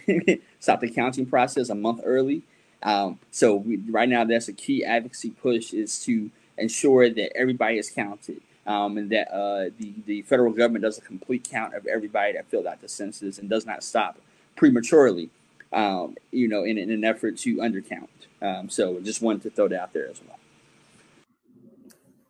stop 0.60 0.80
the 0.80 0.90
counting 0.90 1.26
process 1.26 1.70
a 1.70 1.76
month 1.76 2.02
early. 2.06 2.42
Um, 2.82 3.20
so 3.32 3.56
we, 3.56 3.78
right 3.90 4.08
now, 4.08 4.24
that's 4.24 4.48
a 4.48 4.54
key 4.54 4.86
advocacy 4.86 5.32
push 5.32 5.74
is 5.74 6.02
to 6.06 6.32
ensure 6.58 7.10
that 7.10 7.36
everybody 7.36 7.78
is 7.78 7.90
counted 7.90 8.42
um, 8.66 8.98
and 8.98 9.10
that 9.10 9.34
uh, 9.34 9.70
the, 9.78 9.94
the 10.06 10.22
federal 10.24 10.54
government 10.54 10.84
does 10.84 10.98
a 10.98 11.02
complete 11.02 11.50
count 11.50 11.74
of 11.74 11.86
everybody 11.88 12.34
that 12.34 12.50
filled 12.50 12.68
out 12.68 12.82
the 12.82 12.88
census 12.88 13.40
and 13.40 13.50
does 13.50 13.66
not 13.66 13.84
stop 13.84 14.20
prematurely, 14.56 15.30
um, 15.74 16.16
you 16.32 16.48
know, 16.48 16.64
in, 16.64 16.78
in, 16.78 16.92
an 16.92 17.04
effort 17.04 17.38
to 17.40 17.58
undercount. 17.58 18.08
Um, 18.42 18.70
so 18.70 19.00
just 19.02 19.22
wanted 19.22 19.44
to 19.44 19.50
throw 19.50 19.68
that 19.68 19.82
out 19.82 19.94
there 19.94 20.10
as 20.10 20.22
well. 20.26 20.39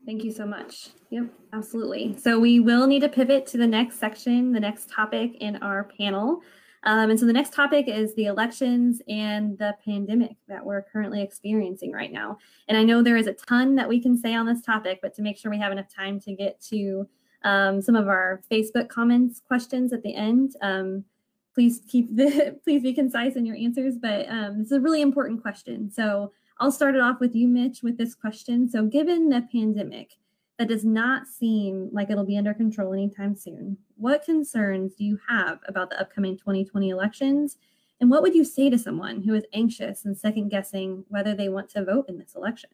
Thank 0.10 0.24
you 0.24 0.32
so 0.32 0.44
much. 0.44 0.90
Yep, 1.12 1.26
absolutely. 1.54 2.18
So 2.18 2.40
we 2.40 2.60
will 2.60 2.88
need 2.88 3.02
to 3.02 3.10
pivot 3.10 3.46
to 3.46 3.60
the 3.60 3.68
next 3.68 4.00
section, 4.00 4.52
the 4.52 4.60
next 4.60 4.90
topic 4.90 5.36
in 5.40 5.58
our 5.58 5.88
panel. 6.00 6.42
Um, 6.82 7.12
and 7.12 7.20
so 7.20 7.28
the 7.28 7.34
next 7.34 7.54
topic 7.54 7.88
is 7.88 8.16
the 8.16 8.26
elections 8.26 9.04
and 9.08 9.56
the 9.60 9.76
pandemic 9.86 10.36
that 10.48 10.66
we're 10.66 10.82
currently 10.82 11.22
experiencing 11.22 11.92
right 11.92 12.12
now. 12.12 12.40
And 12.68 12.76
I 12.76 12.84
know 12.84 13.04
there 13.04 13.18
is 13.18 13.28
a 13.28 13.34
ton 13.34 13.76
that 13.76 13.88
we 13.88 14.02
can 14.02 14.18
say 14.18 14.34
on 14.34 14.48
this 14.48 14.64
topic, 14.64 14.98
but 15.04 15.14
to 15.14 15.22
make 15.22 15.38
sure 15.38 15.52
we 15.52 15.60
have 15.60 15.72
enough 15.72 15.94
time 15.94 16.20
to 16.22 16.34
get 16.34 16.60
to 16.72 17.08
um, 17.44 17.80
some 17.80 17.96
of 17.96 18.08
our 18.08 18.42
Facebook 18.52 18.90
comments, 18.90 19.44
questions 19.48 19.94
at 19.94 20.02
the 20.02 20.16
end, 20.16 20.56
um, 20.64 21.06
please 21.54 21.82
keep 21.88 22.08
the 22.16 22.60
please 22.64 22.82
be 22.82 22.94
concise 22.94 23.36
in 23.36 23.46
your 23.46 23.58
answers. 23.58 23.94
But 24.02 24.28
um, 24.28 24.58
this 24.58 24.72
is 24.72 24.72
a 24.72 24.82
really 24.82 25.04
important 25.04 25.44
question. 25.44 25.92
So 25.92 26.32
I'll 26.60 26.72
start 26.72 26.96
it 26.96 27.02
off 27.02 27.20
with 27.20 27.36
you, 27.36 27.48
Mitch, 27.48 27.84
with 27.84 27.98
this 27.98 28.14
question. 28.14 28.70
So 28.70 28.86
given 28.86 29.30
the 29.30 29.48
pandemic, 29.52 30.18
that 30.58 30.68
does 30.68 30.84
not 30.84 31.26
seem 31.26 31.90
like 31.94 32.10
it'll 32.10 32.26
be 32.26 32.38
under 32.38 32.54
control 32.54 32.94
anytime 32.94 33.34
soon. 33.34 33.78
What 33.96 34.26
concerns 34.26 34.94
do 34.94 35.06
you 35.06 35.18
have 35.30 35.60
about 35.70 35.90
the 35.90 36.00
upcoming 36.00 36.38
2020 36.38 36.90
elections? 36.90 37.58
And 38.02 38.10
what 38.10 38.22
would 38.22 38.36
you 38.36 38.44
say 38.44 38.70
to 38.70 38.78
someone 38.78 39.24
who 39.24 39.34
is 39.34 39.46
anxious 39.54 40.04
and 40.04 40.18
second 40.18 40.50
guessing 40.50 41.06
whether 41.08 41.34
they 41.34 41.48
want 41.48 41.70
to 41.72 41.86
vote 41.86 42.10
in 42.10 42.18
this 42.18 42.36
election? 42.36 42.72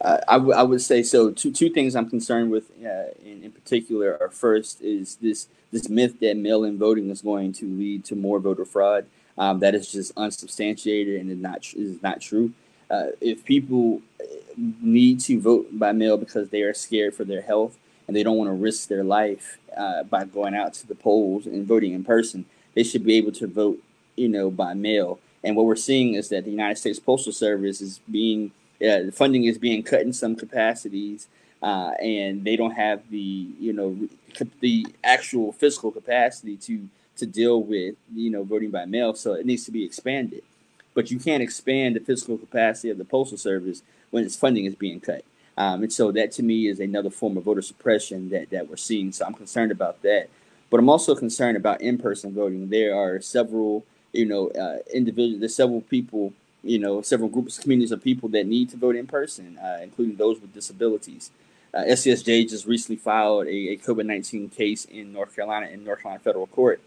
Uh, 0.00 0.18
I, 0.28 0.34
w- 0.34 0.54
I 0.54 0.62
would 0.62 0.80
say 0.80 1.02
so. 1.02 1.30
Two 1.32 1.50
two 1.50 1.70
things 1.70 1.96
I'm 1.96 2.08
concerned 2.08 2.50
with 2.50 2.70
uh, 2.84 3.14
in, 3.24 3.42
in 3.42 3.50
particular 3.50 4.18
are 4.20 4.28
first 4.28 4.82
is 4.82 5.16
this 5.16 5.48
this 5.72 5.88
myth 5.88 6.20
that 6.20 6.36
mail-in 6.36 6.78
voting 6.78 7.10
is 7.10 7.22
going 7.22 7.52
to 7.54 7.66
lead 7.66 8.04
to 8.04 8.14
more 8.14 8.38
voter 8.38 8.64
fraud. 8.64 9.06
Um, 9.38 9.60
that 9.60 9.74
is 9.74 9.92
just 9.92 10.12
unsubstantiated 10.16 11.20
and 11.20 11.30
is 11.30 11.38
not 11.38 11.74
is 11.74 12.02
not 12.02 12.20
true. 12.20 12.52
Uh, 12.90 13.06
if 13.20 13.44
people 13.44 14.00
need 14.56 15.20
to 15.20 15.40
vote 15.40 15.68
by 15.72 15.92
mail 15.92 16.16
because 16.16 16.48
they 16.48 16.62
are 16.62 16.72
scared 16.72 17.14
for 17.14 17.24
their 17.24 17.42
health 17.42 17.76
and 18.06 18.16
they 18.16 18.22
don't 18.22 18.38
want 18.38 18.48
to 18.48 18.54
risk 18.54 18.88
their 18.88 19.04
life 19.04 19.58
uh, 19.76 20.04
by 20.04 20.24
going 20.24 20.54
out 20.54 20.72
to 20.74 20.86
the 20.86 20.94
polls 20.94 21.46
and 21.46 21.66
voting 21.66 21.92
in 21.92 22.04
person, 22.04 22.46
they 22.74 22.82
should 22.82 23.04
be 23.04 23.14
able 23.14 23.32
to 23.32 23.46
vote, 23.46 23.82
you 24.16 24.28
know, 24.28 24.50
by 24.50 24.72
mail. 24.72 25.18
And 25.42 25.56
what 25.56 25.66
we're 25.66 25.76
seeing 25.76 26.14
is 26.14 26.28
that 26.30 26.44
the 26.44 26.50
United 26.50 26.76
States 26.76 26.98
Postal 26.98 27.32
Service 27.32 27.80
is 27.80 28.00
being 28.10 28.52
uh, 28.86 29.10
funding 29.12 29.44
is 29.44 29.58
being 29.58 29.82
cut 29.82 30.02
in 30.02 30.12
some 30.12 30.36
capacities, 30.36 31.28
uh, 31.62 31.92
and 32.00 32.44
they 32.44 32.56
don't 32.56 32.72
have 32.72 33.08
the 33.10 33.48
you 33.58 33.72
know 33.72 33.96
the 34.60 34.86
actual 35.02 35.52
physical 35.52 35.90
capacity 35.90 36.56
to 36.56 36.88
to 37.16 37.26
deal 37.26 37.62
with 37.62 37.96
you 38.14 38.30
know 38.30 38.44
voting 38.44 38.70
by 38.70 38.84
mail. 38.84 39.14
So 39.14 39.34
it 39.34 39.46
needs 39.46 39.64
to 39.64 39.70
be 39.70 39.84
expanded 39.84 40.42
but 40.96 41.10
you 41.10 41.20
can't 41.20 41.42
expand 41.42 41.94
the 41.94 42.00
physical 42.00 42.38
capacity 42.38 42.88
of 42.88 42.96
the 42.96 43.04
postal 43.04 43.36
service 43.36 43.82
when 44.10 44.24
its 44.24 44.34
funding 44.34 44.64
is 44.64 44.74
being 44.74 44.98
cut. 44.98 45.24
Um, 45.58 45.82
and 45.82 45.92
so 45.92 46.10
that 46.12 46.32
to 46.32 46.42
me 46.42 46.68
is 46.68 46.80
another 46.80 47.10
form 47.10 47.36
of 47.36 47.44
voter 47.44 47.60
suppression 47.60 48.30
that, 48.30 48.48
that 48.48 48.68
we're 48.68 48.76
seeing. 48.76 49.12
So 49.12 49.26
I'm 49.26 49.34
concerned 49.34 49.70
about 49.70 50.00
that. 50.02 50.28
But 50.70 50.80
I'm 50.80 50.88
also 50.88 51.14
concerned 51.14 51.56
about 51.58 51.82
in-person 51.82 52.34
voting. 52.34 52.70
There 52.70 52.96
are 52.96 53.20
several, 53.20 53.84
you 54.12 54.24
know, 54.24 54.48
uh, 54.48 54.78
individuals, 54.92 55.40
there's 55.40 55.54
several 55.54 55.82
people, 55.82 56.32
you 56.64 56.78
know, 56.78 57.02
several 57.02 57.28
groups, 57.28 57.58
communities 57.58 57.92
of 57.92 58.02
people 58.02 58.30
that 58.30 58.46
need 58.46 58.70
to 58.70 58.78
vote 58.78 58.96
in 58.96 59.06
person, 59.06 59.58
uh, 59.58 59.78
including 59.82 60.16
those 60.16 60.40
with 60.40 60.54
disabilities. 60.54 61.30
Uh, 61.74 61.84
SCSJ 61.84 62.48
just 62.48 62.66
recently 62.66 62.96
filed 62.96 63.46
a, 63.46 63.50
a 63.50 63.76
COVID-19 63.76 64.50
case 64.56 64.86
in 64.86 65.12
North 65.12 65.36
Carolina 65.36 65.66
in 65.66 65.84
North 65.84 66.00
Carolina 66.00 66.22
federal 66.24 66.46
court. 66.46 66.80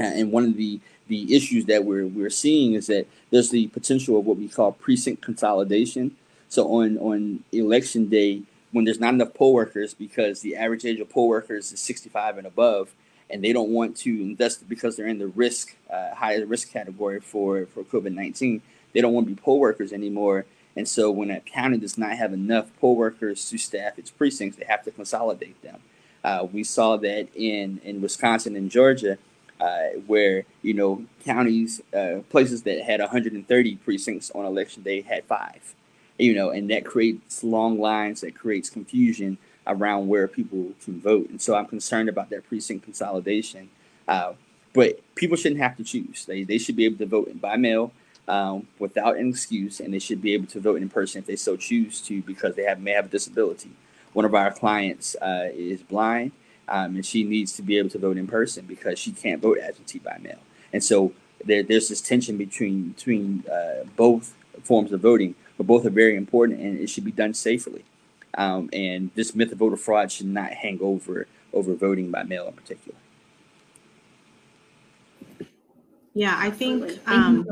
And 0.00 0.32
one 0.32 0.44
of 0.44 0.56
the 0.56 0.80
the 1.08 1.34
issues 1.34 1.66
that 1.66 1.84
we're 1.84 2.06
we're 2.06 2.30
seeing 2.30 2.72
is 2.72 2.86
that 2.86 3.06
there's 3.30 3.50
the 3.50 3.66
potential 3.68 4.18
of 4.18 4.24
what 4.24 4.38
we 4.38 4.48
call 4.48 4.72
precinct 4.72 5.22
consolidation. 5.22 6.16
So 6.48 6.66
on 6.72 6.96
on 6.98 7.44
election 7.52 8.08
day, 8.08 8.42
when 8.72 8.84
there's 8.84 9.00
not 9.00 9.14
enough 9.14 9.34
poll 9.34 9.52
workers 9.52 9.92
because 9.92 10.40
the 10.40 10.56
average 10.56 10.84
age 10.84 11.00
of 11.00 11.10
poll 11.10 11.28
workers 11.28 11.72
is 11.72 11.80
65 11.80 12.38
and 12.38 12.46
above, 12.46 12.94
and 13.28 13.44
they 13.44 13.52
don't 13.52 13.70
want 13.70 13.96
to 13.98 14.10
invest 14.10 14.68
because 14.68 14.96
they're 14.96 15.06
in 15.06 15.18
the 15.18 15.26
risk 15.26 15.76
uh, 15.92 16.14
higher 16.14 16.46
risk 16.46 16.70
category 16.72 17.20
for 17.20 17.66
for 17.66 17.84
COVID-19. 17.84 18.62
They 18.94 19.00
don't 19.00 19.12
want 19.12 19.28
to 19.28 19.34
be 19.34 19.40
poll 19.40 19.60
workers 19.60 19.92
anymore. 19.92 20.46
And 20.76 20.88
so 20.88 21.10
when 21.10 21.30
a 21.30 21.40
county 21.40 21.78
does 21.78 21.98
not 21.98 22.12
have 22.12 22.32
enough 22.32 22.70
poll 22.80 22.96
workers 22.96 23.50
to 23.50 23.58
staff 23.58 23.98
its 23.98 24.10
precincts, 24.10 24.56
they 24.56 24.64
have 24.64 24.84
to 24.84 24.90
consolidate 24.90 25.60
them. 25.62 25.80
Uh, 26.22 26.46
we 26.50 26.64
saw 26.64 26.96
that 26.96 27.28
in 27.34 27.80
in 27.84 28.00
Wisconsin 28.00 28.56
and 28.56 28.70
Georgia 28.70 29.18
uh, 29.60 29.90
where 30.06 30.44
you 30.62 30.74
know 30.74 31.04
counties, 31.24 31.80
uh, 31.94 32.20
places 32.30 32.62
that 32.62 32.82
had 32.82 33.00
130 33.00 33.76
precincts 33.76 34.30
on 34.32 34.44
election 34.44 34.82
day 34.82 35.02
had 35.02 35.24
five, 35.24 35.74
you 36.18 36.34
know, 36.34 36.50
and 36.50 36.70
that 36.70 36.84
creates 36.84 37.44
long 37.44 37.78
lines, 37.78 38.22
that 38.22 38.34
creates 38.34 38.70
confusion 38.70 39.38
around 39.66 40.08
where 40.08 40.26
people 40.26 40.72
can 40.84 41.00
vote, 41.00 41.28
and 41.28 41.40
so 41.40 41.54
I'm 41.54 41.66
concerned 41.66 42.08
about 42.08 42.30
that 42.30 42.48
precinct 42.48 42.84
consolidation. 42.84 43.70
Uh, 44.08 44.32
but 44.72 45.00
people 45.14 45.36
shouldn't 45.36 45.60
have 45.60 45.76
to 45.76 45.84
choose; 45.84 46.24
they 46.26 46.42
they 46.42 46.58
should 46.58 46.76
be 46.76 46.84
able 46.84 46.98
to 46.98 47.06
vote 47.06 47.40
by 47.40 47.56
mail. 47.56 47.92
Um, 48.28 48.68
without 48.78 49.16
an 49.16 49.28
excuse, 49.28 49.80
and 49.80 49.92
they 49.92 49.98
should 49.98 50.22
be 50.22 50.34
able 50.34 50.46
to 50.48 50.60
vote 50.60 50.80
in 50.80 50.88
person 50.88 51.18
if 51.18 51.26
they 51.26 51.34
so 51.34 51.56
choose 51.56 52.00
to, 52.02 52.22
because 52.22 52.54
they 52.54 52.62
have 52.62 52.78
may 52.78 52.92
have 52.92 53.06
a 53.06 53.08
disability. 53.08 53.70
One 54.12 54.24
of 54.24 54.36
our 54.36 54.52
clients 54.52 55.16
uh, 55.16 55.48
is 55.52 55.82
blind, 55.82 56.30
um, 56.70 56.94
and 56.94 57.04
she 57.04 57.24
needs 57.24 57.52
to 57.54 57.62
be 57.62 57.76
able 57.76 57.90
to 57.90 57.98
vote 57.98 58.16
in 58.16 58.26
person 58.26 58.64
because 58.64 58.98
she 58.98 59.12
can't 59.12 59.42
vote 59.42 59.58
absentee 59.58 59.98
by 59.98 60.16
mail. 60.22 60.38
And 60.72 60.82
so 60.82 61.12
there, 61.44 61.62
there's 61.62 61.88
this 61.88 62.00
tension 62.00 62.38
between 62.38 62.90
between 62.90 63.44
uh, 63.50 63.84
both 63.96 64.34
forms 64.62 64.92
of 64.92 65.00
voting, 65.00 65.34
but 65.58 65.66
both 65.66 65.84
are 65.84 65.90
very 65.90 66.16
important, 66.16 66.60
and 66.60 66.78
it 66.78 66.88
should 66.88 67.04
be 67.04 67.12
done 67.12 67.34
safely. 67.34 67.84
Um, 68.34 68.70
and 68.72 69.10
this 69.16 69.34
myth 69.34 69.50
of 69.50 69.58
voter 69.58 69.76
fraud 69.76 70.12
should 70.12 70.26
not 70.26 70.52
hang 70.52 70.78
over 70.80 71.26
over 71.52 71.74
voting 71.74 72.10
by 72.10 72.22
mail 72.22 72.46
in 72.46 72.54
particular. 72.54 72.96
Yeah, 76.14 76.36
I 76.38 76.50
think 76.50 76.98
um, 77.08 77.46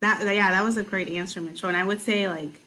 that 0.00 0.22
yeah, 0.22 0.50
that 0.50 0.64
was 0.64 0.76
a 0.76 0.82
great 0.82 1.08
answer, 1.08 1.40
Mitchell. 1.40 1.68
And 1.68 1.78
I 1.78 1.84
would 1.84 2.00
say 2.00 2.28
like 2.28 2.60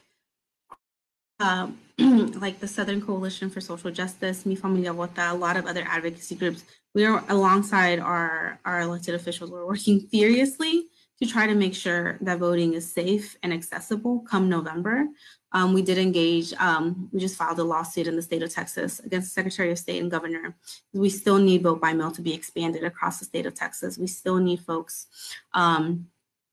um, 1.40 1.78
like 2.40 2.60
the 2.60 2.68
Southern 2.68 3.02
Coalition 3.02 3.50
for 3.50 3.60
Social 3.60 3.90
Justice, 3.90 4.46
Mi 4.46 4.56
Familia 4.56 4.94
Vota, 4.94 5.32
a 5.32 5.34
lot 5.34 5.58
of 5.58 5.66
other 5.66 5.84
advocacy 5.88 6.36
groups, 6.36 6.64
we 6.94 7.06
are 7.06 7.24
alongside 7.30 8.00
our, 8.00 8.60
our 8.66 8.82
elected 8.82 9.16
officials. 9.16 9.50
We're 9.50 9.66
working 9.66 10.02
furiously 10.02 10.88
to 11.20 11.28
try 11.28 11.48
to 11.48 11.56
make 11.56 11.74
sure 11.74 12.18
that 12.22 12.38
voting 12.38 12.74
is 12.74 12.92
safe 12.92 13.36
and 13.42 13.52
accessible 13.52 14.20
come 14.30 14.48
November. 14.48 15.08
Um, 15.54 15.74
we 15.74 15.82
did 15.82 15.98
engage, 15.98 16.54
um, 16.54 17.10
we 17.12 17.20
just 17.20 17.36
filed 17.36 17.58
a 17.58 17.64
lawsuit 17.64 18.06
in 18.06 18.16
the 18.16 18.22
state 18.22 18.44
of 18.44 18.54
Texas 18.54 19.00
against 19.00 19.30
the 19.30 19.42
Secretary 19.42 19.72
of 19.72 19.80
State 19.80 20.02
and 20.02 20.12
Governor. 20.12 20.56
We 20.94 21.10
still 21.10 21.40
need 21.40 21.64
vote 21.64 21.82
by 21.82 21.94
mail 21.94 22.12
to 22.12 22.22
be 22.22 22.34
expanded 22.34 22.84
across 22.84 23.18
the 23.20 23.26
state 23.26 23.46
of 23.48 23.56
Texas. 23.56 23.98
We 23.98 24.08
still 24.08 24.38
need 24.38 24.60
folks 24.60 25.08
um, 25.54 26.08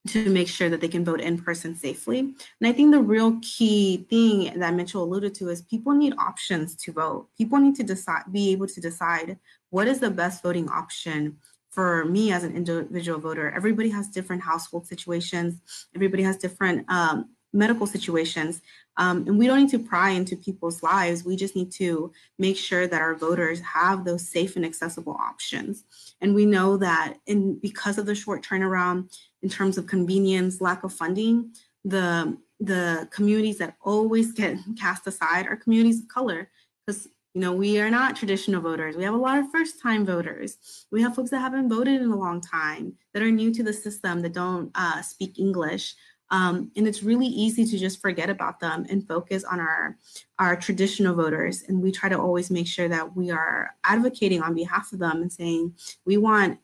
to 0.09 0.28
make 0.28 0.48
sure 0.48 0.68
that 0.68 0.80
they 0.80 0.88
can 0.88 1.05
vote 1.05 1.20
in 1.20 1.38
person 1.38 1.74
safely. 1.74 2.18
And 2.18 2.36
I 2.62 2.72
think 2.72 2.92
the 2.92 3.00
real 3.00 3.38
key 3.40 4.07
thing 4.11 4.59
that 4.59 4.74
Mitchell 4.74 5.02
alluded 5.02 5.34
to 5.36 5.48
is 5.48 5.62
people 5.62 5.92
need 5.92 6.14
options 6.18 6.76
to 6.76 6.92
vote. 6.92 7.28
People 7.38 7.59
need 7.59 7.74
to 7.76 7.82
decide, 7.82 8.24
be 8.30 8.50
able 8.52 8.66
to 8.66 8.80
decide 8.80 9.38
what 9.70 9.88
is 9.88 10.00
the 10.00 10.11
best 10.11 10.42
voting 10.42 10.68
option 10.68 11.38
for 11.70 12.05
me 12.05 12.32
as 12.32 12.44
an 12.44 12.55
individual 12.55 13.18
voter. 13.18 13.50
Everybody 13.50 13.88
has 13.90 14.09
different 14.09 14.42
household 14.42 14.86
situations. 14.86 15.61
Everybody 15.94 16.22
has 16.22 16.36
different 16.36 16.84
um, 16.88 17.30
medical 17.55 17.86
situations. 17.86 18.61
Um, 18.96 19.26
and 19.26 19.38
we 19.38 19.46
don't 19.46 19.61
need 19.61 19.70
to 19.70 19.78
pry 19.78 20.11
into 20.11 20.36
people's 20.36 20.82
lives. 20.82 21.24
We 21.24 21.36
just 21.36 21.57
need 21.57 21.72
to 21.72 22.12
make 22.38 22.57
sure 22.57 22.86
that 22.86 23.00
our 23.00 23.14
voters 23.14 23.61
have 23.61 24.05
those 24.05 24.28
safe 24.28 24.57
and 24.57 24.64
accessible 24.64 25.14
options. 25.14 25.84
And 26.20 26.34
we 26.34 26.44
know 26.44 26.76
that 26.76 27.14
in 27.26 27.59
because 27.59 27.96
of 27.98 28.07
the 28.07 28.14
short 28.14 28.44
turnaround 28.44 29.16
in 29.42 29.48
terms 29.48 29.78
of 29.78 29.86
convenience, 29.86 30.61
lack 30.61 30.84
of 30.84 30.92
funding, 30.92 31.55
the 31.84 32.36
the 32.61 33.09
communities 33.11 33.59
that 33.59 33.76
always 33.80 34.32
get 34.32 34.59
cast 34.78 35.07
aside 35.07 35.46
are 35.46 35.57
communities 35.57 36.00
of 36.00 36.09
color 36.09 36.50
because 36.86 37.09
you 37.34 37.40
know 37.40 37.52
we 37.52 37.80
are 37.80 37.90
not 37.90 38.16
traditional 38.16 38.61
voters 38.61 38.96
we 38.96 39.02
have 39.02 39.14
a 39.14 39.18
lot 39.18 39.38
of 39.38 39.50
first 39.50 39.82
time 39.82 40.07
voters 40.07 40.86
we 40.92 41.02
have 41.02 41.14
folks 41.14 41.30
that 41.30 41.40
haven't 41.40 41.68
voted 41.68 42.00
in 42.00 42.11
a 42.11 42.16
long 42.16 42.40
time 42.40 42.94
that 43.12 43.22
are 43.22 43.30
new 43.30 43.52
to 43.52 43.62
the 43.62 43.72
system 43.72 44.22
that 44.22 44.32
don't 44.32 44.70
uh, 44.76 45.02
speak 45.02 45.38
english 45.38 45.94
um, 46.35 46.72
and 46.74 46.89
it's 46.89 47.05
really 47.05 47.28
easy 47.28 47.64
to 47.64 47.78
just 47.78 48.03
forget 48.03 48.28
about 48.28 48.59
them 48.59 48.87
and 48.91 49.07
focus 49.07 49.45
on 49.45 49.61
our, 49.61 49.97
our 50.41 50.57
traditional 50.57 51.14
voters. 51.14 51.62
And 51.68 51.80
we 51.80 51.93
try 51.93 52.09
to 52.09 52.18
always 52.18 52.51
make 52.51 52.66
sure 52.66 52.89
that 52.89 53.16
we 53.16 53.30
are 53.30 53.76
advocating 53.85 54.43
on 54.43 54.53
behalf 54.53 54.93
of 54.93 54.99
them 54.99 55.22
and 55.22 55.32
saying, 55.32 55.74
we 56.05 56.16
want 56.16 56.59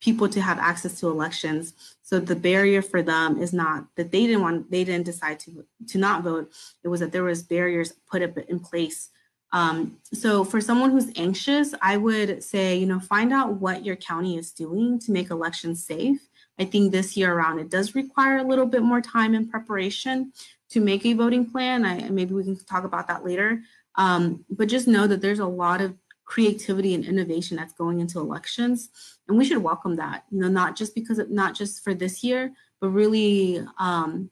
people 0.00 0.28
to 0.30 0.40
have 0.40 0.58
access 0.58 0.98
to 0.98 1.08
elections. 1.08 1.74
So 2.02 2.18
the 2.18 2.34
barrier 2.34 2.82
for 2.82 3.00
them 3.00 3.40
is 3.40 3.52
not 3.52 3.86
that 3.94 4.10
they 4.10 4.26
didn't 4.26 4.42
want, 4.42 4.72
they 4.72 4.82
didn't 4.82 5.06
decide 5.06 5.38
to 5.40 5.64
to 5.86 5.98
not 5.98 6.24
vote. 6.24 6.50
It 6.82 6.88
was 6.88 6.98
that 6.98 7.12
there 7.12 7.22
was 7.22 7.44
barriers 7.44 7.92
put 8.10 8.22
up 8.22 8.36
in 8.36 8.58
place. 8.58 9.10
Um, 9.52 9.98
so 10.12 10.42
for 10.42 10.60
someone 10.60 10.90
who's 10.90 11.12
anxious, 11.14 11.74
I 11.80 11.96
would 11.96 12.42
say, 12.42 12.76
you 12.76 12.86
know, 12.86 12.98
find 12.98 13.32
out 13.32 13.60
what 13.60 13.84
your 13.84 13.94
county 13.94 14.36
is 14.36 14.50
doing 14.50 14.98
to 14.98 15.12
make 15.12 15.30
elections 15.30 15.84
safe. 15.84 16.18
I 16.58 16.64
think 16.64 16.90
this 16.90 17.16
year 17.16 17.32
around 17.32 17.58
it 17.58 17.70
does 17.70 17.94
require 17.94 18.38
a 18.38 18.44
little 18.44 18.66
bit 18.66 18.82
more 18.82 19.00
time 19.00 19.34
and 19.34 19.50
preparation 19.50 20.32
to 20.70 20.80
make 20.80 21.04
a 21.06 21.12
voting 21.12 21.50
plan. 21.50 21.84
I, 21.84 22.08
maybe 22.08 22.34
we 22.34 22.44
can 22.44 22.56
talk 22.64 22.84
about 22.84 23.08
that 23.08 23.24
later. 23.24 23.62
Um, 23.96 24.44
but 24.50 24.68
just 24.68 24.88
know 24.88 25.06
that 25.06 25.20
there's 25.20 25.38
a 25.38 25.46
lot 25.46 25.80
of 25.80 25.94
creativity 26.26 26.92
and 26.94 27.04
innovation 27.04 27.56
that's 27.56 27.72
going 27.72 28.00
into 28.00 28.18
elections 28.18 28.90
and 29.28 29.38
we 29.38 29.44
should 29.44 29.62
welcome 29.62 29.94
that 29.94 30.24
you 30.30 30.40
know 30.40 30.48
not 30.48 30.76
just 30.76 30.92
because 30.94 31.20
of 31.20 31.30
not 31.30 31.54
just 31.54 31.82
for 31.82 31.94
this 31.94 32.22
year 32.22 32.52
but 32.80 32.88
really 32.88 33.64
um, 33.78 34.28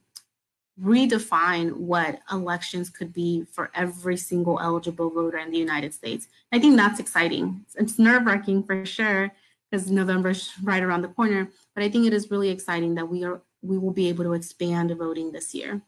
redefine 0.83 1.71
what 1.71 2.19
elections 2.31 2.89
could 2.89 3.13
be 3.13 3.45
for 3.49 3.71
every 3.73 4.17
single 4.17 4.59
eligible 4.59 5.09
voter 5.09 5.37
in 5.37 5.51
the 5.51 5.57
united 5.57 5.93
states 5.93 6.27
i 6.51 6.59
think 6.59 6.75
that's 6.75 6.99
exciting 6.99 7.65
it's 7.75 7.97
nerve-wracking 7.97 8.61
for 8.61 8.85
sure 8.85 9.31
because 9.75 9.91
november's 9.91 10.51
right 10.63 10.83
around 10.83 11.01
the 11.01 11.07
corner 11.09 11.49
but 11.73 11.83
i 11.83 11.89
think 11.89 12.05
it 12.05 12.13
is 12.13 12.31
really 12.31 12.49
exciting 12.49 12.95
that 12.95 13.07
we 13.07 13.23
are 13.23 13.41
we 13.61 13.77
will 13.77 13.91
be 13.91 14.07
able 14.07 14.23
to 14.23 14.33
expand 14.33 14.95
voting 14.97 15.31
this 15.31 15.53
year 15.53 15.81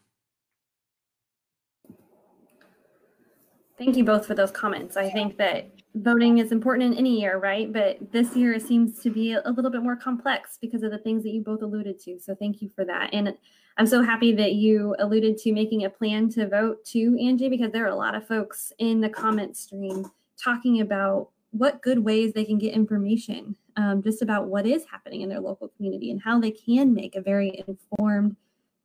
Thank 3.78 3.96
you 3.96 4.04
both 4.04 4.26
for 4.26 4.34
those 4.34 4.50
comments. 4.50 4.98
I 4.98 5.08
think 5.12 5.38
that 5.38 5.70
voting 5.94 6.40
is 6.40 6.52
important 6.52 6.94
in 6.94 6.98
any 6.98 7.22
year, 7.22 7.38
right? 7.38 7.72
But 7.72 8.12
this 8.12 8.36
year 8.36 8.54
it 8.54 8.64
seems 8.64 9.00
to 9.04 9.12
be 9.12 9.34
a 9.34 9.52
little 9.52 9.70
bit 9.70 9.84
more 9.84 9.96
complex 9.96 10.58
because 10.60 10.82
of 10.82 10.90
the 10.90 10.98
things 10.98 11.22
that 11.22 11.30
you 11.30 11.44
both 11.44 11.62
alluded 11.62 12.00
to. 12.00 12.18
So 12.18 12.34
thank 12.34 12.60
you 12.60 12.72
for 12.76 12.86
that. 12.86 13.12
And 13.14 13.38
I'm 13.78 13.86
so 13.86 14.02
happy 14.02 14.34
that 14.34 14.54
you 14.54 14.96
alluded 14.98 15.38
to 15.38 15.54
making 15.54 15.86
a 15.86 15.92
plan 15.92 16.28
to 16.30 16.48
vote 16.48 16.84
too, 16.86 17.16
Angie, 17.22 17.50
because 17.50 17.72
there 17.72 17.86
are 17.86 17.90
a 17.90 17.96
lot 17.96 18.16
of 18.16 18.28
folks 18.28 18.74
in 18.80 19.00
the 19.00 19.10
comment 19.10 19.56
stream 19.56 20.10
talking 20.44 20.82
about 20.82 21.30
what 21.52 21.84
good 21.84 22.00
ways 22.00 22.34
they 22.34 22.46
can 22.46 22.58
get 22.58 22.74
information 22.74 23.56
um, 23.78 24.02
just 24.02 24.22
about 24.22 24.48
what 24.48 24.66
is 24.66 24.84
happening 24.90 25.22
in 25.22 25.30
their 25.30 25.40
local 25.40 25.70
community 25.70 26.12
and 26.12 26.22
how 26.22 26.40
they 26.40 26.52
can 26.52 26.94
make 26.94 27.16
a 27.16 27.22
very 27.22 27.64
informed 27.68 28.36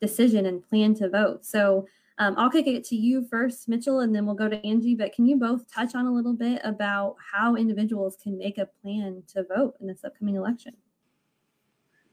decision 0.01 0.47
and 0.47 0.69
plan 0.69 0.95
to 0.95 1.09
vote. 1.09 1.45
So 1.45 1.87
um, 2.19 2.35
I'll 2.37 2.51
kick 2.51 2.67
it 2.67 2.85
to 2.85 2.97
you 2.97 3.27
first, 3.29 3.69
Mitchell, 3.69 4.01
and 4.01 4.15
then 4.15 4.27
we'll 4.27 4.35
go 4.35 4.49
to 4.49 4.65
Angie. 4.67 4.95
But 4.95 5.15
can 5.15 5.27
you 5.27 5.37
both 5.37 5.73
touch 5.73 5.95
on 5.95 6.07
a 6.07 6.13
little 6.13 6.35
bit 6.35 6.61
about 6.63 7.17
how 7.33 7.57
individuals 7.57 8.17
can 8.23 8.37
make 8.37 8.59
a 8.59 8.69
plan 8.83 9.23
to 9.29 9.45
vote 9.45 9.75
in 9.81 9.87
this 9.87 10.05
upcoming 10.05 10.37
election? 10.37 10.75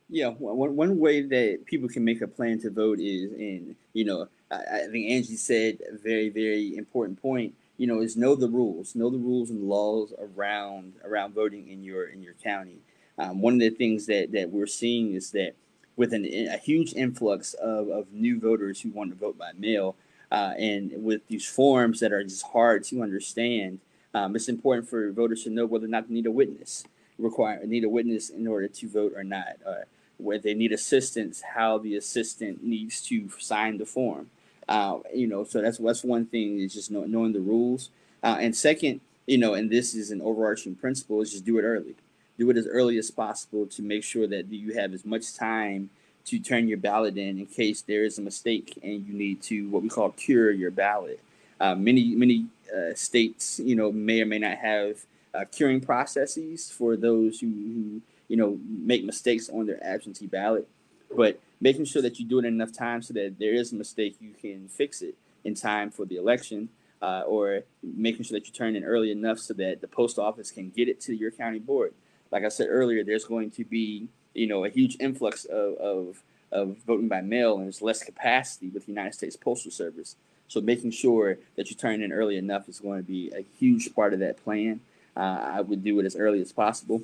Yeah, 0.08 0.30
one, 0.30 0.76
one 0.76 0.98
way 0.98 1.22
that 1.22 1.66
people 1.66 1.90
can 1.90 2.04
make 2.04 2.22
a 2.22 2.28
plan 2.28 2.60
to 2.62 2.72
vote 2.72 3.00
is, 3.00 3.32
and 3.34 3.76
you 3.94 4.06
know, 4.06 4.28
I, 4.50 4.56
I 4.56 4.88
think 4.92 5.12
Angie 5.12 5.36
said 5.36 5.80
a 5.92 5.98
very, 5.98 6.30
very 6.30 6.78
important 6.78 7.22
point. 7.22 7.54
You 7.80 7.88
know, 7.88 8.02
is 8.02 8.18
know 8.18 8.36
the 8.36 8.50
rules, 8.50 8.94
know 8.94 9.10
the 9.10 9.18
rules 9.18 9.50
and 9.50 9.64
laws 9.64 10.14
around 10.20 10.94
around 11.04 11.34
voting 11.34 11.70
in 11.74 11.82
your 11.82 12.04
in 12.14 12.22
your 12.22 12.36
county. 12.44 12.80
Um, 13.18 13.42
one 13.42 13.54
of 13.54 13.60
the 13.62 13.70
things 13.72 14.06
that 14.06 14.34
that 14.34 14.52
we're 14.52 14.68
seeing 14.68 15.14
is 15.14 15.32
that 15.32 15.54
with 15.96 16.14
an, 16.14 16.26
a 16.26 16.58
huge 16.58 16.94
influx 16.94 17.54
of, 17.56 17.90
of 17.90 18.12
new 18.12 18.40
voters 18.40 18.82
who 18.82 18.90
want 18.90 19.12
to 19.12 19.18
vote 19.18 19.38
by 19.38 19.52
mail, 19.58 19.96
uh, 20.32 20.54
and 20.58 20.92
with 21.04 21.26
these 21.28 21.46
forms 21.46 22.00
that 22.02 22.14
are 22.14 22.24
just 22.24 22.48
hard 22.48 22.84
to 22.86 23.02
understand, 23.02 23.80
um, 24.14 24.36
it's 24.36 24.50
important 24.50 24.90
for 24.90 25.12
voters 25.12 25.44
to 25.44 25.50
know 25.50 25.66
whether 25.66 25.86
or 25.86 25.90
not 25.90 26.08
they 26.08 26.16
need 26.16 26.26
a 26.26 26.32
witness, 26.32 26.84
require 27.18 27.66
need 27.66 27.84
a 27.86 27.90
witness 27.90 28.30
in 28.30 28.46
order 28.46 28.68
to 28.68 28.90
vote 28.90 29.14
or 29.16 29.24
not, 29.24 29.56
or 29.66 29.86
whether 30.18 30.44
they 30.44 30.54
need 30.54 30.74
assistance, 30.74 31.42
how 31.56 31.78
the 31.78 31.96
assistant 31.96 32.62
needs 32.64 33.02
to 33.04 33.30
sign 33.40 33.78
the 33.78 33.86
form. 33.86 34.30
Uh, 34.70 35.00
you 35.14 35.28
know, 35.28 35.44
so 35.44 35.62
that's 35.62 35.80
that's 35.80 36.04
one 36.04 36.26
thing 36.26 36.60
is 36.60 36.74
just 36.74 36.92
know, 36.92 37.04
knowing 37.04 37.34
the 37.34 37.42
rules, 37.42 37.90
uh, 38.24 38.38
and 38.40 38.56
second, 38.56 39.02
you 39.28 39.38
know, 39.38 39.54
and 39.56 39.70
this 39.70 39.96
is 39.96 40.12
an 40.12 40.22
overarching 40.22 40.76
principle 40.76 41.22
is 41.22 41.32
just 41.32 41.44
do 41.44 41.58
it 41.58 41.64
early 41.64 41.96
do 42.40 42.50
it 42.50 42.58
as 42.58 42.66
early 42.68 42.98
as 42.98 43.12
possible 43.12 43.68
to 43.68 43.84
make 43.84 44.04
sure 44.04 44.26
that 44.26 44.48
you 44.50 44.74
have 44.74 44.94
as 44.94 45.06
much 45.06 45.36
time 45.36 45.90
to 46.26 46.40
turn 46.40 46.68
your 46.68 46.78
ballot 46.78 47.18
in 47.18 47.38
in 47.38 47.46
case 47.46 47.82
there 47.82 48.06
is 48.06 48.18
a 48.18 48.22
mistake 48.22 48.80
and 48.82 49.06
you 49.06 49.14
need 49.14 49.42
to 49.42 49.68
what 49.70 49.84
we 49.84 49.90
call 49.90 50.10
cure 50.12 50.50
your 50.50 50.72
ballot. 50.72 51.20
Uh, 51.60 51.76
many 51.76 52.16
many 52.16 52.46
uh, 52.74 52.94
states, 52.96 53.60
you 53.60 53.76
know, 53.76 53.92
may 53.92 54.22
or 54.22 54.26
may 54.26 54.40
not 54.40 54.58
have 54.58 55.06
uh, 55.34 55.44
curing 55.52 55.82
processes 55.82 56.72
for 56.72 56.96
those 56.96 57.42
who, 57.42 57.48
who, 57.48 58.02
you 58.30 58.38
know, 58.38 58.58
make 58.66 59.04
mistakes 59.04 59.50
on 59.50 59.66
their 59.66 59.84
absentee 59.84 60.28
ballot. 60.28 60.68
But 61.16 61.40
making 61.62 61.86
sure 61.86 62.02
that 62.02 62.20
you 62.20 62.26
do 62.26 62.40
it 62.40 62.46
enough 62.46 62.72
time 62.72 63.02
so 63.02 63.14
that 63.14 63.38
there 63.40 63.54
is 63.54 63.72
a 63.72 63.76
mistake, 63.76 64.18
you 64.20 64.34
can 64.40 64.68
fix 64.68 65.02
it 65.02 65.16
in 65.44 65.56
time 65.56 65.90
for 65.92 66.06
the 66.06 66.16
election, 66.16 66.70
uh, 67.02 67.24
or 67.26 67.62
making 67.82 68.24
sure 68.24 68.38
that 68.38 68.48
you 68.48 68.54
turn 68.54 68.76
in 68.76 68.84
early 68.84 69.12
enough 69.12 69.40
so 69.40 69.54
that 69.54 69.82
the 69.82 69.88
post 69.88 70.20
office 70.20 70.52
can 70.52 70.70
get 70.70 70.88
it 70.88 71.00
to 71.00 71.16
your 71.16 71.32
county 71.32 71.60
board 71.60 71.94
like 72.32 72.44
I 72.44 72.50
said 72.50 72.68
earlier, 72.70 73.04
there's 73.04 73.26
going 73.26 73.52
to 73.52 73.64
be 73.64 74.08
you 74.34 74.48
know 74.48 74.66
a 74.66 74.70
huge 74.70 74.98
influx 75.00 75.46
of 75.46 75.76
of, 75.76 76.24
of 76.52 76.78
voting 76.86 77.08
by 77.08 77.22
mail, 77.22 77.56
and 77.56 77.66
there's 77.66 77.82
less 77.82 78.04
capacity 78.04 78.70
with 78.70 78.86
the 78.86 78.92
United 78.92 79.14
States 79.14 79.36
Postal 79.36 79.72
Service. 79.72 80.16
So 80.48 80.62
making 80.62 80.92
sure 80.92 81.38
that 81.58 81.70
you 81.70 81.76
turn 81.76 82.02
in 82.02 82.12
early 82.12 82.38
enough 82.38 82.68
is 82.68 82.80
going 82.80 83.00
to 83.00 83.08
be 83.08 83.32
a 83.36 83.46
huge 83.60 83.94
part 83.94 84.14
of 84.14 84.20
that 84.20 84.44
plan. 84.44 84.82
Uh, 85.16 85.42
I 85.44 85.62
would 85.62 85.84
do 85.84 86.00
it 86.00 86.06
as 86.06 86.16
early 86.16 86.42
as 86.42 86.52
possible. 86.52 87.04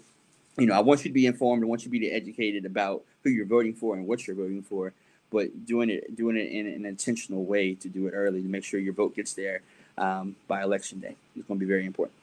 You 0.58 0.68
know, 0.68 0.74
I 0.74 0.80
want 0.80 1.04
you 1.04 1.10
to 1.10 1.14
be 1.14 1.26
informed. 1.26 1.64
I 1.64 1.68
want 1.68 1.82
you 1.82 1.92
to 1.92 2.00
be 2.00 2.12
educated 2.12 2.66
about 2.66 3.04
who 3.24 3.30
you're 3.30 3.46
voting 3.46 3.74
for 3.74 3.96
and 3.96 4.08
what 4.08 4.26
you're 4.26 4.36
voting 4.36 4.62
for. 4.62 4.94
But 5.32 5.66
doing 5.66 5.90
it, 5.90 6.16
doing 6.16 6.38
it 6.38 6.52
in 6.52 6.68
an 6.68 6.86
intentional 6.86 7.46
way 7.46 7.74
to 7.76 7.90
do 7.90 8.08
it 8.08 8.12
early 8.12 8.42
to 8.42 8.48
make 8.48 8.64
sure 8.64 8.80
your 8.80 8.94
vote 8.94 9.16
gets 9.16 9.34
there 9.34 9.62
um, 9.98 10.36
by 10.48 10.64
election 10.64 11.00
day 11.00 11.16
is 11.36 11.44
going 11.46 11.60
to 11.60 11.66
be 11.66 11.70
very 11.70 11.86
important. 11.86 12.18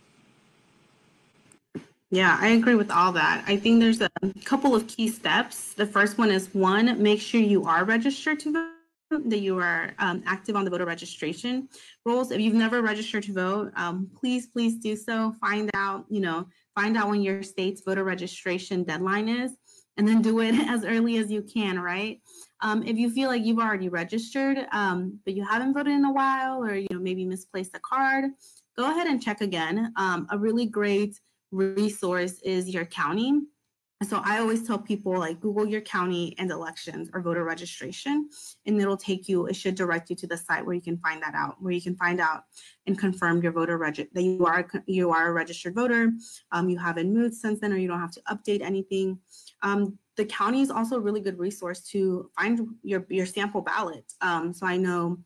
Yeah, 2.11 2.37
I 2.41 2.49
agree 2.49 2.75
with 2.75 2.91
all 2.91 3.13
that. 3.13 3.43
I 3.47 3.57
think 3.57 3.81
there's 3.81 4.03
a 4.03 4.11
couple 4.45 4.75
of 4.75 4.87
key 4.87 5.09
steps. 5.09 5.73
The 5.73 5.87
first 5.87 6.19
one 6.19 6.31
is 6.31 6.53
one, 6.55 7.03
make 7.03 7.21
sure 7.21 7.41
you 7.41 7.65
are 7.65 7.85
registered 7.85 8.39
to 8.41 8.53
vote, 8.53 9.29
that 9.31 9.39
you 9.39 9.59
are 9.59 9.93
um, 9.99 10.23
active 10.27 10.55
on 10.55 10.65
the 10.65 10.71
voter 10.71 10.85
registration 10.85 11.69
rules. 12.05 12.31
If 12.31 12.41
you've 12.41 12.55
never 12.55 12.83
registered 12.83 13.23
to 13.25 13.33
vote, 13.33 13.73
um, 13.77 14.11
please, 14.15 14.47
please 14.47 14.77
do 14.77 14.95
so. 14.95 15.35
Find 15.41 15.71
out, 15.75 16.05
you 16.09 16.21
know, 16.21 16.47
find 16.75 16.97
out 16.97 17.09
when 17.09 17.23
your 17.23 17.43
state's 17.43 17.83
voter 17.85 18.05
registration 18.05 18.85
deadline 18.85 19.29
is, 19.29 19.57
and 19.97 20.07
then 20.07 20.23
do 20.23 20.41
it 20.41 20.55
as 20.69 20.85
early 20.85 21.19
as 21.19 21.31
you 21.31 21.43
can, 21.43 21.79
right? 21.79 22.21
Um, 22.61 22.83
if 22.85 22.97
you 22.97 23.11
feel 23.11 23.29
like 23.29 23.45
you've 23.45 23.59
already 23.59 23.89
registered, 23.89 24.67
um, 24.73 25.19
but 25.25 25.35
you 25.35 25.45
haven't 25.45 25.75
voted 25.75 25.93
in 25.93 26.05
a 26.05 26.13
while, 26.13 26.63
or 26.63 26.75
you 26.75 26.89
know 26.91 27.01
maybe 27.01 27.25
misplaced 27.25 27.75
a 27.75 27.81
card, 27.81 28.27
go 28.77 28.91
ahead 28.91 29.07
and 29.07 29.23
check 29.23 29.41
again. 29.41 29.93
Um, 29.97 30.27
a 30.31 30.39
really 30.39 30.67
great 30.67 31.19
resource 31.51 32.41
is 32.43 32.73
your 32.73 32.87
county. 32.87 33.41
So 34.05 34.21
I 34.25 34.39
always 34.39 34.67
tell 34.67 34.79
people 34.79 35.19
like 35.19 35.41
Google 35.41 35.67
your 35.67 35.81
county 35.81 36.35
and 36.39 36.51
elections 36.51 37.09
or 37.13 37.21
voter 37.21 37.45
registration, 37.45 38.29
and 38.67 38.81
it'll 38.81 38.97
take 38.97 39.29
you, 39.29 39.47
it 39.47 39.55
should 39.55 39.75
direct 39.75 40.11
you 40.11 40.17
to 40.17 40.27
the 40.27 40.37
site 40.37 40.65
where 40.65 40.75
you 40.75 40.81
can 40.81 40.99
find 40.99 41.23
that 41.23 41.35
out, 41.35 41.57
where 41.61 41.73
you 41.73 41.81
can 41.83 41.97
find 41.97 42.21
out 42.21 42.45
and 42.87 42.99
confirm 42.99 43.43
your 43.43 43.53
voter 43.53 43.79
reg 43.79 44.09
that 44.13 44.23
you 44.23 44.45
are 44.45 44.67
you 44.87 45.11
are 45.11 45.29
a 45.29 45.33
registered 45.33 45.75
voter. 45.75 46.13
Um, 46.51 46.69
you 46.69 46.79
haven't 46.79 47.13
moved 47.13 47.35
since 47.35 47.61
then, 47.61 47.73
or 47.73 47.77
you 47.77 47.89
don't 47.89 48.01
have 48.01 48.13
to 48.13 48.23
update 48.31 48.63
anything. 48.63 49.19
Um, 49.63 49.99
the 50.17 50.25
county 50.27 50.61
is 50.61 50.71
also 50.71 50.97
a 50.97 51.01
really 51.01 51.21
good 51.21 51.39
resource 51.39 51.81
to 51.91 52.31
find 52.37 52.69
your 52.83 53.07
your 53.09 53.27
sample 53.27 53.63
ballot. 53.63 54.05
Um, 54.21 54.53
so 54.53 54.67
I 54.67 54.77
know 54.77 55.19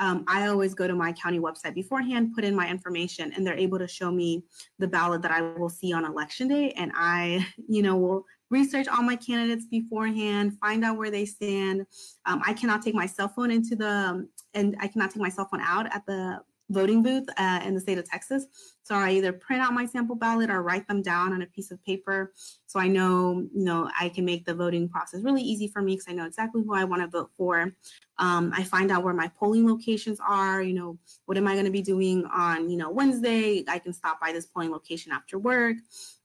um, 0.00 0.24
I 0.26 0.46
always 0.46 0.72
go 0.72 0.88
to 0.88 0.94
my 0.94 1.12
county 1.12 1.38
website 1.38 1.74
beforehand, 1.74 2.32
put 2.34 2.42
in 2.42 2.56
my 2.56 2.68
information, 2.68 3.32
and 3.36 3.46
they're 3.46 3.56
able 3.56 3.78
to 3.78 3.86
show 3.86 4.10
me 4.10 4.42
the 4.78 4.88
ballot 4.88 5.20
that 5.22 5.30
I 5.30 5.42
will 5.42 5.68
see 5.68 5.92
on 5.92 6.06
election 6.06 6.48
day. 6.48 6.72
And 6.72 6.90
I, 6.94 7.46
you 7.68 7.82
know, 7.82 7.96
will 7.96 8.24
research 8.50 8.88
all 8.88 9.02
my 9.02 9.14
candidates 9.14 9.66
beforehand, 9.66 10.58
find 10.58 10.84
out 10.84 10.96
where 10.96 11.10
they 11.10 11.26
stand. 11.26 11.86
Um, 12.26 12.42
I 12.44 12.54
cannot 12.54 12.82
take 12.82 12.94
my 12.94 13.06
cell 13.06 13.28
phone 13.28 13.50
into 13.50 13.76
the, 13.76 14.26
and 14.54 14.74
I 14.80 14.88
cannot 14.88 15.10
take 15.10 15.22
my 15.22 15.28
cell 15.28 15.46
phone 15.48 15.60
out 15.60 15.86
at 15.94 16.04
the 16.06 16.40
voting 16.70 17.02
booth 17.02 17.28
uh, 17.36 17.60
in 17.64 17.74
the 17.74 17.80
state 17.80 17.98
of 17.98 18.08
Texas. 18.08 18.46
So 18.82 18.94
I 18.94 19.10
either 19.10 19.32
print 19.32 19.62
out 19.62 19.74
my 19.74 19.86
sample 19.86 20.16
ballot 20.16 20.50
or 20.50 20.62
write 20.62 20.88
them 20.88 21.02
down 21.02 21.32
on 21.32 21.42
a 21.42 21.46
piece 21.46 21.70
of 21.70 21.84
paper. 21.84 22.32
So 22.66 22.80
I 22.80 22.88
know, 22.88 23.46
you 23.54 23.64
know, 23.64 23.90
I 23.98 24.08
can 24.08 24.24
make 24.24 24.44
the 24.44 24.54
voting 24.54 24.88
process 24.88 25.22
really 25.22 25.42
easy 25.42 25.68
for 25.68 25.82
me 25.82 25.94
because 25.94 26.08
I 26.08 26.12
know 26.12 26.26
exactly 26.26 26.62
who 26.64 26.74
I 26.74 26.84
want 26.84 27.02
to 27.02 27.08
vote 27.08 27.30
for. 27.36 27.72
Um, 28.18 28.52
I 28.54 28.64
find 28.64 28.90
out 28.90 29.04
where 29.04 29.14
my 29.14 29.28
polling 29.38 29.66
locations 29.66 30.18
are, 30.26 30.62
you 30.62 30.74
know, 30.74 30.98
what 31.26 31.36
am 31.36 31.46
I 31.46 31.52
going 31.52 31.66
to 31.66 31.70
be 31.70 31.82
doing 31.82 32.24
on, 32.26 32.70
you 32.70 32.76
know, 32.76 32.90
Wednesday? 32.90 33.64
I 33.68 33.78
can 33.78 33.92
stop 33.92 34.20
by 34.20 34.32
this 34.32 34.46
polling 34.46 34.70
location 34.70 35.12
after 35.12 35.38
work. 35.38 35.76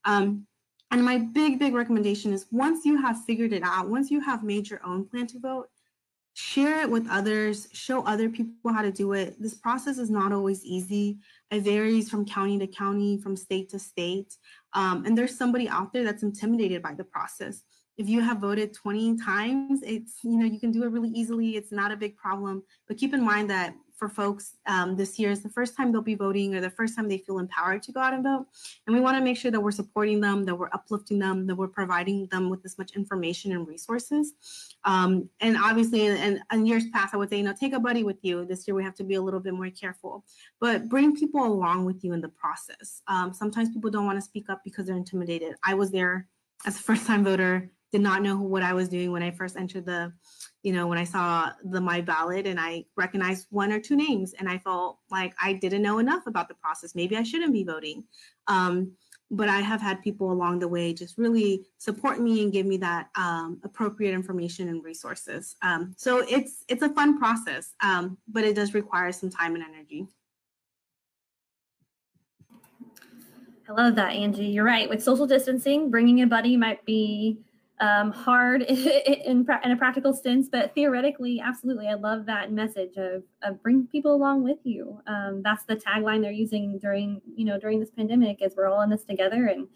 Um, 0.06 0.46
and 0.92 1.04
my 1.04 1.18
big, 1.18 1.60
big 1.60 1.74
recommendation 1.74 2.32
is 2.32 2.46
once 2.52 2.86
you 2.86 3.02
have 3.02 3.24
figured 3.26 3.54
it 3.54 3.64
out, 3.64 3.90
once 3.90 4.12
you 4.12 4.22
have 4.22 4.44
made 4.44 4.70
your 4.70 4.82
own 4.86 5.06
plan 5.06 5.28
to 5.28 5.40
vote, 5.40 5.70
share 6.36 6.82
it 6.82 6.90
with 6.90 7.08
others, 7.10 7.70
show 7.72 8.06
other 8.06 8.28
people 8.28 8.74
how 8.74 8.82
to 8.82 8.92
do 8.92 9.14
it. 9.14 9.42
This 9.42 9.54
process 9.54 9.98
is 9.98 10.10
not 10.10 10.34
always 10.34 10.66
easy. 10.66 11.18
It 11.50 11.62
varies 11.62 12.10
from 12.10 12.26
county 12.26 12.60
to 12.60 12.68
county, 12.68 13.18
from 13.18 13.38
state 13.38 13.70
to 13.70 13.80
state. 13.80 14.36
Um, 14.74 15.06
and 15.06 15.18
there's 15.18 15.38
somebody 15.38 15.70
out 15.70 15.94
there 15.94 16.04
that's 16.04 16.24
intimidated 16.24 16.82
by 16.82 16.94
the 16.94 17.06
process. 17.06 17.62
If 17.98 18.10
you 18.10 18.20
have 18.20 18.40
voted 18.40 18.74
20 18.74 19.18
times, 19.18 19.82
it's, 19.82 20.20
you 20.24 20.38
know, 20.38 20.46
you 20.46 20.60
can 20.60 20.74
do 20.74 20.84
it 20.84 20.92
really 20.92 21.10
easily. 21.10 21.56
It's 21.56 21.72
not 21.72 21.94
a 21.94 21.98
big 21.98 22.18
problem. 22.18 22.64
But 22.90 22.98
keep 22.98 23.14
in 23.14 23.24
mind 23.24 23.50
that 23.50 23.74
for 23.98 24.10
folks 24.10 24.58
um, 24.68 24.96
this 24.96 25.18
year 25.18 25.32
is 25.32 25.42
the 25.42 25.50
first 25.50 25.76
time 25.76 25.92
they'll 25.92 26.02
be 26.02 26.16
voting 26.16 26.56
or 26.56 26.62
the 26.62 26.70
first 26.70 26.96
time 26.96 27.08
they 27.08 27.18
feel 27.18 27.40
empowered 27.40 27.82
to 27.84 27.92
go 27.92 28.00
out 28.00 28.14
and 28.14 28.24
vote. 28.24 28.46
And 28.86 28.96
we 28.96 29.02
want 29.02 29.18
to 29.18 29.24
make 29.24 29.38
sure 29.38 29.52
that 29.52 29.60
we're 29.60 29.72
supporting 29.72 30.20
them, 30.20 30.44
that 30.46 30.56
we're 30.56 30.70
uplifting 30.74 31.20
them, 31.20 31.48
that 31.48 31.56
we're 31.56 31.68
providing 31.68 32.28
them 32.28 32.50
with 32.50 32.66
as 32.66 32.78
much 32.78 32.96
information 32.96 33.52
and 33.54 33.68
resources. 33.68 34.34
Um, 34.84 35.30
and 35.40 35.58
obviously, 35.58 36.06
in, 36.06 36.42
in, 36.52 36.66
years 36.66 36.86
past, 36.94 37.14
I 37.14 37.18
would 37.18 37.30
say, 37.30 37.38
you 37.38 37.44
know, 37.44 37.54
take 37.58 37.74
a 37.74 37.80
buddy 37.80 38.04
with 38.04 38.18
you. 38.22 38.46
This 38.46 38.68
year, 38.68 38.76
we 38.76 38.84
have 38.84 38.96
to 38.96 39.04
be 39.04 39.16
a 39.16 39.22
little 39.22 39.40
bit 39.40 39.54
more 39.54 39.70
careful, 39.70 40.26
but 40.60 40.90
bring 40.90 41.16
people 41.16 41.44
along 41.46 41.86
with 41.86 42.04
you 42.04 42.14
in 42.14 42.22
the 42.22 42.30
process. 42.30 43.02
Um, 43.08 43.34
sometimes 43.34 43.70
people 43.70 43.90
don't 43.90 44.06
want 44.06 44.18
to 44.18 44.22
speak 44.22 44.50
up 44.50 44.62
because 44.64 44.88
they're 44.88 44.98
intimidated. 44.98 45.56
I 45.64 45.74
was 45.74 45.92
there 45.92 46.28
as 46.66 46.78
a 46.78 46.82
first 46.82 47.06
time 47.06 47.24
voter, 47.24 47.70
did 47.96 48.02
not 48.02 48.22
know 48.22 48.36
what 48.36 48.62
I 48.62 48.74
was 48.74 48.90
doing 48.90 49.14
when 49.14 49.24
I 49.24 49.32
first 49.32 49.56
entered 49.56 49.86
the 49.86 50.12
you 50.64 50.74
know, 50.74 50.86
when 50.88 50.98
I 50.98 51.06
saw 51.06 51.52
the 51.64 51.80
my 51.80 52.02
ballot 52.02 52.46
and 52.46 52.60
I 52.60 52.84
recognized 52.98 53.48
one 53.52 53.72
or 53.72 53.80
two 53.80 53.96
names 53.96 54.34
and 54.34 54.50
I 54.50 54.58
felt 54.58 54.98
like 55.10 55.34
I 55.42 55.54
didn't 55.54 55.82
know 55.82 56.00
enough 56.00 56.28
about 56.28 56.50
the 56.50 56.56
process. 56.56 56.94
Maybe 56.94 57.16
I 57.16 57.24
shouldn't 57.24 57.54
be 57.54 57.64
voting. 57.64 58.04
Um, 58.48 58.92
but 59.32 59.48
I 59.48 59.62
have 59.62 59.80
had 59.80 60.02
people 60.02 60.32
along 60.32 60.60
the 60.60 60.68
way 60.68 60.94
just 60.94 61.18
really 61.18 61.68
support 61.78 62.20
me 62.20 62.44
and 62.44 62.52
give 62.52 62.66
me 62.66 62.76
that 62.78 63.08
um, 63.16 63.62
appropriate 63.64 64.14
information 64.14 64.68
and 64.68 64.84
resources. 64.84 65.56
Um, 65.62 65.94
so 65.96 66.26
it's 66.28 66.66
it's 66.68 66.84
a 66.84 66.90
fun 66.90 67.18
process, 67.18 67.76
um, 67.82 68.18
but 68.28 68.44
it 68.44 68.56
does 68.56 68.74
require 68.74 69.14
some 69.14 69.30
time 69.30 69.56
and 69.56 69.64
energy. 69.64 70.08
I 73.70 73.72
love 73.72 73.96
that, 73.96 74.12
Angie. 74.12 74.48
You're 74.48 74.66
right. 74.66 74.90
With 74.90 75.02
social 75.02 75.28
distancing, 75.28 75.90
bringing 75.90 76.22
a 76.22 76.28
buddy 76.28 76.58
might 76.58 76.84
be 76.86 77.40
um, 77.80 78.12
hard 78.12 78.62
in, 78.68 79.46
in, 79.64 79.72
a 79.72 79.76
practical 79.76 80.14
sense, 80.14 80.48
but 80.50 80.74
theoretically, 80.74 81.42
absolutely, 81.44 81.88
I 81.88 81.96
love 81.96 82.26
that 82.26 82.52
message 82.52 82.96
of, 82.98 83.24
of 83.44 83.62
bring 83.62 83.88
people 83.88 84.16
along 84.16 84.44
with 84.44 84.60
you. 84.64 85.02
Um, 85.08 85.42
that's 85.44 85.66
the 85.66 85.76
tagline 85.76 86.22
they're 86.22 86.32
using 86.32 86.80
during 86.80 87.22
you 87.36 87.46
know 87.46 87.60
during 87.60 87.80
this 87.80 87.92
pandemic, 87.92 88.42
is 88.42 88.56
we're 88.56 88.68
all 88.68 88.82
in 88.82 88.90
this 88.90 89.04
together, 89.04 89.48
and 89.48 89.68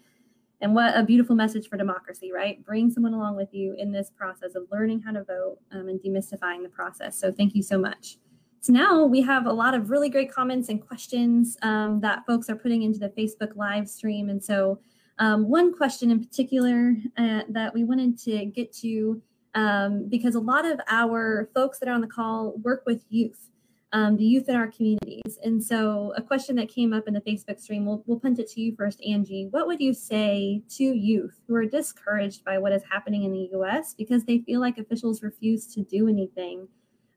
and 0.62 0.74
what 0.74 0.96
a 0.96 1.02
beautiful 1.02 1.36
message 1.36 1.68
for 1.68 1.76
democracy, 1.76 2.32
right? 2.32 2.64
Bring 2.64 2.90
someone 2.90 3.14
along 3.14 3.36
with 3.36 3.52
you 3.52 3.74
in 3.78 3.92
this 3.92 4.10
process 4.10 4.54
of 4.54 4.64
learning 4.70 5.00
how 5.00 5.12
to 5.12 5.24
vote 5.24 5.58
um, 5.72 5.88
and 5.88 6.00
demystifying 6.00 6.62
the 6.62 6.70
process. 6.70 7.18
So 7.18 7.32
thank 7.32 7.54
you 7.54 7.62
so 7.62 7.78
much. 7.78 8.16
So 8.60 8.74
now 8.74 9.04
we 9.04 9.22
have 9.22 9.46
a 9.46 9.52
lot 9.52 9.74
of 9.74 9.90
really 9.90 10.10
great 10.10 10.30
comments 10.30 10.68
and 10.68 10.86
questions 10.86 11.56
um, 11.62 12.00
that 12.00 12.26
folks 12.26 12.50
are 12.50 12.56
putting 12.56 12.82
into 12.82 12.98
the 12.98 13.10
Facebook 13.10 13.56
live 13.56 13.90
stream, 13.90 14.30
and 14.30 14.42
so. 14.42 14.80
Um, 15.20 15.48
one 15.50 15.74
question 15.74 16.10
in 16.10 16.18
particular 16.18 16.96
uh, 17.18 17.42
that 17.50 17.74
we 17.74 17.84
wanted 17.84 18.18
to 18.20 18.46
get 18.46 18.72
to, 18.78 19.20
um, 19.54 20.08
because 20.08 20.34
a 20.34 20.40
lot 20.40 20.64
of 20.64 20.80
our 20.88 21.50
folks 21.54 21.78
that 21.78 21.90
are 21.90 21.92
on 21.92 22.00
the 22.00 22.06
call 22.06 22.54
work 22.62 22.84
with 22.86 23.04
youth, 23.10 23.50
um, 23.92 24.16
the 24.16 24.24
youth 24.24 24.48
in 24.48 24.56
our 24.56 24.68
communities. 24.68 25.38
And 25.44 25.62
so, 25.62 26.14
a 26.16 26.22
question 26.22 26.56
that 26.56 26.70
came 26.70 26.94
up 26.94 27.06
in 27.06 27.12
the 27.12 27.20
Facebook 27.20 27.60
stream, 27.60 27.84
we'll, 27.84 28.02
we'll 28.06 28.18
punt 28.18 28.38
it 28.38 28.48
to 28.52 28.62
you 28.62 28.74
first, 28.74 29.02
Angie. 29.06 29.48
What 29.50 29.66
would 29.66 29.80
you 29.80 29.92
say 29.92 30.62
to 30.76 30.84
youth 30.84 31.38
who 31.46 31.54
are 31.54 31.66
discouraged 31.66 32.42
by 32.42 32.56
what 32.56 32.72
is 32.72 32.82
happening 32.90 33.24
in 33.24 33.32
the 33.32 33.50
US 33.58 33.92
because 33.92 34.24
they 34.24 34.38
feel 34.38 34.60
like 34.60 34.78
officials 34.78 35.22
refuse 35.22 35.66
to 35.74 35.82
do 35.82 36.08
anything 36.08 36.66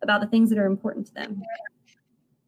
about 0.02 0.20
the 0.20 0.28
things 0.28 0.50
that 0.50 0.60
are 0.60 0.66
important 0.66 1.08
to 1.08 1.14
them? 1.14 1.42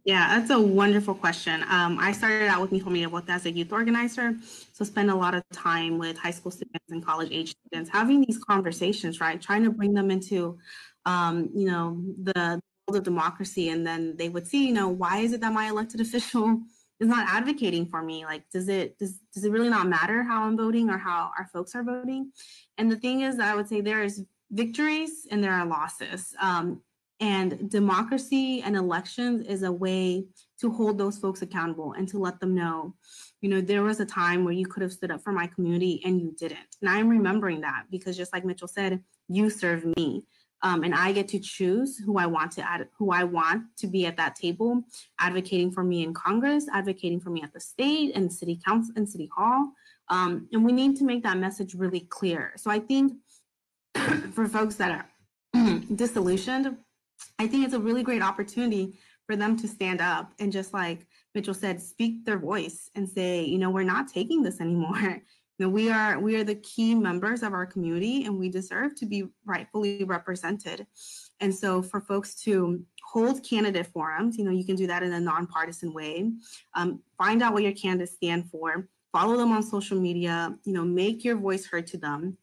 Yeah, 0.06 0.38
that's 0.40 0.52
a 0.52 0.60
wonderful 0.60 1.16
question. 1.16 1.64
Um, 1.68 1.98
I 2.00 2.12
started 2.12 2.48
out 2.48 2.62
with 2.62 2.72
Mi 2.72 2.80
Familia 2.80 3.10
Vota 3.10 3.30
as 3.32 3.48
a 3.48 3.52
youth 3.52 3.74
organizer, 3.74 4.36
so 4.72 4.86
spend 4.86 5.10
a 5.10 5.16
lot 5.16 5.34
of 5.34 5.42
time 5.52 5.98
with 5.98 6.16
high 6.16 6.30
school 6.30 6.52
students 6.52 6.92
and 6.92 7.04
college 7.04 7.30
age 7.32 7.56
students 7.66 7.90
having 7.90 8.22
these 8.22 8.38
conversations, 8.38 9.20
right? 9.20 9.42
Trying 9.42 9.64
to 9.64 9.72
bring 9.72 9.96
them 9.96 10.12
into, 10.12 10.60
um, 11.08 11.50
you 11.56 11.66
know, 11.66 12.04
the 12.22 12.62
world 12.88 12.98
of 13.00 13.04
democracy, 13.04 13.70
and 13.70 13.86
then 13.86 14.16
they 14.16 14.30
would 14.30 14.46
see, 14.46 14.68
you 14.68 14.74
know, 14.74 14.90
why 14.90 15.18
is 15.18 15.34
it 15.34 15.42
that 15.42 15.52
my 15.54 15.70
elected 15.70 16.00
official 16.02 16.62
is 17.00 17.08
not 17.08 17.28
advocating 17.28 17.88
for 17.88 18.04
me? 18.04 18.26
Like, 18.26 18.48
does 18.52 18.70
it 18.70 19.00
does 19.00 19.18
does 19.34 19.44
it 19.44 19.50
really 19.52 19.70
not 19.70 19.88
matter 19.88 20.22
how 20.22 20.44
I'm 20.44 20.56
voting 20.56 20.92
or 20.92 21.00
how 21.00 21.32
our 21.36 21.48
folks 21.52 21.74
are 21.74 21.84
voting? 21.84 22.32
And 22.78 22.92
the 22.92 22.98
thing 22.98 23.22
is 23.22 23.40
I 23.40 23.56
would 23.56 23.68
say 23.68 23.82
there 23.82 24.04
is 24.04 24.24
victories 24.52 25.26
and 25.32 25.44
there 25.44 25.54
are 25.54 25.66
losses. 25.66 26.36
Um, 26.40 26.82
and 27.20 27.70
democracy 27.70 28.62
and 28.62 28.76
elections 28.76 29.46
is 29.48 29.64
a 29.64 29.72
way 29.72 30.26
to 30.60 30.72
hold 30.72 30.98
those 30.98 31.18
folks 31.18 31.42
accountable 31.42 31.94
and 31.94 32.08
to 32.10 32.18
let 32.18 32.40
them 32.40 32.54
know, 32.54 32.94
you 33.42 33.50
know, 33.50 33.62
there 33.62 33.84
was 33.84 34.00
a 34.00 34.06
time 34.06 34.44
where 34.44 34.54
you 34.54 34.66
could 34.66 34.84
have 34.84 34.92
stood 34.92 35.12
up 35.12 35.22
for 35.22 35.32
my 35.32 35.48
community 35.48 36.02
and 36.04 36.20
you 36.20 36.36
didn't. 36.38 36.60
And 36.82 36.90
I'm 36.90 37.08
remembering 37.08 37.62
that 37.62 37.84
because 37.90 38.18
just 38.18 38.34
like 38.34 38.44
Mitchell 38.44 38.68
said, 38.68 39.02
you 39.30 39.50
serve 39.50 39.86
me. 39.98 40.26
Um, 40.62 40.84
and 40.84 40.96
I 40.96 41.12
get 41.12 41.28
to 41.30 41.40
choose 41.40 41.98
who 41.98 42.18
I 42.18 42.26
want 42.26 42.52
to 42.54 42.68
add, 42.68 42.88
who 42.98 43.12
I 43.12 43.24
want 43.24 43.64
to 43.78 43.88
be 43.88 44.06
at 44.08 44.18
that 44.18 44.36
table, 44.36 44.82
advocating 45.20 45.72
for 45.72 45.84
me 45.84 46.04
in 46.04 46.14
Congress, 46.14 46.66
advocating 46.74 47.20
for 47.20 47.30
me 47.30 47.44
at 47.44 47.54
the 47.54 47.60
state 47.60 48.16
and 48.16 48.32
city 48.32 48.60
council 48.66 48.94
and 48.96 49.08
city 49.08 49.30
hall. 49.36 49.72
Um, 50.10 50.48
and 50.52 50.66
we 50.66 50.72
need 50.72 50.96
to 50.98 51.04
make 51.04 51.24
that 51.24 51.38
message 51.38 51.76
really 51.76 52.02
clear. 52.02 52.54
So 52.58 52.72
I 52.72 52.80
think 52.80 53.14
for 54.34 54.48
folks 54.48 54.76
that 54.76 54.92
are 54.92 55.80
disillusioned, 55.96 56.78
I 57.40 57.48
think 57.48 57.66
it's 57.66 57.74
a 57.74 57.80
really 57.80 58.04
great 58.04 58.22
opportunity 58.22 58.98
for 59.26 59.36
them 59.36 59.58
to 59.58 59.68
stand 59.68 60.02
up 60.02 60.34
and 60.40 60.52
just 60.52 60.74
like 60.74 61.06
Mitchell 61.34 61.54
said, 61.54 61.82
speak 61.82 62.26
their 62.26 62.40
voice 62.40 62.90
and 62.96 63.08
say, 63.08 63.44
you 63.44 63.58
know, 63.58 63.70
we're 63.70 63.84
not 63.84 64.08
taking 64.08 64.42
this 64.42 64.62
anymore. 64.62 65.22
You 65.58 65.68
know, 65.68 65.72
we 65.72 65.90
are 65.90 66.20
we 66.20 66.36
are 66.36 66.44
the 66.44 66.56
key 66.56 66.94
members 66.96 67.42
of 67.42 67.54
our 67.54 67.66
community 67.66 68.26
and 68.26 68.38
we 68.38 68.50
deserve 68.50 68.94
to 68.96 69.06
be 69.06 69.24
rightfully 69.46 70.04
represented. 70.04 70.86
And 71.40 71.56
so 71.56 71.82
for 71.82 72.02
folks 72.02 72.36
to 72.44 72.84
hold 73.06 73.42
candidate 73.42 73.88
forums, 73.88 74.38
you 74.38 74.44
know, 74.44 74.52
you 74.52 74.66
can 74.66 74.76
do 74.76 74.86
that 74.88 75.02
in 75.02 75.14
a 75.14 75.20
nonpartisan 75.22 75.94
way. 75.94 76.30
Um, 76.74 77.00
find 77.18 77.42
out 77.42 77.54
what 77.54 77.64
your 77.64 77.72
candidates 77.72 78.16
stand 78.16 78.50
for, 78.50 78.90
follow 79.14 79.38
them 79.38 79.54
on 79.54 79.64
social 79.64 79.98
media, 79.98 80.54
you 80.66 80.74
know, 80.74 80.84
make 80.84 81.24
your 81.24 81.38
voice 81.38 81.66
heard 81.66 81.88
to 81.88 81.98
them, 81.98 82.38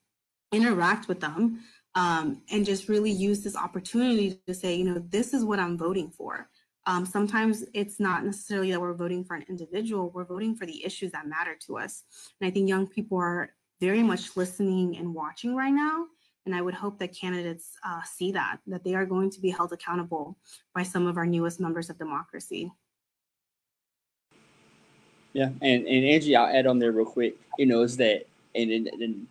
interact 0.50 1.06
with 1.06 1.20
them 1.20 1.60
um, 1.94 2.42
and 2.50 2.64
just 2.64 2.88
really 2.88 3.10
use 3.10 3.42
this 3.42 3.56
opportunity 3.56 4.40
to 4.46 4.54
say, 4.54 4.74
you 4.74 4.84
know, 4.84 4.98
this 5.10 5.34
is 5.34 5.44
what 5.44 5.58
I'm 5.58 5.76
voting 5.76 6.10
for. 6.10 6.48
Um, 6.86 7.06
sometimes 7.06 7.64
it's 7.74 8.00
not 8.00 8.24
necessarily 8.24 8.70
that 8.72 8.80
we're 8.80 8.94
voting 8.94 9.24
for 9.24 9.36
an 9.36 9.44
individual, 9.48 10.10
we're 10.10 10.24
voting 10.24 10.56
for 10.56 10.66
the 10.66 10.84
issues 10.84 11.12
that 11.12 11.28
matter 11.28 11.56
to 11.66 11.78
us. 11.78 12.02
And 12.40 12.48
I 12.48 12.50
think 12.50 12.68
young 12.68 12.86
people 12.88 13.18
are 13.18 13.54
very 13.80 14.02
much 14.02 14.36
listening 14.36 14.96
and 14.96 15.14
watching 15.14 15.54
right 15.54 15.72
now. 15.72 16.06
And 16.44 16.54
I 16.54 16.62
would 16.62 16.74
hope 16.74 16.98
that 16.98 17.16
candidates 17.16 17.76
uh, 17.86 18.00
see 18.02 18.32
that, 18.32 18.58
that 18.66 18.82
they 18.82 18.94
are 18.94 19.06
going 19.06 19.30
to 19.30 19.40
be 19.40 19.50
held 19.50 19.72
accountable 19.72 20.36
by 20.74 20.82
some 20.82 21.06
of 21.06 21.16
our 21.16 21.26
newest 21.26 21.60
members 21.60 21.88
of 21.88 21.98
democracy. 21.98 22.72
Yeah, 25.34 25.50
and, 25.62 25.86
and 25.86 26.04
Angie, 26.04 26.34
I'll 26.34 26.54
add 26.54 26.66
on 26.66 26.78
there 26.78 26.92
real 26.92 27.06
quick, 27.06 27.36
you 27.58 27.66
know, 27.66 27.82
is 27.82 27.96
that, 27.98 28.26
and, 28.54 28.70
and, 28.70 28.88
and 28.88 29.26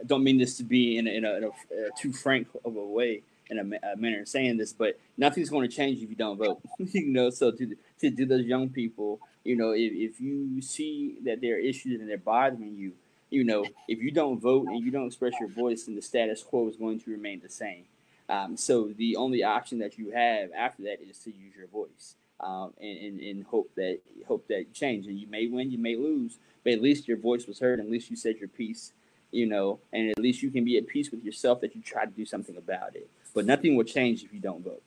I 0.00 0.04
don't 0.04 0.24
mean 0.24 0.38
this 0.38 0.56
to 0.58 0.64
be 0.64 0.98
in 0.98 1.06
a, 1.06 1.10
in 1.10 1.24
a, 1.24 1.36
in 1.36 1.44
a, 1.44 1.48
a 1.48 1.90
too 1.98 2.12
frank 2.12 2.48
of 2.64 2.76
a 2.76 2.84
way 2.84 3.22
in 3.50 3.58
a, 3.58 3.92
a, 3.92 3.96
manner 3.96 4.20
of 4.20 4.28
saying 4.28 4.56
this, 4.56 4.72
but 4.72 4.98
nothing's 5.16 5.50
going 5.50 5.68
to 5.68 5.74
change 5.74 6.02
if 6.02 6.08
you 6.08 6.16
don't 6.16 6.38
vote. 6.38 6.60
you 6.78 7.06
know, 7.08 7.30
so 7.30 7.50
to 7.50 7.76
to 8.00 8.10
do 8.10 8.26
those 8.26 8.44
young 8.44 8.68
people, 8.68 9.20
you 9.44 9.56
know, 9.56 9.72
if, 9.72 9.92
if 9.92 10.20
you 10.20 10.60
see 10.62 11.16
that 11.24 11.40
there 11.40 11.56
are 11.56 11.58
issues 11.58 12.00
and 12.00 12.08
they're 12.08 12.18
bothering 12.18 12.74
you, 12.76 12.92
you 13.30 13.44
know, 13.44 13.64
if 13.88 14.00
you 14.00 14.10
don't 14.10 14.40
vote 14.40 14.66
and 14.68 14.84
you 14.84 14.90
don't 14.90 15.06
express 15.06 15.34
your 15.38 15.48
voice, 15.48 15.84
then 15.84 15.94
the 15.94 16.02
status 16.02 16.42
quo 16.42 16.68
is 16.68 16.76
going 16.76 17.00
to 17.00 17.10
remain 17.10 17.40
the 17.40 17.48
same. 17.48 17.84
Um, 18.28 18.56
so 18.56 18.92
the 18.96 19.16
only 19.16 19.42
option 19.42 19.78
that 19.80 19.98
you 19.98 20.10
have 20.10 20.50
after 20.56 20.82
that 20.84 20.98
is 21.02 21.18
to 21.20 21.30
use 21.30 21.54
your 21.56 21.66
voice 21.66 22.14
um, 22.40 22.72
and, 22.80 22.98
and, 22.98 23.20
and 23.20 23.44
hope 23.44 23.70
that 23.76 24.00
hope 24.26 24.46
that 24.48 24.72
change. 24.72 25.06
And 25.06 25.18
you 25.18 25.26
may 25.26 25.46
win, 25.46 25.70
you 25.70 25.78
may 25.78 25.96
lose, 25.96 26.38
but 26.64 26.72
at 26.72 26.82
least 26.82 27.08
your 27.08 27.16
voice 27.16 27.46
was 27.46 27.58
heard. 27.58 27.80
At 27.80 27.90
least 27.90 28.10
you 28.10 28.16
said 28.16 28.38
your 28.38 28.48
piece 28.48 28.92
you 29.32 29.46
know, 29.46 29.80
and 29.92 30.10
at 30.10 30.18
least 30.18 30.42
you 30.42 30.50
can 30.50 30.64
be 30.64 30.76
at 30.76 30.86
peace 30.86 31.10
with 31.10 31.24
yourself 31.24 31.60
that 31.62 31.74
you 31.74 31.82
try 31.82 32.04
to 32.04 32.10
do 32.10 32.24
something 32.24 32.56
about 32.56 32.94
it. 32.94 33.08
But 33.34 33.46
nothing 33.46 33.76
will 33.76 33.84
change 33.84 34.22
if 34.22 34.32
you 34.32 34.40
don't 34.40 34.62
vote. 34.62 34.82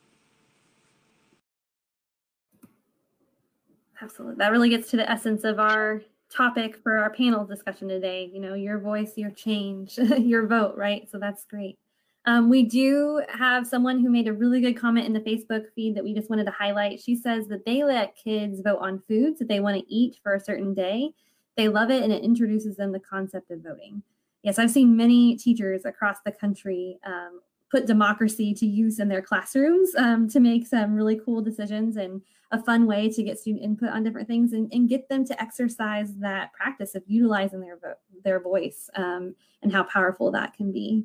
Absolutely. 4.00 4.36
That 4.36 4.52
really 4.52 4.68
gets 4.68 4.90
to 4.90 4.96
the 4.96 5.10
essence 5.10 5.44
of 5.44 5.58
our 5.58 6.02
topic 6.30 6.76
for 6.82 6.98
our 6.98 7.10
panel 7.10 7.44
discussion 7.44 7.88
today. 7.88 8.30
You 8.32 8.40
know, 8.40 8.54
your 8.54 8.78
voice, 8.78 9.12
your 9.16 9.30
change, 9.30 9.98
your 10.18 10.46
vote, 10.46 10.76
right? 10.76 11.08
So 11.10 11.18
that's 11.18 11.44
great. 11.44 11.78
Um, 12.24 12.50
we 12.50 12.64
do 12.64 13.22
have 13.28 13.66
someone 13.66 14.00
who 14.00 14.10
made 14.10 14.26
a 14.26 14.32
really 14.32 14.60
good 14.60 14.76
comment 14.76 15.06
in 15.06 15.12
the 15.12 15.20
Facebook 15.20 15.66
feed 15.74 15.94
that 15.94 16.02
we 16.02 16.12
just 16.12 16.28
wanted 16.28 16.44
to 16.46 16.50
highlight. 16.50 17.00
She 17.00 17.14
says 17.14 17.46
that 17.48 17.64
they 17.64 17.84
let 17.84 18.16
kids 18.16 18.60
vote 18.60 18.80
on 18.80 19.02
foods 19.08 19.38
that 19.38 19.48
they 19.48 19.60
want 19.60 19.76
to 19.76 19.94
eat 19.94 20.18
for 20.22 20.34
a 20.34 20.40
certain 20.40 20.74
day. 20.74 21.12
They 21.56 21.68
love 21.68 21.90
it 21.90 22.02
and 22.02 22.12
it 22.12 22.24
introduces 22.24 22.76
them 22.76 22.92
the 22.92 23.00
concept 23.00 23.50
of 23.50 23.62
voting 23.62 24.02
yes, 24.46 24.60
I've 24.60 24.70
seen 24.70 24.96
many 24.96 25.36
teachers 25.36 25.84
across 25.84 26.18
the 26.24 26.30
country 26.30 26.98
um, 27.04 27.40
put 27.68 27.84
democracy 27.84 28.54
to 28.54 28.64
use 28.64 29.00
in 29.00 29.08
their 29.08 29.20
classrooms 29.20 29.90
um, 29.98 30.28
to 30.28 30.38
make 30.38 30.68
some 30.68 30.94
really 30.94 31.20
cool 31.22 31.42
decisions 31.42 31.96
and 31.96 32.22
a 32.52 32.62
fun 32.62 32.86
way 32.86 33.10
to 33.10 33.24
get 33.24 33.40
student 33.40 33.64
input 33.64 33.88
on 33.88 34.04
different 34.04 34.28
things 34.28 34.52
and, 34.52 34.72
and 34.72 34.88
get 34.88 35.08
them 35.08 35.26
to 35.26 35.42
exercise 35.42 36.14
that 36.18 36.52
practice 36.52 36.94
of 36.94 37.02
utilizing 37.08 37.60
their 37.60 37.76
vo- 37.76 37.98
their 38.22 38.38
voice 38.38 38.88
um, 38.94 39.34
and 39.62 39.72
how 39.72 39.82
powerful 39.82 40.30
that 40.30 40.54
can 40.54 40.70
be. 40.70 41.04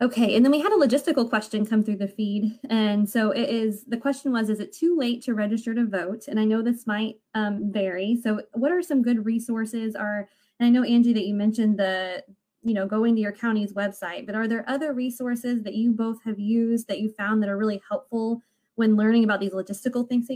Okay, 0.00 0.36
and 0.36 0.44
then 0.44 0.52
we 0.52 0.60
had 0.60 0.72
a 0.72 0.76
logistical 0.76 1.28
question 1.28 1.66
come 1.66 1.82
through 1.82 1.96
the 1.96 2.06
feed. 2.06 2.56
And 2.70 3.08
so 3.08 3.32
it 3.32 3.48
is 3.48 3.84
the 3.84 3.96
question 3.96 4.32
was 4.32 4.48
Is 4.48 4.60
it 4.60 4.72
too 4.72 4.96
late 4.96 5.22
to 5.24 5.34
register 5.34 5.74
to 5.74 5.86
vote? 5.86 6.28
And 6.28 6.38
I 6.38 6.44
know 6.44 6.62
this 6.62 6.86
might 6.86 7.16
um, 7.34 7.72
vary. 7.72 8.20
So, 8.22 8.42
what 8.52 8.70
are 8.70 8.82
some 8.82 9.02
good 9.02 9.24
resources? 9.24 9.96
Are 9.96 10.28
and 10.58 10.66
I 10.66 10.70
know 10.70 10.82
Angie 10.84 11.12
that 11.12 11.26
you 11.26 11.34
mentioned 11.34 11.78
the 11.78 12.22
you 12.62 12.74
know 12.74 12.86
going 12.86 13.14
to 13.14 13.20
your 13.20 13.32
county's 13.32 13.72
website, 13.72 14.26
but 14.26 14.34
are 14.34 14.48
there 14.48 14.64
other 14.68 14.92
resources 14.92 15.62
that 15.62 15.74
you 15.74 15.92
both 15.92 16.22
have 16.24 16.38
used 16.38 16.88
that 16.88 17.00
you 17.00 17.10
found 17.10 17.42
that 17.42 17.48
are 17.48 17.58
really 17.58 17.82
helpful 17.88 18.42
when 18.76 18.96
learning 18.96 19.24
about 19.24 19.40
these 19.40 19.52
logistical 19.52 20.08
things? 20.08 20.28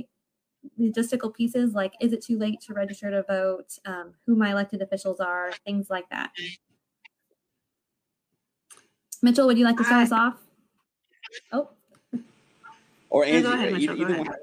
Logistical 0.79 1.33
pieces 1.33 1.73
like 1.73 1.95
is 2.01 2.13
it 2.13 2.23
too 2.23 2.37
late 2.37 2.61
to 2.63 2.75
register 2.75 3.11
to 3.11 3.23
vote? 3.23 3.79
Um, 3.87 4.15
who 4.27 4.35
my 4.35 4.51
elected 4.51 4.83
officials 4.83 5.21
are, 5.21 5.53
things 5.65 5.89
like 5.89 6.09
that. 6.11 6.33
Mitchell, 9.23 9.47
would 9.47 9.59
you 9.59 9.65
like 9.65 9.77
to 9.77 9.85
start 9.85 10.03
us 10.05 10.13
off? 10.13 10.39
Oh. 11.53 11.71
Or 13.11 13.25
Yeah, 13.25 13.33
Angie, 13.35 13.43
go 13.43 13.53
ahead, 13.53 13.73
Mitchell, 13.73 13.97
go 13.97 14.03
either 14.03 14.15
ahead. 14.15 14.27
one. 14.29 14.37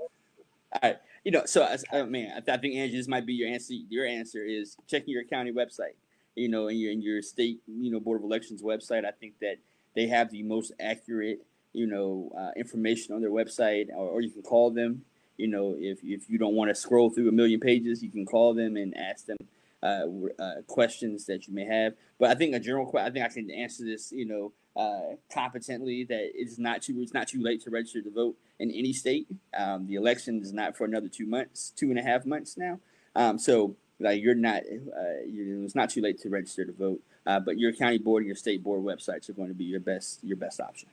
All 0.74 0.80
right. 0.84 0.98
You 1.26 1.32
know, 1.32 1.44
so 1.46 1.66
as 1.66 1.84
I 1.92 2.04
mean, 2.04 2.32
I, 2.32 2.38
I 2.38 2.58
think 2.58 2.76
Angie, 2.76 2.96
this 2.96 3.08
might 3.08 3.26
be 3.26 3.34
your 3.34 3.50
answer. 3.50 3.74
Your 3.90 4.06
answer 4.06 4.46
is 4.46 4.78
checking 4.88 5.10
your 5.10 5.24
county 5.26 5.52
website. 5.52 5.96
You 6.36 6.50
know, 6.50 6.68
and 6.68 6.80
your 6.80 6.92
and 6.92 7.04
your 7.04 7.22
state, 7.22 7.62
you 7.68 7.92
know, 7.92 8.00
board 8.00 8.22
of 8.22 8.24
elections 8.24 8.62
website. 8.62 9.06
I 9.06 9.12
think 9.12 9.40
that 9.42 9.56
they 9.96 10.08
have 10.08 10.30
the 10.30 10.44
most 10.44 10.72
accurate, 10.80 11.46
you 11.74 11.88
know, 11.88 12.32
uh, 12.38 12.52
information 12.56 13.16
on 13.16 13.22
their 13.22 13.32
website, 13.32 13.88
or, 13.90 14.10
or 14.10 14.22
you 14.22 14.30
can 14.30 14.44
call 14.44 14.70
them. 14.70 15.04
You 15.38 15.48
know, 15.48 15.76
if 15.78 16.00
if 16.04 16.30
you 16.30 16.38
don't 16.38 16.54
want 16.54 16.70
to 16.70 16.76
scroll 16.76 17.10
through 17.10 17.28
a 17.28 17.32
million 17.32 17.60
pages, 17.60 18.04
you 18.04 18.12
can 18.12 18.26
call 18.26 18.54
them 18.54 18.78
and 18.78 18.96
ask 18.96 19.26
them 19.26 19.38
uh, 19.82 20.06
uh, 20.40 20.62
questions 20.68 21.26
that 21.26 21.48
you 21.48 21.54
may 21.54 21.66
have. 21.66 21.94
But 22.20 22.30
I 22.30 22.36
think 22.36 22.54
a 22.54 22.60
general, 22.60 22.92
I 22.98 23.10
think 23.10 23.26
I 23.26 23.30
can 23.30 23.50
answer 23.50 23.84
this, 23.84 24.12
you 24.12 24.26
know, 24.26 24.52
uh, 24.76 25.16
competently 25.32 26.04
that 26.04 26.32
it's 26.34 26.58
not 26.58 26.82
too 26.82 26.96
it's 27.00 27.14
not 27.14 27.28
too 27.28 27.42
late 27.42 27.64
to 27.64 27.70
register 27.70 28.02
to 28.02 28.12
vote 28.12 28.36
in 28.60 28.72
any 28.72 28.94
state. 28.94 29.28
Um, 29.58 29.88
the 29.88 29.96
election 29.96 30.42
is 30.42 30.54
not 30.54 30.76
for 30.76 30.86
another 30.86 31.08
two 31.08 31.26
months, 31.26 31.72
two 31.76 31.90
and 31.90 32.00
a 32.00 32.04
half 32.04 32.26
months 32.26 32.58
now. 32.58 32.80
Um, 33.16 33.40
so 33.40 33.76
like 34.00 34.22
you're 34.22 34.36
not, 34.36 34.64
uh, 34.64 35.24
you 35.26 35.64
it's 35.64 35.76
not 35.76 35.90
too 35.90 36.02
late 36.02 36.20
to 36.22 36.30
register 36.30 36.66
to 36.66 36.72
vote. 36.74 37.02
Uh, 37.26 37.40
but 37.40 37.58
your 37.58 37.74
county 37.74 37.98
board 37.98 38.22
and 38.22 38.28
your 38.28 38.36
state 38.36 38.62
board 38.64 38.84
websites 38.84 39.30
are 39.30 39.34
going 39.34 39.48
to 39.48 39.56
be 39.56 39.64
your 39.64 39.80
best 39.80 40.24
your 40.24 40.38
best 40.38 40.60
option. 40.60 40.90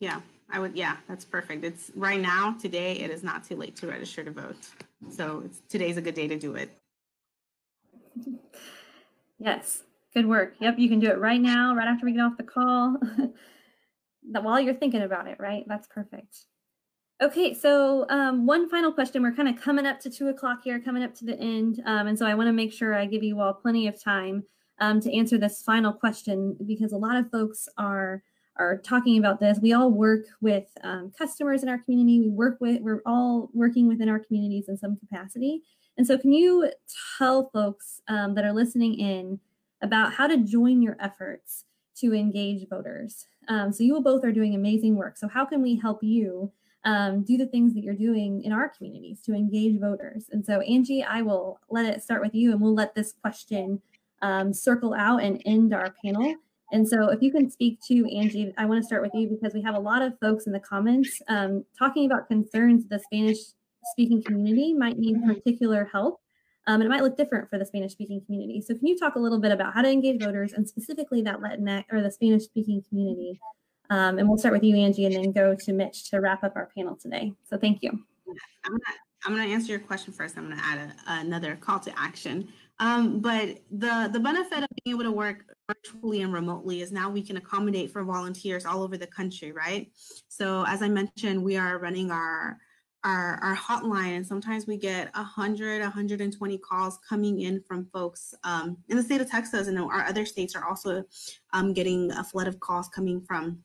Yeah, 0.00 0.20
I 0.48 0.60
would, 0.60 0.76
yeah, 0.76 0.96
that's 1.08 1.24
perfect. 1.24 1.64
It's 1.64 1.90
right 1.96 2.20
now, 2.20 2.56
today, 2.60 2.92
it 2.92 3.10
is 3.10 3.24
not 3.24 3.42
too 3.42 3.56
late 3.56 3.74
to 3.76 3.88
register 3.88 4.22
to 4.22 4.30
vote. 4.30 4.56
So 5.10 5.42
it's, 5.44 5.60
today's 5.68 5.96
a 5.96 6.00
good 6.00 6.14
day 6.14 6.28
to 6.28 6.38
do 6.38 6.54
it. 6.54 6.70
Yes, 9.40 9.82
good 10.14 10.26
work. 10.26 10.54
Yep, 10.60 10.78
you 10.78 10.88
can 10.88 11.00
do 11.00 11.10
it 11.10 11.18
right 11.18 11.40
now, 11.40 11.74
right 11.74 11.88
after 11.88 12.06
we 12.06 12.12
get 12.12 12.22
off 12.22 12.36
the 12.36 12.44
call. 12.44 12.96
while 14.42 14.60
you're 14.60 14.74
thinking 14.74 15.02
about 15.02 15.26
it, 15.26 15.38
right? 15.38 15.64
That's 15.66 15.86
perfect. 15.88 16.44
Okay, 17.20 17.52
so 17.52 18.06
um, 18.10 18.46
one 18.46 18.68
final 18.68 18.92
question. 18.92 19.22
We're 19.22 19.34
kind 19.34 19.48
of 19.48 19.60
coming 19.60 19.86
up 19.86 19.98
to 20.00 20.10
two 20.10 20.28
o'clock 20.28 20.60
here, 20.62 20.80
coming 20.80 21.02
up 21.02 21.14
to 21.16 21.24
the 21.24 21.38
end, 21.38 21.82
um, 21.84 22.06
and 22.06 22.16
so 22.16 22.26
I 22.26 22.34
want 22.34 22.48
to 22.48 22.52
make 22.52 22.72
sure 22.72 22.94
I 22.94 23.06
give 23.06 23.24
you 23.24 23.40
all 23.40 23.52
plenty 23.52 23.88
of 23.88 24.00
time 24.00 24.44
um, 24.80 25.00
to 25.00 25.12
answer 25.12 25.36
this 25.36 25.62
final 25.62 25.92
question 25.92 26.56
because 26.66 26.92
a 26.92 26.96
lot 26.96 27.16
of 27.16 27.30
folks 27.30 27.68
are 27.76 28.22
are 28.56 28.78
talking 28.78 29.18
about 29.18 29.40
this. 29.40 29.58
We 29.60 29.72
all 29.72 29.90
work 29.90 30.26
with 30.40 30.66
um, 30.82 31.12
customers 31.16 31.62
in 31.62 31.68
our 31.68 31.78
community. 31.78 32.20
We 32.20 32.28
work 32.28 32.58
with 32.60 32.82
we're 32.82 33.02
all 33.04 33.50
working 33.52 33.88
within 33.88 34.08
our 34.08 34.20
communities 34.20 34.68
in 34.68 34.76
some 34.76 34.96
capacity. 34.96 35.62
And 35.96 36.06
so, 36.06 36.16
can 36.18 36.32
you 36.32 36.70
tell 37.18 37.50
folks 37.52 38.00
um, 38.06 38.34
that 38.34 38.44
are 38.44 38.52
listening 38.52 38.94
in 38.94 39.40
about 39.82 40.12
how 40.14 40.26
to 40.26 40.36
join 40.36 40.82
your 40.82 40.96
efforts 41.00 41.64
to 41.96 42.14
engage 42.14 42.68
voters? 42.68 43.26
Um, 43.48 43.72
so, 43.72 43.82
you 43.82 44.00
both 44.00 44.24
are 44.24 44.32
doing 44.32 44.54
amazing 44.54 44.96
work. 44.96 45.16
So, 45.16 45.28
how 45.28 45.44
can 45.44 45.62
we 45.62 45.76
help 45.76 46.02
you 46.02 46.52
um, 46.84 47.22
do 47.22 47.36
the 47.36 47.46
things 47.46 47.74
that 47.74 47.82
you're 47.82 47.94
doing 47.94 48.42
in 48.42 48.52
our 48.52 48.68
communities 48.68 49.20
to 49.22 49.34
engage 49.34 49.80
voters? 49.80 50.26
And 50.30 50.44
so, 50.44 50.60
Angie, 50.60 51.02
I 51.02 51.22
will 51.22 51.60
let 51.70 51.86
it 51.86 52.02
start 52.02 52.22
with 52.22 52.34
you, 52.34 52.52
and 52.52 52.60
we'll 52.60 52.74
let 52.74 52.94
this 52.94 53.14
question 53.22 53.80
um, 54.22 54.52
circle 54.52 54.94
out 54.94 55.22
and 55.22 55.42
end 55.46 55.72
our 55.72 55.94
panel. 56.04 56.34
And 56.72 56.86
so, 56.86 57.08
if 57.08 57.22
you 57.22 57.32
can 57.32 57.50
speak 57.50 57.80
to 57.88 58.06
Angie, 58.14 58.52
I 58.58 58.66
want 58.66 58.82
to 58.82 58.86
start 58.86 59.02
with 59.02 59.14
you 59.14 59.28
because 59.28 59.54
we 59.54 59.62
have 59.62 59.74
a 59.74 59.80
lot 59.80 60.02
of 60.02 60.18
folks 60.20 60.46
in 60.46 60.52
the 60.52 60.60
comments 60.60 61.22
um, 61.28 61.64
talking 61.78 62.04
about 62.04 62.28
concerns 62.28 62.86
the 62.86 62.98
Spanish 62.98 63.38
speaking 63.92 64.22
community 64.22 64.74
might 64.74 64.98
need 64.98 65.22
particular 65.24 65.88
help. 65.90 66.20
Um, 66.68 66.82
and 66.82 66.84
it 66.84 66.88
might 66.90 67.02
look 67.02 67.16
different 67.16 67.48
for 67.48 67.58
the 67.58 67.64
Spanish 67.64 67.92
speaking 67.92 68.20
community. 68.20 68.60
So, 68.60 68.74
can 68.74 68.86
you 68.86 68.96
talk 68.96 69.16
a 69.16 69.18
little 69.18 69.40
bit 69.40 69.52
about 69.52 69.72
how 69.72 69.80
to 69.80 69.88
engage 69.88 70.22
voters 70.22 70.52
and 70.52 70.68
specifically 70.68 71.22
that 71.22 71.40
Latinx 71.40 71.84
or 71.90 72.02
the 72.02 72.10
Spanish 72.10 72.44
speaking 72.44 72.84
community? 72.88 73.40
Um, 73.88 74.18
and 74.18 74.28
we'll 74.28 74.36
start 74.36 74.52
with 74.52 74.62
you, 74.62 74.76
Angie, 74.76 75.06
and 75.06 75.14
then 75.14 75.32
go 75.32 75.54
to 75.54 75.72
Mitch 75.72 76.10
to 76.10 76.20
wrap 76.20 76.44
up 76.44 76.52
our 76.56 76.68
panel 76.76 76.94
today. 76.94 77.32
So, 77.48 77.56
thank 77.56 77.82
you. 77.82 77.90
I'm 78.64 78.72
gonna, 78.72 78.82
I'm 79.24 79.34
gonna 79.34 79.50
answer 79.50 79.72
your 79.72 79.80
question 79.80 80.12
first. 80.12 80.36
I'm 80.36 80.50
gonna 80.50 80.60
add 80.62 80.78
a, 80.78 81.20
another 81.20 81.56
call 81.56 81.80
to 81.80 81.98
action. 81.98 82.48
Um, 82.80 83.20
but 83.20 83.58
the, 83.70 84.10
the 84.12 84.20
benefit 84.20 84.58
of 84.62 84.68
being 84.84 84.94
able 84.94 85.04
to 85.04 85.12
work 85.12 85.44
virtually 85.66 86.20
and 86.20 86.32
remotely 86.32 86.82
is 86.82 86.92
now 86.92 87.10
we 87.10 87.22
can 87.22 87.38
accommodate 87.38 87.90
for 87.90 88.04
volunteers 88.04 88.66
all 88.66 88.82
over 88.82 88.96
the 88.96 89.06
country, 89.06 89.52
right? 89.52 89.90
So 90.28 90.64
as 90.68 90.82
I 90.82 90.88
mentioned, 90.88 91.42
we 91.42 91.56
are 91.56 91.78
running 91.78 92.10
our 92.10 92.58
our, 93.08 93.38
our 93.42 93.56
hotline 93.56 94.16
and 94.16 94.26
sometimes 94.26 94.66
we 94.66 94.76
get 94.76 95.12
100 95.14 95.80
120 95.80 96.58
calls 96.58 96.98
coming 97.08 97.40
in 97.40 97.62
from 97.62 97.86
folks 97.86 98.34
um, 98.44 98.76
in 98.88 98.98
the 98.98 99.02
state 99.02 99.22
of 99.22 99.30
texas. 99.30 99.66
And 99.66 99.78
our 99.78 100.04
other 100.04 100.26
states 100.26 100.54
are 100.54 100.68
also 100.68 101.04
um, 101.54 101.72
getting 101.72 102.10
a 102.12 102.22
flood 102.22 102.48
of 102.48 102.60
calls 102.60 102.88
coming 102.88 103.22
from 103.22 103.60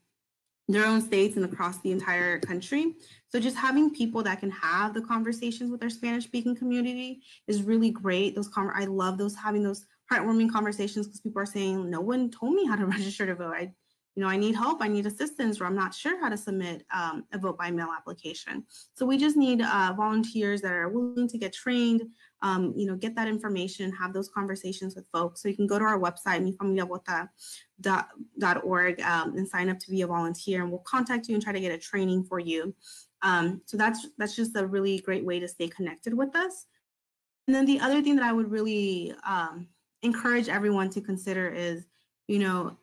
their 0.66 0.86
own 0.86 1.02
states 1.02 1.36
and 1.36 1.44
across 1.44 1.78
the 1.82 1.92
entire 1.92 2.38
country. 2.38 2.94
So 3.28 3.38
just 3.38 3.56
having 3.56 3.94
people 3.94 4.22
that 4.22 4.40
can 4.40 4.50
have 4.50 4.94
the 4.94 5.02
conversations 5.02 5.70
with 5.70 5.80
their 5.80 5.90
spanish 5.90 6.24
speaking 6.24 6.56
community 6.56 7.20
is 7.46 7.62
really 7.62 7.90
great. 7.90 8.34
Those 8.34 8.48
con- 8.48 8.72
i 8.74 8.86
love 8.86 9.18
those 9.18 9.36
having 9.36 9.62
those 9.62 9.84
heartwarming 10.10 10.50
conversations 10.50 11.06
because 11.06 11.20
people 11.20 11.42
are 11.42 11.46
saying 11.46 11.90
no 11.90 12.00
one 12.00 12.30
told 12.30 12.54
me 12.54 12.64
how 12.64 12.76
to 12.76 12.86
register 12.96 13.26
to 13.26 13.34
vote. 13.34 13.54
I 13.54 13.72
you 14.14 14.22
know, 14.22 14.28
I 14.28 14.36
need 14.36 14.54
help, 14.54 14.80
I 14.80 14.86
need 14.86 15.06
assistance, 15.06 15.60
or 15.60 15.66
I'm 15.66 15.74
not 15.74 15.92
sure 15.92 16.20
how 16.20 16.28
to 16.28 16.36
submit 16.36 16.86
um, 16.94 17.24
a 17.32 17.38
vote 17.38 17.58
by 17.58 17.72
mail 17.72 17.88
application. 17.94 18.64
So 18.94 19.04
we 19.04 19.18
just 19.18 19.36
need 19.36 19.60
uh, 19.60 19.92
volunteers 19.96 20.62
that 20.62 20.72
are 20.72 20.88
willing 20.88 21.26
to 21.28 21.36
get 21.36 21.52
trained, 21.52 22.02
um, 22.42 22.72
you 22.76 22.86
know, 22.86 22.94
get 22.94 23.16
that 23.16 23.26
information, 23.26 23.90
have 23.92 24.12
those 24.12 24.28
conversations 24.28 24.94
with 24.94 25.08
folks. 25.12 25.42
So 25.42 25.48
you 25.48 25.56
can 25.56 25.66
go 25.66 25.80
to 25.80 25.84
our 25.84 25.98
website, 25.98 26.48
mifamiliavota.org, 26.48 29.00
um, 29.00 29.36
and 29.36 29.48
sign 29.48 29.68
up 29.68 29.80
to 29.80 29.90
be 29.90 30.02
a 30.02 30.06
volunteer, 30.06 30.62
and 30.62 30.70
we'll 30.70 30.78
contact 30.80 31.26
you 31.28 31.34
and 31.34 31.42
try 31.42 31.52
to 31.52 31.60
get 31.60 31.72
a 31.72 31.78
training 31.78 32.22
for 32.24 32.38
you. 32.38 32.72
Um, 33.22 33.62
so 33.64 33.76
that's 33.76 34.06
that's 34.18 34.36
just 34.36 34.56
a 34.56 34.64
really 34.66 35.00
great 35.00 35.24
way 35.24 35.40
to 35.40 35.48
stay 35.48 35.66
connected 35.66 36.14
with 36.14 36.36
us. 36.36 36.66
And 37.48 37.54
then 37.54 37.66
the 37.66 37.80
other 37.80 38.00
thing 38.00 38.14
that 38.16 38.24
I 38.24 38.32
would 38.32 38.50
really 38.50 39.12
um, 39.26 39.66
encourage 40.02 40.48
everyone 40.48 40.88
to 40.90 41.00
consider 41.00 41.48
is, 41.48 41.84
you 42.28 42.38
know, 42.38 42.76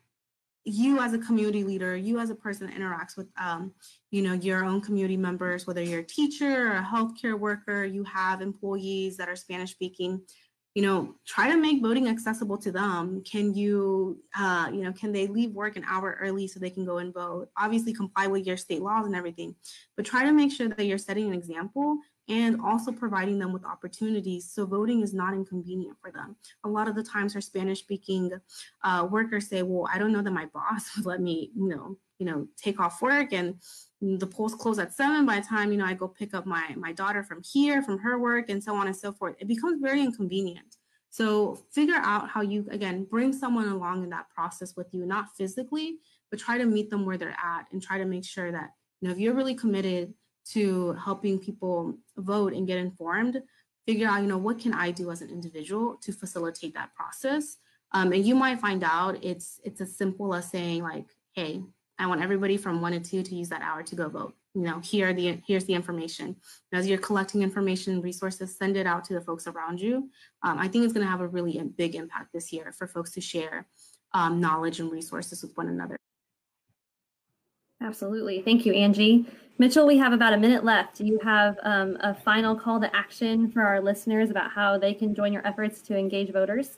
you 0.64 0.99
as 0.99 1.14
a 1.14 1.18
community 1.18 1.64
leader, 1.64 1.95
you 1.95 2.20
as 2.20 2.30
a 2.30 2.36
person 2.36 2.68
that 2.68 2.76
interacts 2.76 3.18
with, 3.18 3.28
um, 3.39 3.74
you 4.12 4.22
know, 4.22 4.34
your 4.34 4.64
own 4.64 4.82
community 4.82 5.18
members, 5.18 5.66
whether 5.66 5.82
you're 5.82 6.01
a 6.01 6.03
teacher 6.03 6.72
or 6.72 6.78
a 6.78 6.84
healthcare 6.84 7.38
worker, 7.38 7.84
you 7.84 8.03
have 8.03 8.41
employees 8.41 9.18
that 9.18 9.28
are 9.28 9.36
Spanish 9.36 9.72
speaking, 9.72 10.22
you 10.76 10.84
know, 10.84 11.16
try 11.28 11.49
to 11.49 11.57
make 11.57 11.82
voting 11.82 12.07
accessible 12.07 12.57
to 12.59 12.72
them. 12.72 13.24
Can 13.30 13.53
you, 13.53 14.22
uh, 14.38 14.70
you 14.72 14.84
know, 14.84 14.93
can 14.93 15.12
they 15.12 15.28
leave 15.28 15.51
work 15.51 15.76
an 15.76 15.86
hour 15.88 16.18
early 16.22 16.47
so 16.47 16.59
they 16.59 16.70
can 16.70 16.86
go 16.86 16.99
and 16.99 17.14
vote? 17.14 17.49
Obviously, 17.57 17.93
comply 17.93 18.28
with 18.28 18.45
your 18.45 18.57
state 18.57 18.82
laws 18.82 19.05
and 19.05 19.16
everything, 19.16 19.55
but 19.97 20.05
try 20.05 20.24
to 20.24 20.32
make 20.32 20.51
sure 20.51 20.70
that 20.70 20.86
you're 20.86 20.97
setting 20.97 21.28
an 21.28 21.34
example 21.34 21.97
and 22.32 22.62
also 22.62 22.94
providing 22.94 23.38
them 23.38 23.52
with 23.52 23.66
opportunities 23.66 24.50
so 24.50 24.66
voting 24.66 25.02
is 25.02 25.14
not 25.14 25.34
inconvenient 25.34 25.98
for 26.02 26.12
them. 26.12 26.38
A 26.64 26.70
lot 26.70 26.88
of 26.88 26.96
the 26.96 27.04
times, 27.04 27.36
our 27.36 27.42
Spanish 27.42 27.80
speaking 27.80 28.32
uh, 28.84 29.06
workers 29.12 29.50
say, 29.50 29.64
"Well, 29.64 29.88
I 29.94 29.98
don't 29.98 30.14
know 30.14 30.22
that 30.22 30.32
my 30.32 30.46
boss 30.46 30.90
would 30.96 31.06
let 31.06 31.22
me, 31.22 31.52
you 31.54 31.68
know, 31.68 31.98
you 32.20 32.26
know, 32.26 32.48
take 32.56 32.80
off 32.80 33.02
work 33.02 33.34
and 33.34 33.56
the 34.02 34.26
polls 34.26 34.56
close 34.56 34.80
at 34.80 34.94
seven. 34.94 35.26
By 35.26 35.42
the 35.42 35.46
time 35.46 35.72
you 35.72 35.78
know 35.78 35.86
I 35.86 35.94
go 35.94 36.08
pick 36.08 36.34
up 36.34 36.46
my 36.46 36.74
my 36.78 36.94
daughter 36.94 37.22
from 37.22 37.42
here, 37.44 37.82
from 37.82 38.00
her 38.00 38.18
work, 38.18 38.50
and 38.50 38.64
so 38.64 38.76
on 38.76 38.88
and 38.88 38.96
so 38.96 39.12
forth, 39.12 39.36
it 39.40 39.48
becomes 39.48 39.82
very 39.82 40.02
inconvenient. 40.02 40.78
So 41.10 41.60
figure 41.74 41.96
out 41.98 42.30
how 42.30 42.42
you 42.42 42.66
again 42.72 43.04
bring 43.04 43.34
someone 43.34 43.68
along 43.68 44.04
in 44.04 44.10
that 44.12 44.30
process 44.30 44.78
with 44.78 44.88
you, 44.94 45.06
not 45.06 45.36
physically, 45.36 45.98
but 46.30 46.40
try 46.40 46.58
to 46.58 46.66
meet 46.66 46.90
them 46.90 47.06
where 47.06 47.18
they're 47.18 47.36
at 47.44 47.66
and 47.74 47.84
try 47.84 47.98
to 47.98 48.06
make 48.06 48.24
sure 48.24 48.54
that 48.54 48.70
you 49.02 49.10
know 49.10 49.14
if 49.14 49.20
you're 49.20 49.34
really 49.34 49.56
committed 49.56 50.14
to 50.46 50.94
helping 50.94 51.39
people 51.39 51.96
vote 52.18 52.54
and 52.54 52.68
get 52.68 52.78
informed 52.78 53.42
figure 53.88 54.08
out 54.08 54.22
you 54.22 54.28
know 54.28 54.38
what 54.38 54.60
can 54.60 54.74
i 54.74 54.92
do 54.92 55.12
as 55.12 55.22
an 55.22 55.30
individual 55.30 55.98
to 56.02 56.12
facilitate 56.12 56.74
that 56.74 56.94
process 56.94 57.58
Um, 57.94 58.14
and 58.14 58.26
you 58.26 58.36
might 58.36 58.60
find 58.60 58.84
out 58.84 59.24
it's 59.24 59.60
it's 59.64 59.82
as 59.82 59.98
simple 59.98 60.34
as 60.34 60.50
saying 60.50 60.84
like, 60.84 61.06
hey, 61.34 61.62
I 62.00 62.08
want 62.08 62.22
everybody 62.22 62.58
from 62.58 62.82
one 62.82 62.94
to 62.94 63.00
two 63.00 63.24
to 63.24 63.36
use 63.36 63.50
that 63.50 63.62
hour 63.62 63.84
to 63.84 63.96
go 63.96 64.10
vote. 64.10 64.34
You 64.54 64.62
know, 64.62 64.80
here 64.80 65.14
the 65.14 65.42
here's 65.46 65.66
the 65.66 65.74
information. 65.74 66.36
As 66.74 66.88
you're 66.88 66.98
collecting 66.98 67.42
information, 67.42 68.02
resources, 68.02 68.58
send 68.58 68.78
it 68.78 68.88
out 68.88 69.04
to 69.06 69.14
the 69.14 69.22
folks 69.22 69.48
around 69.48 69.80
you. 69.80 70.10
Um, 70.44 70.58
I 70.58 70.68
think 70.68 70.84
it's 70.84 70.94
going 70.94 71.06
to 71.06 71.12
have 71.12 71.22
a 71.22 71.28
really 71.28 71.62
big 71.78 71.96
impact 71.96 72.34
this 72.34 72.52
year 72.52 72.72
for 72.72 72.88
folks 72.88 73.12
to 73.12 73.22
share 73.22 73.68
um, 74.14 74.39
knowledge 74.39 74.80
and 74.80 74.92
resources 74.92 75.42
with 75.42 75.56
one 75.56 75.68
another. 75.68 75.98
Absolutely. 77.82 78.42
Thank 78.42 78.66
you, 78.66 78.74
Angie. 78.74 79.26
Mitchell, 79.58 79.86
we 79.86 79.97
have 79.97 80.12
about 80.12 80.34
a 80.34 80.38
minute 80.38 80.64
left. 80.64 80.97
Do 80.97 81.06
you 81.06 81.20
have 81.24 81.58
um, 81.62 81.97
a 82.02 82.16
final 82.16 82.56
call 82.56 82.80
to 82.80 82.95
action 82.95 83.52
for 83.52 83.62
our 83.62 83.80
listeners 83.80 84.30
about 84.32 84.52
how 84.52 84.78
they 84.78 84.93
can 84.93 85.14
join 85.14 85.32
your 85.32 85.45
efforts 85.45 85.82
to 85.84 85.97
engage 85.97 86.32
voters? 86.32 86.78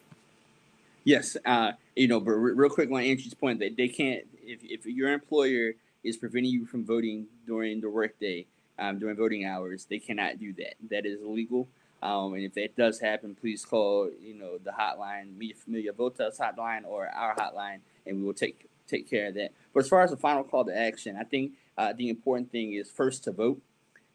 Yes. 1.06 1.38
Uh, 1.46 1.74
you 1.96 2.08
know, 2.08 2.20
but 2.20 2.32
real 2.32 2.70
quick 2.70 2.92
on 2.92 3.02
Angie's 3.02 3.34
point 3.34 3.60
that 3.60 3.78
they 3.78 3.88
can't, 3.88 4.24
if, 4.42 4.60
if 4.64 4.86
your 4.86 5.14
employer 5.14 5.74
is 6.04 6.18
preventing 6.18 6.52
you 6.52 6.66
from 6.66 6.86
voting 6.86 7.28
during 7.46 7.80
the 7.80 7.90
workday, 7.90 8.46
um, 8.80 9.00
during 9.00 9.16
voting 9.16 9.46
hours, 9.46 9.86
they 9.90 10.00
cannot 10.00 10.40
do 10.40 10.54
that. 10.54 10.74
That 10.90 11.06
is 11.06 11.22
illegal. 11.22 11.68
Um, 12.02 12.34
and 12.34 12.44
if 12.44 12.54
that 12.56 12.76
does 12.76 13.00
happen, 13.00 13.34
please 13.40 13.64
call, 13.64 14.10
you 14.22 14.34
know, 14.34 14.58
the 14.58 14.72
hotline, 14.72 15.38
Mi 15.38 15.54
Familia 15.54 15.94
Vota's 15.94 16.38
hotline 16.38 16.84
or 16.86 17.08
our 17.08 17.34
hotline, 17.36 17.80
and 18.06 18.18
we 18.18 18.24
will 18.24 18.34
take 18.34 18.68
take 18.88 19.10
care 19.10 19.28
of 19.28 19.36
that. 19.36 19.52
But 19.74 19.84
as 19.84 19.90
far 19.90 20.02
as 20.02 20.12
the 20.12 20.18
final 20.18 20.44
call 20.44 20.66
to 20.66 20.78
action, 20.78 21.16
I 21.18 21.24
think 21.24 21.54
uh, 21.78 21.94
the 21.94 22.10
important 22.10 22.52
thing 22.52 22.74
is 22.74 22.90
first 22.90 23.24
to 23.26 23.32
vote. 23.32 23.62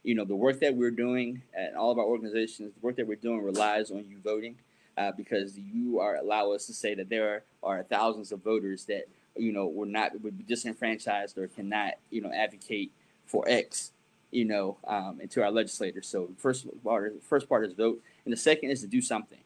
You 0.03 0.15
know, 0.15 0.25
the 0.25 0.37
work 0.37 0.61
that 0.61 0.75
we're 0.75 0.91
doing 0.91 1.43
at 1.55 1.75
all 1.75 1.91
of 1.91 1.99
our 1.99 2.05
organizations, 2.05 2.73
the 2.75 2.81
work 2.81 2.97
that 2.97 3.07
we're 3.07 3.17
doing 3.17 3.43
relies 3.43 3.91
on 3.91 4.07
you 4.09 4.19
voting 4.23 4.57
uh, 4.97 5.13
because 5.13 5.59
you 5.59 5.99
are 5.99 6.17
allow 6.17 6.53
us 6.53 6.67
to 6.67 6.73
say 6.73 6.95
that 6.95 7.09
there 7.09 7.43
are, 7.63 7.83
thousands 7.85 8.33
of 8.33 8.43
voters 8.43 8.85
that 8.87 9.05
you 9.37 9.53
know 9.53 9.67
were 9.67 9.87
not 9.87 10.21
would 10.23 10.39
be 10.39 10.45
disenfranchised 10.45 11.37
or 11.37 11.47
cannot 11.49 11.95
you 12.11 12.21
know 12.21 12.31
advocate 12.33 12.91
for 13.27 13.45
X 13.47 13.93
you 14.31 14.45
know 14.45 14.79
um, 14.87 15.21
into 15.21 15.43
our 15.43 15.51
legislators. 15.51 16.07
So 16.07 16.31
first 16.39 16.67
part, 16.83 17.23
first 17.23 17.49
part 17.49 17.67
is 17.67 17.73
vote, 17.73 18.01
and 18.25 18.33
the 18.33 18.37
second 18.37 18.71
is 18.71 18.81
to 18.81 18.87
do 18.87 19.03
something 19.03 19.39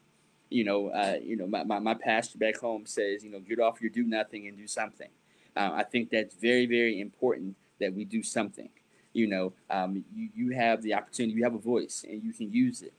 you 0.52 0.64
know, 0.64 0.88
uh, 0.88 1.16
you 1.22 1.36
know, 1.36 1.46
my, 1.46 1.64
my, 1.64 1.78
my 1.78 1.94
pastor 1.94 2.38
back 2.38 2.58
home 2.58 2.86
says, 2.86 3.24
you 3.24 3.30
know, 3.30 3.40
get 3.40 3.58
off 3.58 3.80
your 3.80 3.90
do 3.90 4.04
nothing 4.04 4.46
and 4.46 4.56
do 4.56 4.66
something. 4.66 5.08
Uh, 5.56 5.70
I 5.74 5.82
think 5.82 6.10
that's 6.10 6.34
very, 6.34 6.66
very 6.66 7.00
important 7.00 7.56
that 7.83 7.95
we 7.95 8.05
do 8.05 8.22
something. 8.22 8.68
You 9.12 9.26
know, 9.26 9.53
um, 9.68 10.05
you, 10.16 10.28
you 10.35 10.57
have 10.57 10.83
the 10.83 10.95
opportunity, 10.95 11.37
you 11.37 11.45
have 11.45 11.55
a 11.55 11.59
voice, 11.59 12.05
and 12.09 12.22
you 12.22 12.33
can 12.33 12.51
use 12.51 12.80
it, 12.80 12.95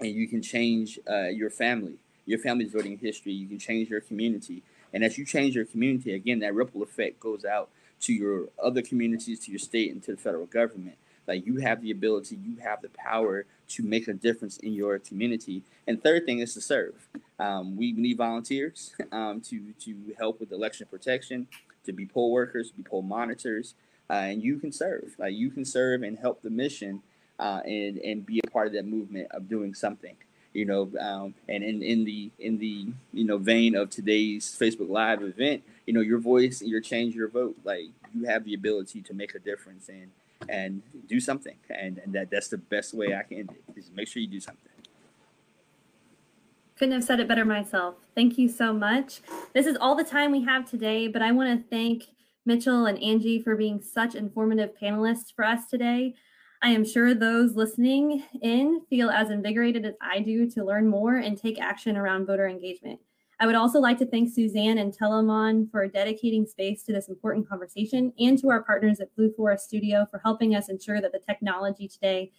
and 0.00 0.10
you 0.10 0.26
can 0.26 0.40
change 0.40 0.98
uh, 1.08 1.28
your 1.28 1.50
family, 1.50 1.96
your 2.24 2.38
family's 2.38 2.72
voting 2.72 2.96
history. 2.98 3.32
You 3.32 3.46
can 3.46 3.58
change 3.58 3.90
your 3.90 4.00
community, 4.00 4.62
and 4.92 5.04
as 5.04 5.18
you 5.18 5.24
change 5.24 5.54
your 5.54 5.66
community, 5.66 6.14
again, 6.14 6.38
that 6.40 6.54
ripple 6.54 6.82
effect 6.82 7.20
goes 7.20 7.44
out 7.44 7.68
to 8.02 8.12
your 8.12 8.48
other 8.62 8.82
communities, 8.82 9.40
to 9.40 9.50
your 9.50 9.58
state, 9.58 9.92
and 9.92 10.02
to 10.04 10.12
the 10.12 10.16
federal 10.16 10.46
government. 10.46 10.96
Like 11.26 11.46
you 11.46 11.58
have 11.58 11.82
the 11.82 11.90
ability, 11.90 12.36
you 12.36 12.56
have 12.62 12.82
the 12.82 12.88
power 12.88 13.44
to 13.68 13.82
make 13.82 14.08
a 14.08 14.12
difference 14.12 14.56
in 14.58 14.72
your 14.72 14.98
community. 14.98 15.62
And 15.86 16.02
third 16.02 16.26
thing 16.26 16.40
is 16.40 16.54
to 16.54 16.60
serve. 16.60 16.94
Um, 17.38 17.76
we 17.76 17.92
need 17.92 18.16
volunteers 18.16 18.94
um, 19.12 19.40
to 19.42 19.72
to 19.80 19.96
help 20.18 20.40
with 20.40 20.52
election 20.52 20.86
protection, 20.90 21.46
to 21.86 21.92
be 21.92 22.06
poll 22.06 22.32
workers, 22.32 22.70
to 22.70 22.76
be 22.76 22.82
poll 22.82 23.02
monitors, 23.02 23.74
uh, 24.12 24.26
and 24.26 24.44
you 24.44 24.58
can 24.58 24.70
serve. 24.70 25.14
Like 25.18 25.34
you 25.34 25.50
can 25.50 25.64
serve 25.64 26.02
and 26.02 26.18
help 26.18 26.42
the 26.42 26.50
mission, 26.50 27.02
uh, 27.38 27.62
and 27.64 27.96
and 27.98 28.26
be 28.26 28.40
a 28.46 28.50
part 28.50 28.66
of 28.66 28.74
that 28.74 28.86
movement 28.86 29.28
of 29.30 29.48
doing 29.48 29.72
something. 29.72 30.16
You 30.52 30.66
know, 30.66 30.90
um, 31.00 31.34
and 31.48 31.64
in, 31.64 31.82
in 31.82 32.04
the 32.04 32.30
in 32.38 32.58
the 32.58 32.88
you 33.14 33.24
know 33.24 33.38
vein 33.38 33.74
of 33.74 33.88
today's 33.88 34.54
Facebook 34.60 34.90
Live 34.90 35.22
event, 35.22 35.62
you 35.86 35.94
know, 35.94 36.02
your 36.02 36.18
voice, 36.18 36.60
your 36.60 36.82
change, 36.82 37.14
your 37.14 37.28
vote. 37.28 37.56
Like 37.64 37.86
you 38.14 38.26
have 38.26 38.44
the 38.44 38.52
ability 38.52 39.00
to 39.00 39.14
make 39.14 39.34
a 39.34 39.38
difference, 39.38 39.88
and 39.88 40.10
and 40.46 40.82
do 41.08 41.18
something. 41.18 41.56
And, 41.70 41.98
and 41.98 42.12
that 42.12 42.30
that's 42.30 42.48
the 42.48 42.58
best 42.58 42.92
way 42.92 43.14
I 43.14 43.22
can 43.22 43.38
end 43.38 43.50
it. 43.52 43.78
Is 43.78 43.90
make 43.96 44.08
sure 44.08 44.20
you 44.20 44.28
do 44.28 44.40
something. 44.40 44.68
Couldn't 46.76 46.94
have 46.94 47.04
said 47.04 47.18
it 47.18 47.28
better 47.28 47.46
myself. 47.46 47.94
Thank 48.14 48.36
you 48.36 48.48
so 48.48 48.74
much. 48.74 49.20
This 49.54 49.66
is 49.66 49.78
all 49.80 49.94
the 49.94 50.04
time 50.04 50.32
we 50.32 50.44
have 50.44 50.68
today, 50.68 51.08
but 51.08 51.22
I 51.22 51.32
want 51.32 51.58
to 51.58 51.68
thank 51.70 52.08
Mitchell 52.44 52.86
and 52.86 53.02
Angie 53.02 53.40
for 53.40 53.56
being 53.56 53.80
such 53.80 54.14
informative 54.14 54.70
panelists 54.80 55.34
for 55.34 55.44
us 55.44 55.66
today. 55.66 56.14
I 56.62 56.70
am 56.70 56.84
sure 56.84 57.14
those 57.14 57.56
listening 57.56 58.22
in 58.40 58.82
feel 58.88 59.10
as 59.10 59.30
invigorated 59.30 59.84
as 59.84 59.94
I 60.00 60.20
do 60.20 60.48
to 60.50 60.64
learn 60.64 60.88
more 60.88 61.16
and 61.16 61.36
take 61.36 61.60
action 61.60 61.96
around 61.96 62.26
voter 62.26 62.46
engagement. 62.46 63.00
I 63.40 63.46
would 63.46 63.56
also 63.56 63.80
like 63.80 63.98
to 63.98 64.06
thank 64.06 64.32
Suzanne 64.32 64.78
and 64.78 64.96
Telamon 64.96 65.68
for 65.72 65.88
dedicating 65.88 66.46
space 66.46 66.84
to 66.84 66.92
this 66.92 67.08
important 67.08 67.48
conversation 67.48 68.12
and 68.20 68.38
to 68.38 68.50
our 68.50 68.62
partners 68.62 69.00
at 69.00 69.14
Blue 69.16 69.32
Forest 69.32 69.64
Studio 69.64 70.06
for 70.08 70.20
helping 70.20 70.54
us 70.54 70.68
ensure 70.68 71.00
that 71.00 71.10
the 71.10 71.18
technology 71.18 71.88
today 71.88 72.30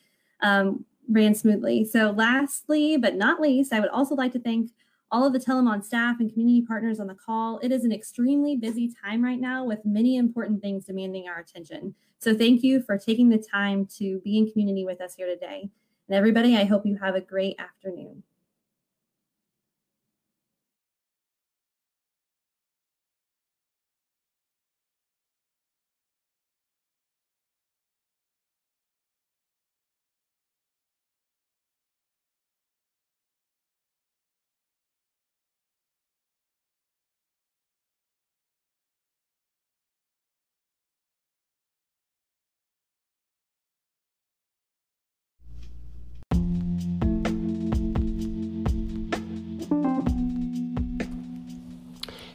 um, 0.41 0.85
ran 1.09 1.35
smoothly. 1.35 1.83
So, 1.83 2.11
lastly, 2.11 2.95
but 2.95 3.15
not 3.15 3.41
least, 3.41 3.73
I 3.73 3.81
would 3.81 3.89
also 3.89 4.15
like 4.15 4.31
to 4.31 4.39
thank 4.39 4.71
all 5.13 5.27
of 5.27 5.31
the 5.31 5.39
Telamon 5.39 5.83
staff 5.83 6.19
and 6.19 6.33
community 6.33 6.65
partners 6.65 6.99
on 6.99 7.05
the 7.05 7.13
call. 7.13 7.59
It 7.59 7.71
is 7.71 7.85
an 7.85 7.91
extremely 7.91 8.57
busy 8.57 8.91
time 9.05 9.23
right 9.23 9.39
now 9.39 9.63
with 9.63 9.85
many 9.85 10.17
important 10.17 10.59
things 10.61 10.85
demanding 10.85 11.27
our 11.29 11.39
attention. 11.39 11.93
So, 12.17 12.35
thank 12.35 12.63
you 12.63 12.81
for 12.81 12.97
taking 12.97 13.29
the 13.29 13.37
time 13.37 13.87
to 13.97 14.19
be 14.21 14.39
in 14.39 14.51
community 14.51 14.83
with 14.83 14.99
us 14.99 15.15
here 15.15 15.27
today. 15.27 15.69
And 16.09 16.17
everybody, 16.17 16.57
I 16.57 16.63
hope 16.65 16.85
you 16.85 16.97
have 16.97 17.15
a 17.15 17.21
great 17.21 17.55
afternoon. 17.59 18.23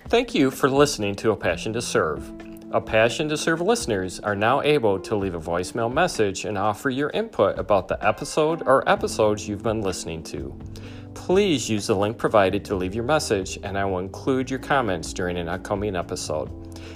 Thank 0.08 0.34
you 0.34 0.50
for 0.50 0.70
listening 0.70 1.14
to 1.16 1.32
A 1.32 1.36
Passion 1.36 1.74
to 1.74 1.82
Serve. 1.82 2.32
A 2.72 2.80
Passion 2.80 3.28
to 3.28 3.36
Serve 3.36 3.60
listeners 3.60 4.18
are 4.20 4.34
now 4.34 4.62
able 4.62 4.98
to 4.98 5.14
leave 5.14 5.34
a 5.34 5.40
voicemail 5.40 5.92
message 5.92 6.46
and 6.46 6.56
offer 6.56 6.88
your 6.88 7.10
input 7.10 7.58
about 7.58 7.88
the 7.88 8.02
episode 8.02 8.66
or 8.66 8.88
episodes 8.88 9.46
you've 9.46 9.62
been 9.62 9.82
listening 9.82 10.22
to. 10.22 10.58
Please 11.12 11.68
use 11.68 11.88
the 11.88 11.94
link 11.94 12.16
provided 12.16 12.64
to 12.64 12.74
leave 12.74 12.94
your 12.94 13.04
message, 13.04 13.58
and 13.62 13.76
I 13.76 13.84
will 13.84 13.98
include 13.98 14.48
your 14.48 14.60
comments 14.60 15.12
during 15.12 15.36
an 15.36 15.46
upcoming 15.46 15.94
episode. 15.94 16.48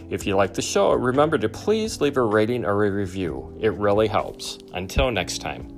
If 0.09 0.27
you 0.27 0.35
like 0.35 0.55
the 0.55 0.63
show, 0.63 0.93
remember 0.93 1.37
to 1.37 1.51
please 1.51 2.01
leave 2.01 2.17
a 2.17 2.23
rating 2.23 2.65
or 2.65 2.83
a 2.83 2.91
review. 2.91 3.55
It 3.61 3.75
really 3.75 4.09
helps. 4.09 4.59
Until 4.73 5.11
next 5.11 5.43
time. 5.43 5.72